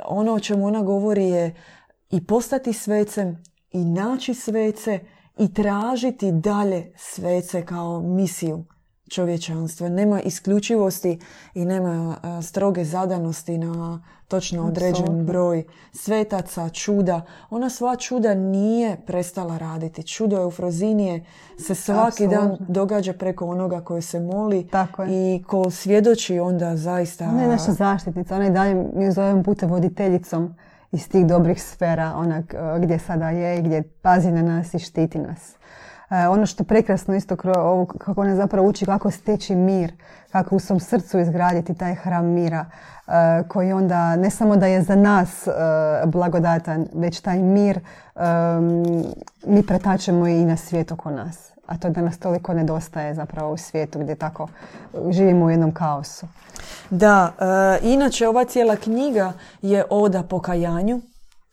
ono 0.05 0.32
o 0.32 0.41
čemu 0.41 0.66
ona 0.66 0.82
govori 0.82 1.24
je 1.24 1.55
i 2.11 2.26
postati 2.26 2.72
svecem 2.72 3.43
i 3.72 3.84
naći 3.84 4.34
svece 4.34 5.01
i 5.39 5.55
tražiti 5.55 6.32
dalje 6.32 6.93
svece 6.97 7.66
kao 7.66 8.01
misiju 8.01 8.64
čovječanstva. 9.11 9.89
Nema 9.89 10.21
isključivosti 10.21 11.19
i 11.55 11.65
nema 11.65 12.17
stroge 12.43 12.85
zadanosti 12.85 13.59
na 13.59 14.03
točno 14.29 14.67
određen 14.67 15.27
broj 15.27 15.65
svetaca, 15.93 16.69
čuda. 16.69 17.21
Ona 17.51 17.71
sva 17.71 17.97
čuda 17.97 18.35
nije 18.35 18.97
prestala 19.07 19.59
raditi. 19.59 20.03
Čudo 20.03 20.37
Eufrozinije 20.37 21.25
se 21.59 21.75
svaki 21.75 22.29
dan 22.29 22.57
događa 22.69 23.13
preko 23.13 23.47
onoga 23.47 23.81
koje 23.81 24.03
se 24.03 24.21
moli 24.21 24.69
Tako 24.69 25.05
i 25.05 25.45
ko 25.47 25.71
svjedoči 25.71 26.39
onda 26.39 26.77
zaista... 26.77 27.25
Ona 27.29 27.43
je 27.43 27.49
naša 27.49 27.73
zaštitnica, 27.73 28.35
ona 28.35 28.45
je 28.45 28.51
dalje 28.51 28.75
mi 28.95 29.13
zovem 29.13 29.43
puta 29.43 29.67
voditeljicom 29.67 30.55
iz 30.93 31.09
tih 31.09 31.27
dobrih 31.27 31.63
sfera, 31.63 32.13
ona 32.17 32.43
gdje 32.81 32.99
sada 32.99 33.31
je 33.31 33.59
i 33.59 33.63
gdje 33.63 33.83
pazi 33.83 34.31
na 34.31 34.43
nas 34.43 34.75
i 34.75 34.79
štiti 34.79 35.19
nas. 35.19 35.55
E, 36.11 36.29
ono 36.29 36.47
što 36.47 36.65
prekrasno 36.65 37.15
isto 37.15 37.37
ovo, 37.57 37.87
kako 37.87 38.21
ona 38.21 38.37
zapravo 38.37 38.69
uči 38.69 38.87
kako 38.87 39.11
steći 39.11 39.55
mir, 39.55 39.93
kako 40.33 40.57
u 40.57 40.61
svom 40.61 40.81
srcu 40.81 41.19
izgraditi 41.19 41.75
taj 41.75 41.95
hram 41.95 42.27
mira, 42.27 42.65
e, 43.07 43.13
koji 43.49 43.73
onda 43.73 44.17
ne 44.17 44.31
samo 44.31 44.57
da 44.57 44.67
je 44.67 44.83
za 44.83 44.97
nas 44.97 45.47
e, 45.47 45.51
blagodatan, 46.07 46.87
već 46.95 47.21
taj 47.21 47.39
mir 47.39 47.81
mi 49.47 49.63
pretačemo 49.67 50.27
i 50.27 50.45
na 50.45 50.57
svijet 50.57 50.93
oko 50.93 51.11
nas. 51.11 51.53
A 51.67 51.79
to 51.79 51.91
da 51.91 52.01
nas 52.01 52.19
toliko 52.19 52.55
nedostaje 52.55 53.15
zapravo 53.15 53.53
u 53.53 53.57
svijetu 53.57 53.99
gdje 53.99 54.15
tako 54.15 54.49
živimo 55.11 55.45
u 55.45 55.51
jednom 55.51 55.73
kaosu. 55.75 56.27
Da, 56.91 57.33
inače 57.83 58.29
ova 58.29 58.45
cijela 58.45 58.77
knjiga 58.77 59.33
je 59.63 59.85
oda 59.91 60.23
pokajanju 60.23 61.01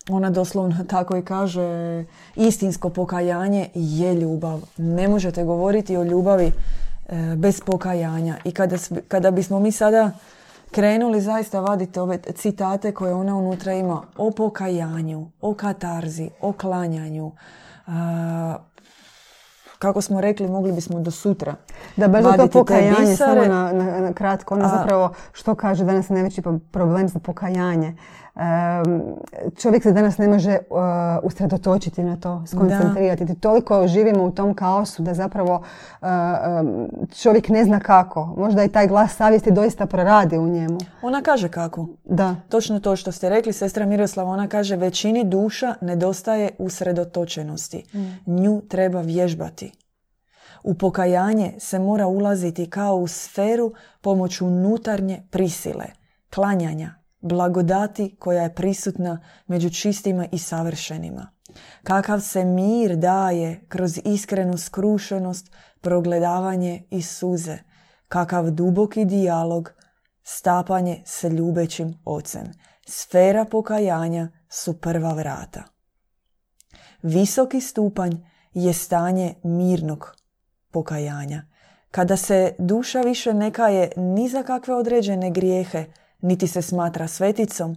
ona 0.10 0.30
doslovno 0.30 0.76
tako 0.90 1.18
i 1.18 1.26
kaže 1.26 2.06
istinsko 2.36 2.90
pokajanje 2.90 3.70
je 3.74 4.14
ljubav. 4.16 4.62
Ne 4.78 5.08
možete 5.08 5.44
govoriti 5.44 5.98
o 5.98 6.04
ljubavi 6.04 6.46
e, 6.46 7.36
bez 7.36 7.62
pokajanja. 7.62 8.38
I 8.44 8.52
kada, 8.52 8.76
kada 9.08 9.32
bismo 9.32 9.60
mi 9.60 9.72
sada 9.72 10.12
krenuli 10.72 11.22
zaista 11.22 11.60
vaditi 11.60 12.00
ove 12.00 12.18
citate 12.18 12.92
koje 12.92 13.14
ona 13.14 13.36
unutra 13.36 13.74
ima 13.74 14.02
o 14.18 14.32
pokajanju, 14.32 15.28
o 15.42 15.54
katarzi, 15.54 16.30
o 16.42 16.54
klanjanju, 16.54 17.32
kako 19.80 20.02
smo 20.02 20.22
rekli, 20.22 20.48
mogli 20.48 20.72
bismo 20.72 21.00
do 21.00 21.12
sutra 21.12 21.56
Da, 21.98 22.08
baš 22.08 22.24
to 22.38 22.48
pokajanje, 22.48 23.16
samo 23.16 23.42
na, 23.42 23.72
na, 23.72 24.00
na 24.00 24.14
kratko. 24.14 24.56
Ona 24.56 24.68
zapravo 24.68 25.14
što 25.34 25.56
kaže 25.56 25.86
danas 25.86 26.10
je 26.10 26.14
najveći 26.14 26.42
problem 26.72 27.08
za 27.08 27.20
pokajanje 27.20 27.96
čovjek 29.58 29.84
se 29.84 29.92
danas 29.92 30.18
ne 30.18 30.28
može 30.28 30.58
uh, 30.70 30.78
usredotočiti 31.24 32.04
na 32.04 32.18
to, 32.18 32.44
skoncentrirati. 32.48 33.26
Da. 33.26 33.36
Toliko 33.36 33.88
živimo 33.88 34.24
u 34.24 34.32
tom 34.32 34.54
kaosu 34.54 35.04
da 35.04 35.14
zapravo 35.14 35.64
um, 36.02 36.88
čovjek 37.16 37.50
ne 37.50 37.64
zna 37.64 37.80
kako. 37.80 38.26
Možda 38.38 38.64
i 38.64 38.70
taj 38.70 38.88
glas 38.88 39.16
savjesti 39.16 39.52
doista 39.52 39.86
proradi 39.86 40.38
u 40.38 40.48
njemu. 40.48 40.78
Ona 41.02 41.22
kaže 41.22 41.50
kako. 41.50 41.88
Da. 42.04 42.36
Točno 42.50 42.80
to 42.80 42.96
što 42.96 43.12
ste 43.12 43.30
rekli, 43.30 43.54
sestra 43.54 43.86
Miroslava, 43.86 44.30
ona 44.30 44.48
kaže 44.48 44.76
većini 44.76 45.24
duša 45.24 45.76
nedostaje 45.82 46.50
usredotočenosti. 46.58 47.84
Mm. 47.94 48.42
Nju 48.42 48.62
treba 48.62 49.02
vježbati. 49.02 49.72
U 50.64 50.74
pokajanje 50.74 51.54
se 51.60 51.80
mora 51.80 52.08
ulaziti 52.08 52.70
kao 52.70 52.96
u 52.96 53.08
sferu 53.08 53.72
pomoću 54.02 54.46
unutarnje 54.48 55.24
prisile, 55.32 55.86
klanjanja, 56.34 57.03
blagodati 57.24 58.16
koja 58.20 58.44
je 58.44 58.56
prisutna 58.56 59.20
među 59.48 59.70
čistima 59.70 60.28
i 60.32 60.38
savršenima. 60.38 61.32
Kakav 61.84 62.20
se 62.20 62.46
mir 62.46 62.96
daje 62.96 63.66
kroz 63.68 64.00
iskrenu 64.06 64.58
skrušenost, 64.58 65.52
progledavanje 65.82 66.84
i 66.90 67.02
suze. 67.02 67.58
Kakav 68.08 68.52
duboki 68.52 69.06
dijalog, 69.06 69.72
stapanje 70.24 71.02
sa 71.06 71.28
ljubećim 71.28 71.94
ocem. 72.06 72.52
Sfera 72.88 73.46
pokajanja 73.46 74.28
su 74.50 74.82
prva 74.82 75.14
vrata. 75.14 75.64
Visoki 77.02 77.62
stupanj 77.62 78.12
je 78.54 78.74
stanje 78.74 79.36
mirnog 79.44 80.16
pokajanja. 80.72 81.44
Kada 81.92 82.18
se 82.18 82.56
duša 82.60 83.02
više 83.02 83.34
ne 83.34 83.52
kaje 83.52 83.92
ni 83.98 84.30
za 84.30 84.44
kakve 84.44 84.74
određene 84.74 85.32
grijehe, 85.32 85.86
niti 86.24 86.48
se 86.48 86.62
smatra 86.62 87.08
sveticom, 87.08 87.76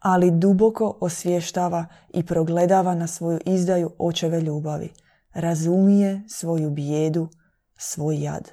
ali 0.00 0.30
duboko 0.30 0.98
osvještava 1.00 1.86
i 2.14 2.26
progledava 2.26 2.94
na 2.94 3.06
svoju 3.06 3.40
izdaju 3.46 3.90
očeve 3.98 4.40
ljubavi. 4.40 4.92
Razumije 5.34 6.22
svoju 6.28 6.70
bijedu, 6.70 7.28
svoj 7.76 8.22
jad. 8.22 8.50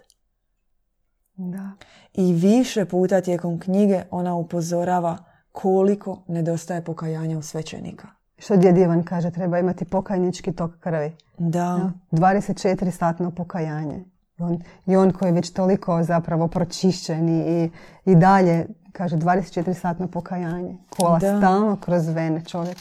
Da. 1.35 1.71
I 2.13 2.33
više 2.33 2.85
puta 2.85 3.21
tijekom 3.21 3.59
knjige 3.59 4.03
ona 4.11 4.35
upozorava 4.35 5.17
koliko 5.51 6.23
nedostaje 6.27 6.83
pokajanja 6.83 7.37
u 7.37 7.41
svećenika. 7.41 8.07
Što 8.37 8.57
djed 8.57 8.77
Ivan 8.77 9.03
kaže, 9.03 9.31
treba 9.31 9.59
imati 9.59 9.85
pokajnički 9.85 10.53
tok 10.53 10.71
krvi. 10.79 11.15
Da. 11.37 11.91
24 12.11 12.91
satno 12.91 13.31
pokajanje. 13.31 14.05
On, 14.39 14.61
I 14.85 14.95
on 14.95 15.11
koji 15.11 15.29
je 15.29 15.33
već 15.33 15.49
toliko 15.49 16.03
zapravo 16.03 16.47
pročišćen 16.47 17.29
i, 17.29 17.71
i 18.05 18.15
dalje 18.15 18.67
kaže 18.91 19.15
24 19.15 19.73
satno 19.73 20.07
pokajanje. 20.07 20.77
Kola 20.89 21.19
da. 21.19 21.37
stalno 21.37 21.77
kroz 21.81 22.07
vene 22.07 22.45
čovjek. 22.45 22.77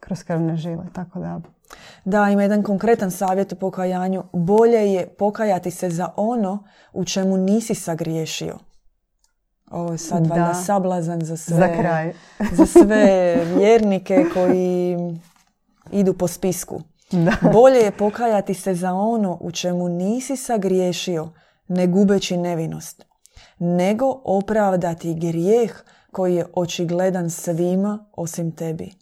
Kroz 0.00 0.22
krvne 0.22 0.56
žile, 0.56 0.84
tako 0.92 1.18
da. 1.18 1.40
Da, 2.04 2.30
ima 2.30 2.42
jedan 2.42 2.62
konkretan 2.62 3.10
savjet 3.10 3.52
o 3.52 3.56
pokajanju. 3.56 4.22
Bolje 4.32 4.92
je 4.92 5.08
pokajati 5.18 5.70
se 5.70 5.90
za 5.90 6.08
ono 6.16 6.64
u 6.92 7.04
čemu 7.04 7.36
nisi 7.36 7.74
sagriješio. 7.74 8.58
Ovo 9.70 9.92
je 9.92 9.98
sad 9.98 10.26
valjda 10.26 10.54
sablazan 10.54 11.20
za 11.20 11.36
sve, 11.36 11.56
za, 11.56 11.68
kraj. 11.68 12.12
za 12.52 12.66
sve 12.66 13.36
vjernike 13.56 14.24
koji 14.34 14.96
idu 15.92 16.14
po 16.14 16.28
spisku. 16.28 16.80
Da. 17.10 17.32
Bolje 17.52 17.78
je 17.78 17.96
pokajati 17.96 18.54
se 18.54 18.74
za 18.74 18.92
ono 18.92 19.38
u 19.40 19.50
čemu 19.52 19.88
nisi 19.88 20.36
sagriješio, 20.36 21.32
ne 21.68 21.86
gubeći 21.86 22.36
nevinost 22.36 23.10
nego 23.60 24.20
opravdati 24.24 25.14
grijeh 25.14 25.82
koji 26.12 26.34
je 26.34 26.46
očigledan 26.54 27.30
svima 27.30 28.06
osim 28.12 28.56
tebi. 28.56 28.92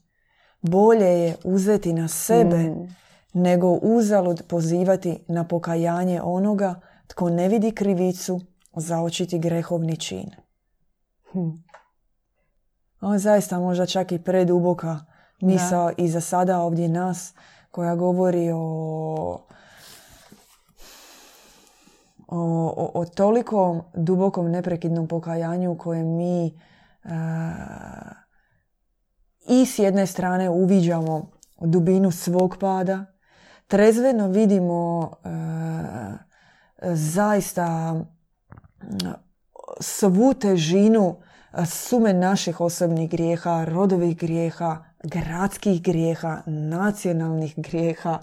Bolje 0.61 1.07
je 1.07 1.37
uzeti 1.45 1.93
na 1.93 2.09
sebe 2.09 2.57
mm. 2.57 2.97
nego 3.33 3.69
uzalud 3.69 4.43
pozivati 4.49 5.25
na 5.29 5.45
pokajanje 5.45 6.23
onoga 6.23 6.81
tko 7.07 7.31
ne 7.31 7.49
vidi 7.49 7.71
krivicu 7.71 8.41
za 8.77 9.01
očiti 9.01 9.39
grehovni 9.39 9.97
čin. 9.97 10.31
Hm. 11.33 11.49
Ovo 13.01 13.13
je 13.13 13.19
zaista 13.19 13.59
možda 13.59 13.87
čak 13.87 14.13
i 14.13 14.23
preduboka 14.23 15.01
misao 15.41 15.93
i 15.97 16.09
za 16.09 16.21
sada 16.21 16.61
ovdje 16.61 16.89
nas 16.89 17.35
koja 17.71 17.95
govori 17.95 18.51
o 18.55 19.45
o, 22.29 22.91
o, 22.95 23.05
toliko 23.05 23.85
dubokom 23.95 24.51
neprekidnom 24.51 25.09
pokajanju 25.09 25.79
koje 25.79 26.05
mi 26.05 26.47
e, 26.47 26.51
i 29.49 29.67
s 29.67 29.79
jedne 29.79 30.07
strane 30.07 30.51
uviđamo 30.51 31.31
dubinu 31.61 32.11
svog 32.11 32.57
pada, 32.61 33.05
trezveno 33.67 34.29
vidimo 34.29 35.11
e, 35.25 35.29
zaista 36.95 37.95
svu 39.81 40.35
težinu 40.35 41.17
sume 41.67 42.13
naših 42.13 42.61
osobnih 42.61 43.11
grijeha, 43.11 43.65
rodovih 43.65 44.17
grijeha, 44.17 44.85
gradskih 45.05 45.83
grijeha, 45.83 46.43
nacionalnih 46.47 47.55
grijeha, 47.57 48.19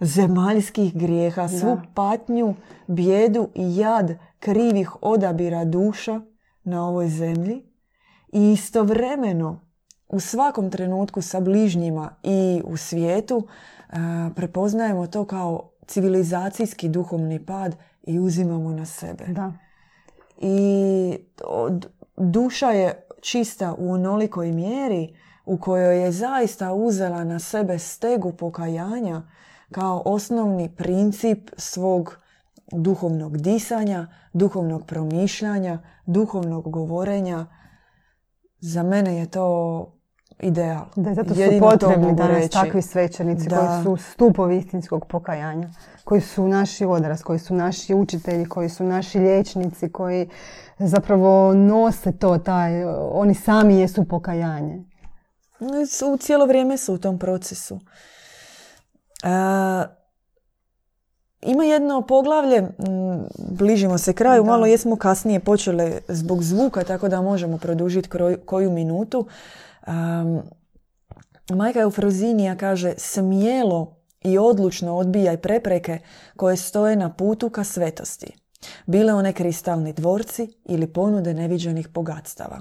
zemaljskih 0.00 0.94
grijeha, 0.94 1.48
svu 1.48 1.80
patnju, 1.94 2.54
bijedu 2.86 3.48
i 3.54 3.76
jad 3.76 4.18
krivih 4.38 5.02
odabira 5.02 5.64
duša 5.64 6.20
na 6.64 6.88
ovoj 6.88 7.08
zemlji 7.08 7.62
i 8.32 8.52
istovremeno 8.52 9.60
u 10.08 10.20
svakom 10.20 10.70
trenutku 10.70 11.22
sa 11.22 11.40
bližnjima 11.40 12.14
i 12.22 12.62
u 12.64 12.76
svijetu 12.76 13.48
prepoznajemo 14.34 15.06
to 15.06 15.24
kao 15.24 15.70
civilizacijski 15.86 16.88
duhovni 16.88 17.46
pad 17.46 17.76
i 18.02 18.18
uzimamo 18.18 18.70
na 18.70 18.86
sebe. 18.86 19.24
Da. 19.28 19.52
I 20.38 21.18
duša 22.16 22.70
je 22.70 23.06
čista 23.20 23.74
u 23.78 23.92
onolikoj 23.92 24.52
mjeri 24.52 25.16
u 25.46 25.58
kojoj 25.58 26.02
je 26.02 26.12
zaista 26.12 26.72
uzela 26.72 27.24
na 27.24 27.38
sebe 27.38 27.78
stegu 27.78 28.32
pokajanja 28.32 29.22
kao 29.70 30.02
osnovni 30.04 30.74
princip 30.76 31.50
svog 31.56 32.18
duhovnog 32.72 33.38
disanja, 33.38 34.06
duhovnog 34.32 34.86
promišljanja, 34.86 35.78
duhovnog 36.06 36.70
govorenja. 36.70 37.46
Za 38.60 38.82
mene 38.82 39.16
je 39.16 39.26
to 39.26 39.92
ideal. 40.40 40.84
Da, 40.96 41.14
zato 41.14 41.34
su 41.34 41.40
potrebni 41.60 42.14
danas 42.14 42.50
takvi 42.50 42.82
svećenici 42.82 43.48
koji 43.48 43.82
su 43.82 43.96
stupovi 43.96 44.58
istinskog 44.58 45.06
pokajanja, 45.06 45.68
koji 46.04 46.20
su 46.20 46.48
naši 46.48 46.84
odraz, 46.84 47.22
koji 47.22 47.38
su 47.38 47.54
naši 47.54 47.94
učitelji, 47.94 48.46
koji 48.46 48.68
su 48.68 48.84
naši 48.84 49.18
liječnici, 49.18 49.88
koji 49.92 50.28
zapravo 50.78 51.54
nose 51.54 52.12
to, 52.12 52.38
taj, 52.38 52.84
oni 53.12 53.34
sami 53.34 53.78
jesu 53.78 54.04
pokajanje. 54.04 54.84
U 56.12 56.16
cijelo 56.16 56.46
vrijeme 56.46 56.78
su 56.78 56.94
u 56.94 56.98
tom 56.98 57.18
procesu. 57.18 57.80
ima 61.42 61.64
jedno 61.64 62.02
poglavlje, 62.02 62.62
bližimo 63.38 63.98
se 63.98 64.12
kraju, 64.12 64.44
malo 64.44 64.66
jesmo 64.66 64.96
kasnije 64.96 65.40
počeli 65.40 66.00
zbog 66.08 66.42
zvuka, 66.42 66.84
tako 66.84 67.08
da 67.08 67.20
možemo 67.20 67.58
produžiti 67.58 68.08
koju 68.46 68.70
minutu. 68.70 69.26
Um, 69.86 70.42
majka 71.56 71.80
Eufrozinija 71.80 72.56
kaže 72.56 72.94
smjelo 72.96 73.96
i 74.20 74.38
odlučno 74.38 74.96
odbijaj 74.96 75.36
prepreke 75.36 75.98
koje 76.36 76.56
stoje 76.56 76.96
na 76.96 77.12
putu 77.12 77.50
ka 77.50 77.64
svetosti. 77.64 78.32
Bile 78.86 79.14
one 79.14 79.32
kristalni 79.32 79.92
dvorci 79.92 80.52
ili 80.64 80.92
ponude 80.92 81.34
neviđenih 81.34 81.88
bogatstava. 81.88 82.60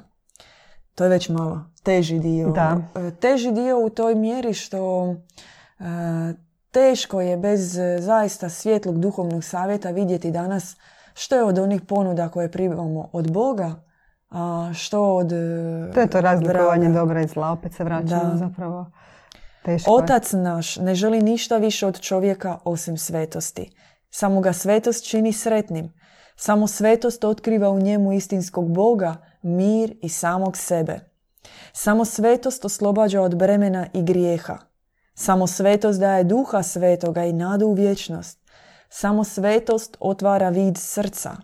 To 0.95 1.03
je 1.03 1.09
već 1.09 1.29
malo 1.29 1.74
teži 1.85 2.19
dio. 2.19 2.49
Da. 2.49 2.77
E, 2.95 3.11
teži 3.11 3.51
dio 3.51 3.79
u 3.79 3.89
toj 3.89 4.15
mjeri 4.15 4.53
što 4.53 5.11
e, 5.79 5.83
teško 6.71 7.21
je 7.21 7.37
bez 7.37 7.77
zaista 7.99 8.49
svjetlog 8.49 8.99
duhovnog 8.99 9.43
savjeta 9.43 9.91
vidjeti 9.91 10.31
danas 10.31 10.75
što 11.13 11.35
je 11.35 11.43
od 11.43 11.57
onih 11.57 11.81
ponuda 11.81 12.29
koje 12.29 12.51
primamo 12.51 13.09
od 13.13 13.31
Boga, 13.31 13.75
a 14.29 14.71
što 14.73 15.15
od 15.15 15.31
e, 15.31 15.91
To 15.93 15.99
je 15.99 16.07
to 16.07 16.21
razlikovanje 16.21 16.89
dobra 16.89 17.21
i 17.21 17.27
zla, 17.27 17.51
opet 17.51 17.73
se 17.73 17.83
vraćamo 17.83 18.37
zapravo. 18.37 18.91
Teško 19.65 19.91
Otac 19.91 20.31
naš 20.33 20.75
ne 20.77 20.95
želi 20.95 21.21
ništa 21.21 21.57
više 21.57 21.87
od 21.87 21.99
čovjeka 21.99 22.57
osim 22.63 22.97
svetosti. 22.97 23.75
Samo 24.09 24.41
ga 24.41 24.53
svetost 24.53 25.09
čini 25.09 25.33
sretnim. 25.33 25.93
Samo 26.35 26.67
svetost 26.67 27.23
otkriva 27.23 27.69
u 27.69 27.79
njemu 27.79 28.13
istinskog 28.13 28.73
Boga, 28.73 29.15
mir 29.41 29.97
i 30.01 30.09
samog 30.09 30.57
sebe. 30.57 31.14
Samo 31.73 32.05
svetost 32.05 32.65
oslobađa 32.65 33.21
od 33.21 33.35
bremena 33.35 33.87
i 33.93 34.03
grijeha. 34.03 34.57
Samo 35.13 35.47
svetost 35.47 35.99
daje 35.99 36.23
duha 36.23 36.63
svetoga 36.63 37.25
i 37.25 37.33
nadu 37.33 37.65
u 37.65 37.73
vječnost. 37.73 38.39
Samo 38.89 39.23
svetost 39.23 39.97
otvara 39.99 40.49
vid 40.49 40.77
srca. 40.77 41.35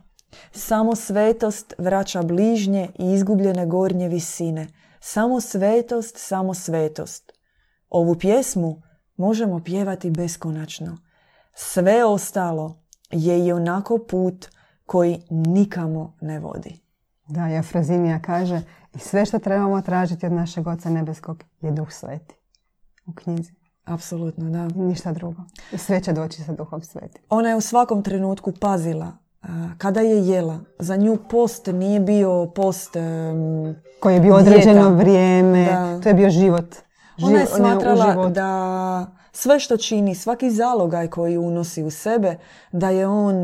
Samo 0.52 0.96
svetost 0.96 1.74
vraća 1.78 2.22
bližnje 2.22 2.90
i 3.00 3.12
izgubljene 3.12 3.66
gornje 3.66 4.08
visine. 4.08 4.68
Samo 5.00 5.42
svetost, 5.42 6.18
samo 6.18 6.54
svetost. 6.54 7.32
Ovu 7.90 8.16
pjesmu 8.16 8.82
možemo 9.18 9.64
pjevati 9.64 10.12
beskonačno. 10.12 10.98
Sve 11.54 12.06
ostalo 12.06 12.84
je 13.12 13.46
i 13.46 13.52
onako 13.52 13.98
put 13.98 14.48
koji 14.86 15.24
nikamo 15.30 16.18
ne 16.22 16.40
vodi. 16.40 16.80
Da, 17.28 17.48
Jefrazinija 17.48 18.20
kaže 18.22 18.62
i 18.96 19.00
sve 19.00 19.26
što 19.26 19.40
trebamo 19.40 19.82
tražiti 19.82 20.26
od 20.26 20.32
našeg 20.32 20.68
Oca 20.68 20.90
Nebeskog 20.90 21.44
je 21.62 21.72
Duh 21.72 21.92
Sveti 21.92 22.36
u 23.06 23.14
knjizi. 23.14 23.54
Apsolutno, 23.86 24.50
da. 24.50 24.68
Ništa 24.68 25.12
drugo. 25.12 25.42
Sve 25.78 26.02
će 26.02 26.14
doći 26.14 26.44
sa 26.44 26.54
Duhom 26.54 26.82
Sveti. 26.82 27.22
Ona 27.30 27.50
je 27.50 27.56
u 27.56 27.62
svakom 27.62 28.04
trenutku 28.04 28.52
pazila 28.60 29.12
kada 29.78 30.02
je 30.02 30.28
jela. 30.28 30.60
Za 30.80 30.96
nju 30.96 31.18
post 31.30 31.68
nije 31.68 32.00
bio 32.00 32.52
post 32.56 32.94
koji 34.00 34.14
je 34.14 34.20
bio 34.22 34.36
određeno 34.36 34.90
vrijeme. 34.90 35.68
To 36.04 36.10
je 36.10 36.16
bio 36.16 36.30
život. 36.30 36.76
Ona 37.24 37.40
je 37.40 37.46
smatrala 37.46 38.30
da 38.30 39.16
sve 39.32 39.60
što 39.60 39.78
čini, 39.78 40.16
svaki 40.16 40.52
zalogaj 40.52 41.08
koji 41.08 41.38
unosi 41.38 41.84
u 41.84 41.92
sebe, 41.92 42.38
da 42.72 42.90
je 42.90 43.08
on 43.08 43.36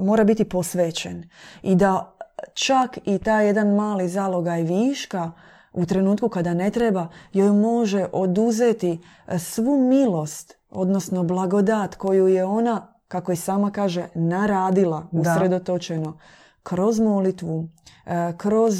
mora 0.00 0.24
biti 0.24 0.44
posvećen. 0.44 1.28
I 1.62 1.74
da 1.74 2.17
čak 2.54 2.98
i 3.04 3.18
taj 3.18 3.46
jedan 3.46 3.74
mali 3.74 4.08
zalogaj 4.08 4.62
viška 4.62 5.32
u 5.72 5.86
trenutku 5.86 6.28
kada 6.28 6.54
ne 6.54 6.70
treba, 6.70 7.08
joj 7.32 7.52
može 7.52 8.06
oduzeti 8.12 8.98
e, 9.26 9.38
svu 9.38 9.88
milost, 9.88 10.54
odnosno 10.70 11.22
blagodat 11.22 11.94
koju 11.94 12.28
je 12.28 12.44
ona, 12.44 12.92
kako 13.08 13.32
i 13.32 13.36
sama 13.36 13.70
kaže, 13.70 14.06
naradila 14.14 15.06
usredotočeno 15.12 16.18
kroz 16.62 17.00
molitvu, 17.00 17.68
e, 18.06 18.32
kroz 18.36 18.74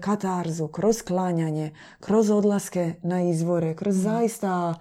katarzu, 0.00 0.68
kroz 0.68 1.02
klanjanje, 1.02 1.74
kroz 2.00 2.30
odlaske 2.30 2.94
na 3.02 3.22
izvore, 3.22 3.76
kroz 3.76 3.96
zaista 3.96 4.74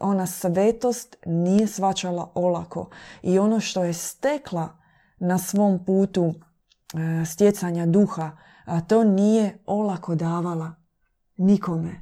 ona 0.00 0.26
svetost 0.26 1.16
nije 1.26 1.66
svačala 1.66 2.30
olako. 2.34 2.88
I 3.22 3.38
ono 3.38 3.60
što 3.60 3.84
je 3.84 3.92
stekla 3.92 4.68
na 5.18 5.38
svom 5.38 5.84
putu 5.84 6.34
e, 6.34 7.24
stjecanja 7.24 7.86
duha, 7.86 8.30
a 8.64 8.80
to 8.80 9.04
nije 9.04 9.58
olako 9.66 10.14
davala 10.14 10.74
nikome. 11.36 12.00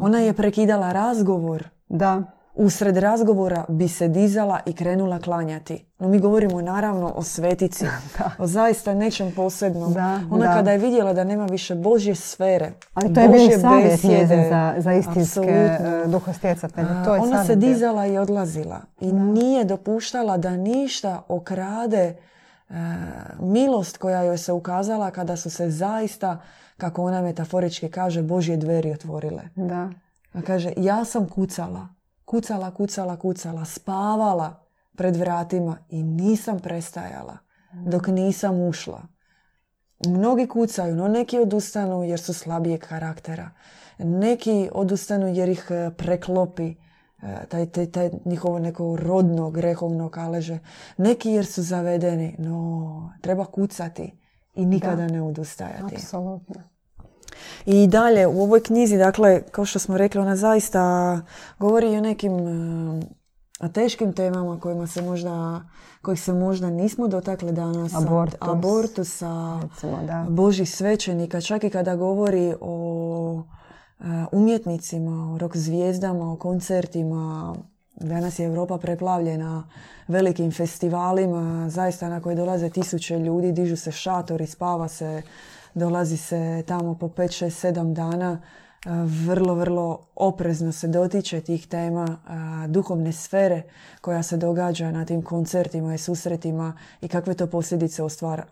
Ona 0.00 0.18
je 0.18 0.32
prekidala 0.32 0.92
razgovor. 0.92 1.68
Da 1.88 2.22
usred 2.56 2.96
razgovora 2.96 3.64
bi 3.68 3.88
se 3.88 4.08
dizala 4.08 4.60
i 4.66 4.72
krenula 4.72 5.18
klanjati. 5.18 5.86
No 5.98 6.08
mi 6.08 6.18
govorimo 6.18 6.60
naravno 6.60 7.12
o 7.16 7.22
svetici, 7.22 7.84
da. 8.18 8.30
o 8.38 8.46
zaista 8.46 8.94
nečem 8.94 9.32
posebnom. 9.36 9.92
Da, 9.92 10.20
Ona 10.30 10.54
kada 10.54 10.72
je 10.72 10.78
vidjela 10.78 11.12
da 11.12 11.24
nema 11.24 11.46
više 11.46 11.74
Božje 11.74 12.14
sfere, 12.14 12.72
Ali 12.94 13.14
to 13.14 13.20
je 13.20 13.28
bio 13.28 13.58
savjet 13.60 14.00
za, 14.50 14.74
za 14.78 14.92
istinske 14.92 15.40
uh, 16.04 16.10
duhostjecatelje. 16.10 16.88
To 17.04 17.14
je 17.14 17.20
Ona 17.20 17.44
se 17.44 17.56
dizala 17.56 18.06
i 18.06 18.18
odlazila 18.18 18.80
i 19.00 19.12
nije 19.12 19.64
dopuštala 19.64 20.36
da 20.36 20.50
ništa 20.50 21.22
okrade 21.28 21.96
e, 21.98 22.16
milost 23.40 23.98
koja 23.98 24.22
joj 24.22 24.38
se 24.38 24.52
ukazala 24.52 25.10
kada 25.10 25.36
su 25.36 25.50
se 25.50 25.70
zaista, 25.70 26.42
kako 26.76 27.04
ona 27.04 27.22
metaforički 27.22 27.90
kaže, 27.90 28.22
Božje 28.22 28.56
dveri 28.56 28.92
otvorile. 28.92 29.42
Da. 29.54 29.90
Kaže, 30.46 30.72
ja 30.76 31.04
sam 31.04 31.28
kucala, 31.28 31.88
kucala, 32.24 32.70
kucala, 32.70 33.16
kucala, 33.16 33.64
spavala 33.64 34.66
pred 34.96 35.16
vratima 35.16 35.78
i 35.88 36.02
nisam 36.02 36.58
prestajala 36.60 37.38
dok 37.72 38.06
nisam 38.06 38.60
ušla. 38.60 39.02
Mnogi 40.06 40.46
kucaju, 40.46 40.96
no 40.96 41.08
neki 41.08 41.38
odustanu 41.38 42.04
jer 42.04 42.20
su 42.20 42.34
slabijeg 42.34 42.80
karaktera. 42.80 43.50
Neki 43.98 44.68
odustanu 44.72 45.28
jer 45.28 45.48
ih 45.48 45.66
e, 45.70 45.90
preklopi 45.96 46.74
taj, 47.48 47.66
taj, 47.66 47.90
taj 47.90 48.10
njihovo 48.24 48.58
neko 48.58 48.96
rodno, 48.96 49.50
grehovno 49.50 50.08
kaleže. 50.08 50.58
Neki 50.96 51.30
jer 51.30 51.46
su 51.46 51.62
zavedeni, 51.62 52.36
no 52.38 53.12
treba 53.20 53.44
kucati 53.44 54.12
i 54.54 54.66
nikada 54.66 55.06
ne 55.06 55.22
odustajati. 55.22 55.94
Apsolutno. 55.94 56.54
I 57.66 57.86
dalje 57.86 58.26
u 58.26 58.42
ovoj 58.42 58.62
knjizi, 58.62 58.98
dakle, 58.98 59.42
kao 59.50 59.64
što 59.64 59.78
smo 59.78 59.98
rekli, 59.98 60.20
ona 60.20 60.36
zaista 60.36 61.20
govori 61.58 61.92
i 61.92 61.96
o 61.96 62.00
nekim 62.00 62.32
uh, 62.32 63.02
teškim 63.72 64.12
temama 64.12 64.60
kojima 64.60 64.86
se 64.86 65.02
možda, 65.02 65.62
kojih 66.02 66.20
se 66.20 66.32
možda 66.32 66.70
nismo 66.70 67.08
dotakli 67.08 67.52
danas. 67.52 67.94
Abortus. 67.94 68.38
Abortusa, 68.40 69.60
da. 70.06 70.26
Božih 70.28 70.70
svećenika, 70.70 71.40
čak 71.40 71.64
i 71.64 71.70
kada 71.70 71.96
govori 71.96 72.54
o 72.60 73.42
e, 73.42 73.65
umjetnicima, 74.32 75.32
o 75.34 75.38
rock 75.38 75.56
zvijezdama, 75.56 76.32
o 76.32 76.36
koncertima. 76.36 77.54
Danas 78.00 78.38
je 78.38 78.46
Europa 78.46 78.78
preplavljena 78.78 79.68
velikim 80.08 80.52
festivalima, 80.52 81.70
zaista 81.70 82.08
na 82.08 82.20
koje 82.20 82.36
dolaze 82.36 82.70
tisuće 82.70 83.18
ljudi, 83.18 83.52
dižu 83.52 83.76
se 83.76 83.92
šatori, 83.92 84.46
spava 84.46 84.88
se 84.88 85.22
dolazi 85.74 86.16
se 86.16 86.62
tamo 86.66 86.94
po 86.94 87.08
5, 87.08 87.44
6, 87.44 87.72
7 87.72 87.92
dana, 87.92 88.40
e, 88.42 88.65
vrlo, 89.04 89.54
vrlo 89.54 89.98
oprezno 90.14 90.72
se 90.72 90.88
dotiče 90.88 91.40
tih 91.40 91.66
tema 91.66 92.04
e, 92.04 92.68
duhovne 92.68 93.12
sfere 93.12 93.62
koja 94.00 94.22
se 94.22 94.36
događa 94.36 94.90
na 94.90 95.04
tim 95.04 95.22
koncertima 95.22 95.94
i 95.94 95.98
susretima 95.98 96.72
i 97.00 97.08
kakve 97.08 97.34
to 97.34 97.46
posljedice 97.46 98.02
ostvar, 98.02 98.42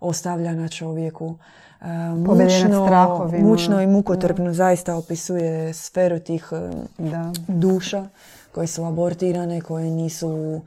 ostavlja 0.00 0.54
na 0.54 0.68
čovjeku. 0.68 1.34
E, 1.80 1.86
mučno, 2.16 3.30
mučno 3.40 3.80
i 3.82 3.86
mukotrpno 3.86 4.52
zaista 4.52 4.96
opisuje 4.96 5.74
sferu 5.74 6.18
tih 6.18 6.52
da. 6.98 7.32
duša 7.48 8.08
koje 8.52 8.66
su 8.66 8.84
abortirane, 8.84 9.60
koje 9.60 9.90
nisu 9.90 10.60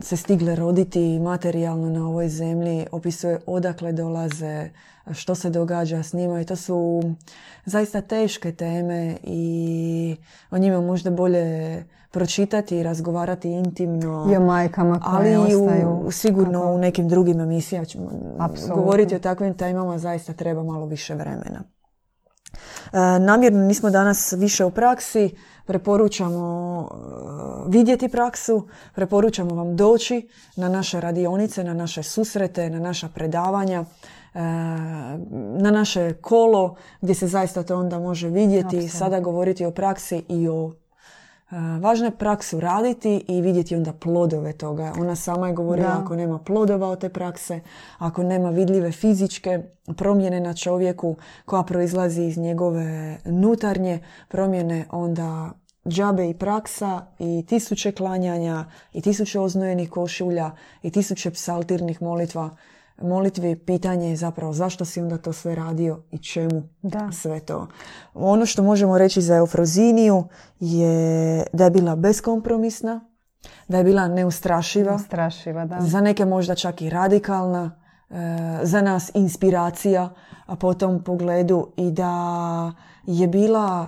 se 0.00 0.16
stigle 0.16 0.56
roditi 0.56 1.18
materijalno 1.18 1.90
na 1.90 2.08
ovoj 2.08 2.28
zemlji, 2.28 2.86
opisuje 2.92 3.40
odakle 3.46 3.92
dolaze, 3.92 4.70
što 5.12 5.34
se 5.34 5.50
događa 5.50 6.02
s 6.02 6.12
njima 6.12 6.40
i 6.40 6.44
to 6.44 6.56
su 6.56 7.02
zaista 7.64 8.00
teške 8.00 8.52
teme 8.52 9.16
i 9.22 10.16
o 10.50 10.58
njima 10.58 10.80
možda 10.80 11.10
bolje 11.10 11.84
pročitati 12.10 12.78
i 12.78 12.82
razgovarati 12.82 13.50
intimno. 13.50 14.28
I 14.32 14.36
o 14.36 14.40
majkama 14.40 15.00
ali 15.02 15.24
koje 15.36 15.50
i 15.50 15.54
ostaju. 15.54 16.00
u, 16.04 16.10
sigurno 16.10 16.60
kako- 16.60 16.72
u 16.72 16.78
nekim 16.78 17.08
drugim 17.08 17.40
emisijama. 17.40 17.86
Govoriti 18.74 19.14
o 19.14 19.18
takvim 19.18 19.54
temama 19.54 19.98
zaista 19.98 20.32
treba 20.32 20.62
malo 20.62 20.86
više 20.86 21.14
vremena. 21.14 21.62
E, 22.92 23.18
namjerno 23.20 23.64
nismo 23.64 23.90
danas 23.90 24.32
više 24.32 24.64
u 24.64 24.70
praksi, 24.70 25.30
preporučamo 25.66 26.88
e, 26.90 27.70
vidjeti 27.70 28.08
praksu, 28.08 28.68
preporučamo 28.94 29.54
vam 29.54 29.76
doći 29.76 30.28
na 30.56 30.68
naše 30.68 31.00
radionice, 31.00 31.64
na 31.64 31.74
naše 31.74 32.02
susrete, 32.02 32.70
na 32.70 32.80
naša 32.80 33.08
predavanja, 33.08 33.84
e, 34.34 34.38
na 35.58 35.70
naše 35.70 36.14
kolo 36.14 36.76
gdje 37.00 37.14
se 37.14 37.26
zaista 37.26 37.62
to 37.62 37.78
onda 37.78 37.98
može 37.98 38.28
vidjeti, 38.28 38.66
Apsolutno. 38.66 38.98
sada 38.98 39.20
govoriti 39.20 39.64
o 39.64 39.70
praksi 39.70 40.24
i 40.28 40.48
o 40.48 40.72
Važno 41.80 42.06
je 42.06 42.10
praksu 42.10 42.60
raditi 42.60 43.24
i 43.28 43.40
vidjeti 43.40 43.76
onda 43.76 43.92
plodove 43.92 44.52
toga. 44.52 44.92
Ona 44.98 45.16
sama 45.16 45.48
je 45.48 45.54
govorila 45.54 45.88
Da. 45.88 46.00
ako 46.04 46.16
nema 46.16 46.38
plodova 46.38 46.88
od 46.88 47.00
te 47.00 47.08
prakse, 47.08 47.60
ako 47.98 48.22
nema 48.22 48.50
vidljive 48.50 48.92
fizičke 48.92 49.62
promjene 49.96 50.40
na 50.40 50.54
čovjeku 50.54 51.16
koja 51.44 51.62
proizlazi 51.62 52.22
iz 52.22 52.38
njegove 52.38 53.18
nutarnje 53.24 54.00
promjene, 54.28 54.84
onda 54.90 55.50
džabe 55.88 56.28
i 56.28 56.34
praksa 56.34 57.06
i 57.18 57.44
tisuće 57.48 57.92
klanjanja 57.92 58.64
i 58.92 59.00
tisuće 59.00 59.40
oznojenih 59.40 59.90
košulja 59.90 60.50
i 60.82 60.90
tisuće 60.90 61.30
psaltirnih 61.30 62.02
molitva 62.02 62.50
molitvi 63.02 63.56
pitanje 63.56 64.10
je 64.10 64.16
zapravo 64.16 64.52
zašto 64.52 64.84
si 64.84 65.00
onda 65.00 65.18
to 65.18 65.32
sve 65.32 65.54
radio 65.54 66.02
i 66.10 66.18
čemu 66.18 66.62
Da. 66.82 67.12
sve 67.12 67.40
to. 67.40 67.66
Ono 68.14 68.46
što 68.46 68.62
možemo 68.62 68.98
reći 68.98 69.22
za 69.22 69.36
Eufroziniju 69.36 70.24
je 70.60 71.44
da 71.52 71.64
je 71.64 71.70
bila 71.70 71.96
beskompromisna, 71.96 73.00
da 73.68 73.78
je 73.78 73.84
bila 73.84 74.08
neustrašiva, 74.08 74.98
Strašiva, 74.98 75.64
da. 75.64 75.80
za 75.80 76.00
neke 76.00 76.24
možda 76.24 76.54
čak 76.54 76.82
i 76.82 76.90
radikalna, 76.90 77.80
e, 78.10 78.14
za 78.62 78.82
nas 78.82 79.10
inspiracija 79.14 80.14
a 80.46 80.56
po 80.56 80.74
tom 80.74 81.04
pogledu 81.04 81.72
i 81.76 81.90
da 81.90 82.72
je 83.06 83.26
bila 83.26 83.86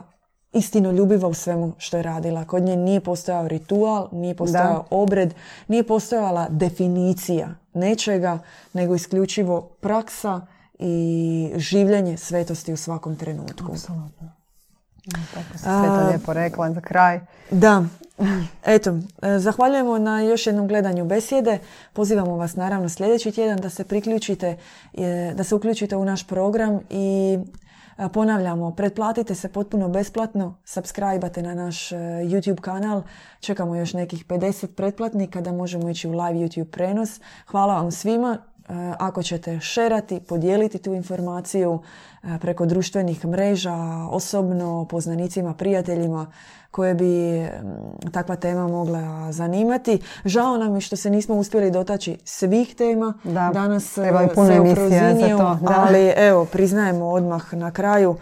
istinoljubiva 0.53 1.29
u 1.29 1.35
svemu 1.35 1.73
što 1.79 1.97
je 1.97 2.03
radila. 2.03 2.45
Kod 2.45 2.63
nje 2.63 2.77
nije 2.77 3.01
postojao 3.01 3.49
ritual, 3.49 4.09
nije 4.13 4.35
postojao 4.35 4.85
obred, 4.91 5.35
nije 5.69 5.87
postojala 5.87 6.47
definicija 6.51 7.55
nečega, 7.75 8.39
nego 8.73 8.95
isključivo 8.95 9.61
praksa 9.81 10.41
i 10.79 11.53
življenje 11.57 12.17
svetosti 12.17 12.73
u 12.73 12.77
svakom 12.77 13.17
trenutku. 13.17 13.73
Apsolutno. 13.73 14.33
Tako 15.35 15.53
se 15.53 15.59
sve 15.59 15.87
to 15.87 16.07
lijepo 16.07 16.33
rekla 16.33 16.73
za 16.73 16.81
kraj. 16.81 17.21
Da, 17.51 17.85
eto, 18.65 18.99
e, 19.23 19.39
zahvaljujemo 19.39 19.99
na 19.99 20.21
još 20.21 20.47
jednom 20.47 20.69
gledanju 20.69 21.05
besjede. 21.05 21.59
Pozivamo 21.93 22.37
vas 22.37 22.57
naravno 22.57 22.89
sljedeći 22.89 23.33
tjedan 23.33 23.59
da 23.59 23.71
se 23.71 23.85
priključite, 23.85 24.57
e, 24.95 25.33
da 25.37 25.45
se 25.45 25.55
uključite 25.55 25.97
u 25.97 26.05
naš 26.05 26.27
program 26.27 26.81
i 26.91 27.39
ponavljamo, 28.09 28.75
pretplatite 28.75 29.35
se 29.35 29.49
potpuno 29.49 29.89
besplatno, 29.89 30.57
subscribe 30.65 31.43
na 31.43 31.55
naš 31.55 31.93
e, 31.93 31.97
YouTube 31.97 32.61
kanal. 32.61 33.03
Čekamo 33.41 33.77
još 33.77 33.93
nekih 33.93 34.27
50 34.27 34.67
pretplatnika 34.67 35.41
da 35.41 35.53
možemo 35.53 35.89
ići 35.89 36.09
u 36.09 36.11
live 36.11 36.39
YouTube 36.39 36.71
prenos. 36.71 37.21
Hvala 37.47 37.75
vam 37.75 37.91
svima. 37.91 38.50
E, 38.71 38.95
Ako 38.99 39.23
ćete 39.23 39.61
šerati, 39.61 40.21
podijeliti 40.21 40.79
tu 40.79 40.95
informaciju 40.95 41.79
e, 42.23 42.39
preko 42.41 42.67
društvenih 42.67 43.27
mreža, 43.27 43.75
osobno, 44.11 44.87
poznanicima, 44.91 45.55
prijateljima 45.55 46.27
koje 46.71 46.95
bi 46.95 47.43
mm, 47.43 48.11
takva 48.13 48.37
tema 48.37 48.69
mogla 48.69 49.33
zanimati. 49.33 50.01
Žao 50.25 50.59
nam 50.59 50.75
je 50.75 50.81
što 50.81 50.97
se 50.97 51.11
nismo 51.11 51.35
uspjeli 51.35 51.71
dotaći 51.71 52.19
svih 52.25 52.75
tema 52.75 53.15
Da, 53.25 53.51
danas 53.55 53.99
e, 53.99 54.03
treba 54.03 54.29
puno 54.35 54.53
emisija 54.53 55.15
za 55.15 55.29
to, 55.29 55.59
da. 55.61 55.85
ali 55.89 56.13
evo, 56.17 56.45
priznajemo 56.45 57.09
odmah 57.09 57.55
na 57.55 57.71
kraju. 57.71 58.17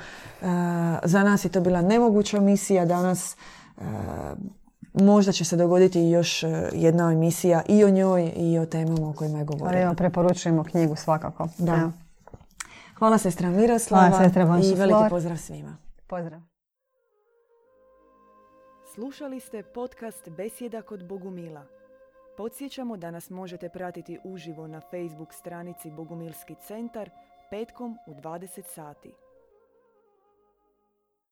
Za 1.05 1.23
nas 1.23 1.45
je 1.45 1.49
to 1.49 1.61
bila 1.61 1.83
nemoguća 1.83 2.41
misija 2.41 2.85
danas. 2.85 3.37
Možda 5.01 5.33
će 5.33 5.45
se 5.45 5.57
dogoditi 5.57 6.01
još 6.01 6.43
e, 6.43 6.71
jedna 6.73 7.13
emisija 7.13 7.63
i 7.69 7.85
o 7.85 7.91
njoj 7.91 8.33
i 8.37 8.59
o 8.59 8.67
temama 8.67 9.09
o 9.09 9.13
kojima 9.13 9.39
je 9.39 9.45
govorila. 9.45 9.83
evo, 9.83 9.95
preporučujemo 9.95 10.65
knjigu 10.65 10.97
svakako. 10.97 11.49
Da. 11.59 11.75
Evo, 11.75 11.93
Hvala 12.99 13.19
sestra 13.19 13.51
Miroslava 13.51 14.09
Hvala, 14.09 14.25
sestra 14.25 14.43
i 14.43 14.75
veliki 14.75 15.11
pozdrav 15.11 15.37
svima. 15.37 15.77
Pozdrav. 16.07 16.41
Slušali 18.95 19.41
ste 19.41 19.63
podcast 19.63 20.29
Besjeda 20.29 20.83
kod 20.83 21.09
Bogumila. 21.09 21.65
Podsjećamo 22.37 22.97
da 22.97 23.11
nas 23.11 23.31
možete 23.31 23.69
pratiti 23.69 24.19
uživo 24.25 24.67
na 24.67 24.81
Facebook 24.81 25.33
stranici 25.33 25.91
Bogumilski 25.91 26.55
centar 26.67 27.11
petkom 27.51 27.99
u 28.07 28.15
20 28.15 28.63
sati. 28.75 29.15